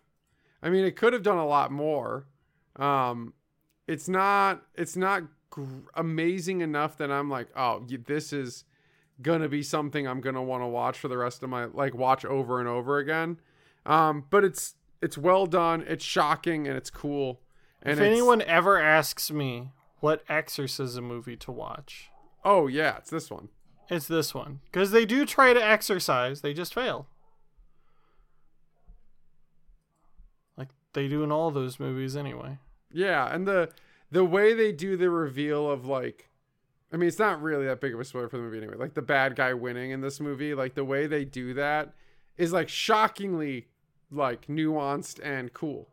I 0.62 0.70
mean, 0.70 0.86
it 0.86 0.96
could 0.96 1.14
have 1.14 1.24
done 1.24 1.38
a 1.38 1.46
lot 1.46 1.72
more. 1.72 2.26
Um, 2.78 3.34
it's 3.88 4.08
not 4.10 4.64
it's 4.76 4.96
not 4.96 5.24
gr- 5.50 5.64
amazing 5.96 6.62
enough 6.62 6.98
that 6.98 7.12
I'm 7.12 7.30
like, 7.30 7.48
oh, 7.56 7.86
this 8.06 8.34
is 8.34 8.64
gonna 9.22 9.50
be 9.50 9.64
something 9.64 10.08
I'm 10.08 10.22
gonna 10.22 10.44
want 10.44 10.62
to 10.64 10.68
watch 10.68 11.00
for 11.00 11.08
the 11.08 11.18
rest 11.18 11.42
of 11.44 11.50
my 11.50 11.66
like 11.66 11.96
watch 11.96 12.26
over 12.26 12.60
and 12.60 12.68
over 12.70 12.98
again. 13.00 13.40
Um, 13.86 14.26
but 14.30 14.44
it's 14.44 14.76
it's 15.02 15.18
well 15.18 15.46
done. 15.46 15.84
It's 15.88 16.04
shocking 16.06 16.68
and 16.68 16.76
it's 16.78 16.90
cool. 16.90 17.42
And 17.82 17.94
if 17.94 18.00
it's- 18.00 18.12
anyone 18.12 18.42
ever 18.42 18.78
asks 18.80 19.32
me 19.32 19.72
what 20.00 20.24
exorcism 20.30 21.06
movie 21.06 21.38
to 21.38 21.52
watch, 21.52 22.10
oh 22.44 22.68
yeah, 22.68 22.98
it's 22.98 23.10
this 23.10 23.32
one. 23.32 23.50
It's 23.90 24.08
this 24.08 24.34
one 24.36 24.60
because 24.66 24.92
they 24.92 25.06
do 25.06 25.26
try 25.26 25.54
to 25.54 25.64
exercise, 25.64 26.42
they 26.42 26.54
just 26.54 26.74
fail. 26.74 27.08
Like 30.58 30.70
they 30.94 31.08
do 31.08 31.24
in 31.24 31.32
all 31.32 31.52
those 31.52 31.80
movies 31.80 32.16
anyway. 32.18 32.58
Yeah, 32.92 33.34
and 33.34 33.48
the 33.48 33.70
the 34.12 34.24
way 34.24 34.54
they 34.54 34.72
do 34.72 34.98
the 34.98 35.10
reveal 35.10 35.70
of 35.70 35.86
like 35.86 36.30
I 36.92 36.96
mean, 36.98 37.10
it's 37.10 37.20
not 37.20 37.42
really 37.42 37.66
that 37.66 37.82
big 37.82 37.94
of 37.94 38.00
a 38.00 38.06
spoiler 38.06 38.30
for 38.30 38.38
the 38.38 38.44
movie 38.44 38.58
anyway. 38.58 38.76
Like 38.78 38.94
the 38.94 39.02
bad 39.02 39.36
guy 39.36 39.54
winning 39.54 39.92
in 39.92 40.02
this 40.02 40.20
movie, 40.20 40.54
like 40.54 40.74
the 40.76 40.86
way 40.86 41.06
they 41.06 41.26
do 41.26 41.54
that 41.56 41.94
is 42.38 42.54
like 42.54 42.70
shockingly 42.70 43.68
like 44.10 44.48
nuanced 44.48 45.20
and 45.24 45.52
cool. 45.54 45.90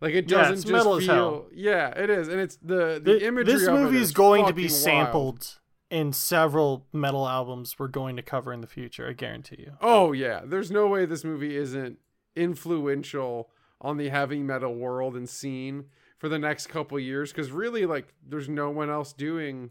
Like 0.00 0.12
it 0.12 0.28
doesn't 0.28 0.54
it's 0.56 0.64
just 0.64 0.84
feel 0.84 1.00
hell. 1.00 1.46
Yeah, 1.54 1.88
it 1.90 2.10
is. 2.10 2.28
And 2.28 2.38
it's 2.40 2.56
the 2.56 3.00
the 3.02 3.18
Th- 3.18 3.22
imagery 3.22 3.54
this 3.54 3.68
movie 3.68 3.98
is 3.98 4.12
going 4.12 4.46
to 4.46 4.52
be 4.52 4.68
fucking 4.68 4.92
wild. 4.92 5.06
sampled 5.06 5.58
in 5.90 6.12
several 6.12 6.84
metal 6.92 7.26
albums 7.26 7.78
we're 7.78 7.88
going 7.88 8.16
to 8.16 8.22
cover 8.22 8.52
in 8.52 8.60
the 8.60 8.66
future. 8.66 9.08
I 9.08 9.14
guarantee 9.14 9.56
you. 9.60 9.72
Oh 9.80 10.12
yeah, 10.12 10.42
there's 10.44 10.70
no 10.70 10.86
way 10.86 11.06
this 11.06 11.24
movie 11.24 11.56
isn't 11.56 11.98
influential 12.34 13.48
on 13.80 13.96
the 13.96 14.08
heavy 14.10 14.42
metal 14.42 14.74
world 14.74 15.16
and 15.16 15.28
scene 15.28 15.84
for 16.16 16.28
the 16.28 16.38
next 16.38 16.68
couple 16.68 16.98
years 16.98 17.32
cuz 17.32 17.50
really 17.50 17.86
like 17.86 18.14
there's 18.26 18.48
no 18.48 18.70
one 18.70 18.90
else 18.90 19.12
doing 19.12 19.70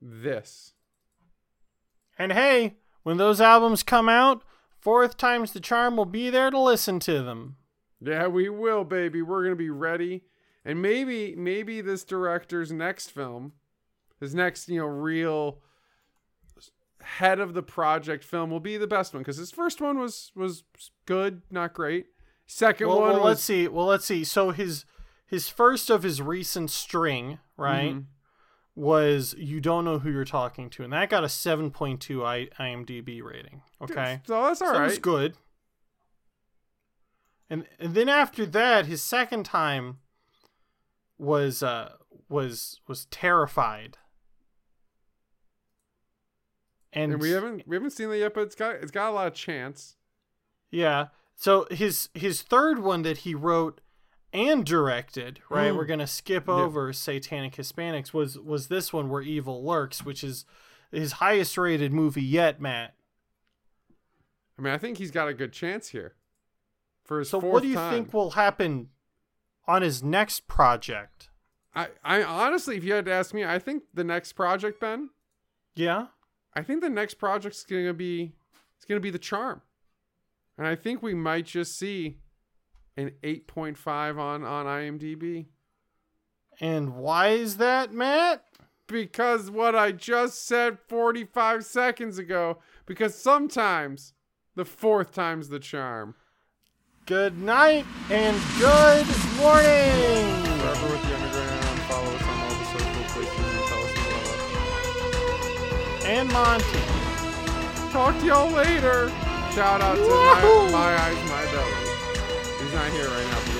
this. 0.00 0.72
And 2.18 2.32
hey, 2.32 2.76
when 3.02 3.16
those 3.16 3.40
albums 3.40 3.82
come 3.82 4.08
out, 4.08 4.44
fourth 4.78 5.16
time's 5.16 5.52
the 5.52 5.60
charm 5.60 5.96
will 5.96 6.04
be 6.04 6.30
there 6.30 6.50
to 6.50 6.58
listen 6.58 7.00
to 7.00 7.22
them. 7.22 7.56
Yeah, 8.00 8.26
we 8.26 8.48
will, 8.48 8.84
baby. 8.84 9.22
We're 9.22 9.42
gonna 9.44 9.56
be 9.56 9.70
ready, 9.70 10.24
and 10.64 10.80
maybe, 10.82 11.34
maybe 11.36 11.80
this 11.80 12.04
director's 12.04 12.70
next 12.70 13.10
film, 13.10 13.52
his 14.20 14.34
next, 14.34 14.68
you 14.68 14.80
know, 14.80 14.86
real 14.86 15.60
head 17.00 17.38
of 17.38 17.52
the 17.54 17.62
project 17.62 18.24
film 18.24 18.50
will 18.50 18.60
be 18.60 18.76
the 18.76 18.86
best 18.86 19.12
one 19.12 19.22
because 19.22 19.36
his 19.36 19.50
first 19.50 19.80
one 19.80 19.98
was 19.98 20.32
was 20.34 20.64
good, 21.06 21.42
not 21.50 21.74
great. 21.74 22.06
Second 22.46 22.88
Well, 22.88 23.00
one 23.00 23.08
well, 23.10 23.18
was 23.18 23.24
let's 23.24 23.42
see. 23.42 23.68
Well, 23.68 23.86
let's 23.86 24.04
see. 24.04 24.24
So 24.24 24.50
his 24.50 24.84
his 25.26 25.48
first 25.48 25.90
of 25.90 26.02
his 26.02 26.20
recent 26.22 26.70
string, 26.70 27.38
right? 27.56 27.94
Mhm. 27.94 28.06
was 28.76 29.34
you 29.38 29.60
don't 29.60 29.84
know 29.84 30.00
who 30.00 30.10
you're 30.10 30.24
talking 30.24 30.68
to, 30.68 30.82
and 30.82 30.92
that 30.92 31.08
got 31.08 31.22
a 31.22 31.28
7.2 31.28 32.24
I- 32.24 32.48
IMDb 32.58 33.22
rating. 33.22 33.62
Okay, 33.80 34.20
so 34.26 34.42
that's 34.42 34.60
all 34.60 34.72
so 34.74 34.78
right. 34.80 34.86
was 34.86 34.98
good. 34.98 35.36
And 37.48 37.68
and 37.78 37.94
then 37.94 38.08
after 38.08 38.44
that, 38.46 38.86
his 38.86 39.00
second 39.02 39.44
time 39.44 39.98
was 41.18 41.62
uh 41.62 41.92
was 42.28 42.80
was 42.88 43.04
terrified. 43.06 43.96
And, 46.92 47.12
And 47.14 47.22
we 47.22 47.30
haven't 47.30 47.66
we 47.66 47.76
haven't 47.76 47.90
seen 47.90 48.08
that 48.10 48.18
yet, 48.18 48.34
but 48.34 48.42
it's 48.42 48.54
got 48.54 48.76
it's 48.76 48.90
got 48.90 49.10
a 49.10 49.12
lot 49.12 49.26
of 49.26 49.34
chance. 49.34 49.96
yeah. 50.70 51.08
So 51.36 51.66
his 51.70 52.08
his 52.14 52.42
third 52.42 52.78
one 52.78 53.02
that 53.02 53.18
he 53.18 53.34
wrote 53.34 53.80
and 54.34 54.66
directed, 54.66 55.40
right? 55.48 55.72
Mm. 55.72 55.76
We're 55.76 55.86
gonna 55.86 56.06
skip 56.06 56.48
Yeah. 56.48 56.54
over 56.54 56.92
Satanic 56.92 57.54
Hispanics. 57.54 58.12
Was 58.12 58.38
was 58.38 58.66
this 58.68 58.92
one 58.92 59.08
where 59.08 59.22
evil 59.22 59.64
lurks, 59.64 60.04
which 60.04 60.22
is 60.22 60.44
his 60.90 61.12
highest 61.12 61.56
rated 61.56 61.92
movie 61.92 62.22
yet, 62.22 62.60
Matt. 62.60 62.94
I 64.58 64.62
mean, 64.62 64.72
I 64.72 64.78
think 64.78 64.98
he's 64.98 65.10
got 65.10 65.28
a 65.28 65.34
good 65.34 65.52
chance 65.52 65.88
here 65.88 66.14
for 67.04 67.20
his 67.20 67.30
So 67.30 67.38
what 67.38 67.62
do 67.62 67.68
you 67.68 67.74
time. 67.74 67.92
think 67.92 68.12
will 68.12 68.32
happen 68.32 68.90
on 69.66 69.82
his 69.82 70.02
next 70.02 70.46
project? 70.46 71.30
I, 71.74 71.88
I 72.04 72.22
honestly, 72.22 72.76
if 72.76 72.84
you 72.84 72.92
had 72.92 73.04
to 73.06 73.12
ask 73.12 73.34
me, 73.34 73.44
I 73.44 73.58
think 73.58 73.82
the 73.92 74.04
next 74.04 74.34
project, 74.34 74.78
Ben, 74.80 75.10
Yeah. 75.74 76.08
I 76.56 76.62
think 76.62 76.82
the 76.82 76.88
next 76.90 77.14
project's 77.14 77.64
gonna 77.64 77.94
be 77.94 78.32
it's 78.76 78.84
gonna 78.84 79.00
be 79.00 79.10
the 79.10 79.18
charm, 79.18 79.62
and 80.56 80.66
I 80.68 80.76
think 80.76 81.02
we 81.02 81.14
might 81.14 81.46
just 81.46 81.76
see 81.76 82.18
an 82.96 83.12
eight 83.22 83.46
point 83.46 83.76
five 83.78 84.18
on 84.18 84.44
on 84.44 84.66
IMDb 84.66 85.46
And 86.60 86.94
why 86.96 87.28
is 87.28 87.56
that, 87.58 87.92
Matt? 87.92 88.44
because 88.86 89.50
what 89.50 89.74
I 89.74 89.92
just 89.92 90.46
said 90.46 90.78
forty 90.88 91.24
five 91.24 91.64
seconds 91.64 92.18
ago. 92.18 92.58
Because 92.86 93.14
sometimes 93.14 94.12
the 94.56 94.64
fourth 94.66 95.12
time's 95.12 95.48
the 95.48 95.58
charm. 95.58 96.14
Good 97.06 97.38
night 97.38 97.86
and 98.10 98.36
good 98.58 99.06
morning. 99.36 100.44
Forever 100.60 100.86
with 100.92 101.02
the 101.02 101.14
underground. 101.16 101.78
Follow 101.88 102.12
us 102.14 102.22
on 102.22 102.38
all 102.40 102.48
the 102.48 102.64
social 102.64 103.04
places 103.14 103.38
and 103.38 103.64
tell 103.68 103.82
us 103.82 103.92
you 103.96 104.02
love 104.12 104.28
us. 105.98 106.04
And 106.06 106.28
Monte. 106.32 106.82
Talk 107.92 108.18
to 108.20 108.26
y'all 108.26 108.50
later. 108.50 109.08
Shout 109.54 109.80
out 109.80 109.94
to 109.96 110.02
Woohoo! 110.02 110.66
my, 110.66 110.72
my 110.72 111.02
eyes, 111.02 111.28
my 111.30 111.44
belly. 111.52 111.73
Not 112.74 112.90
here 112.90 113.06
right 113.06 113.30
now. 113.30 113.53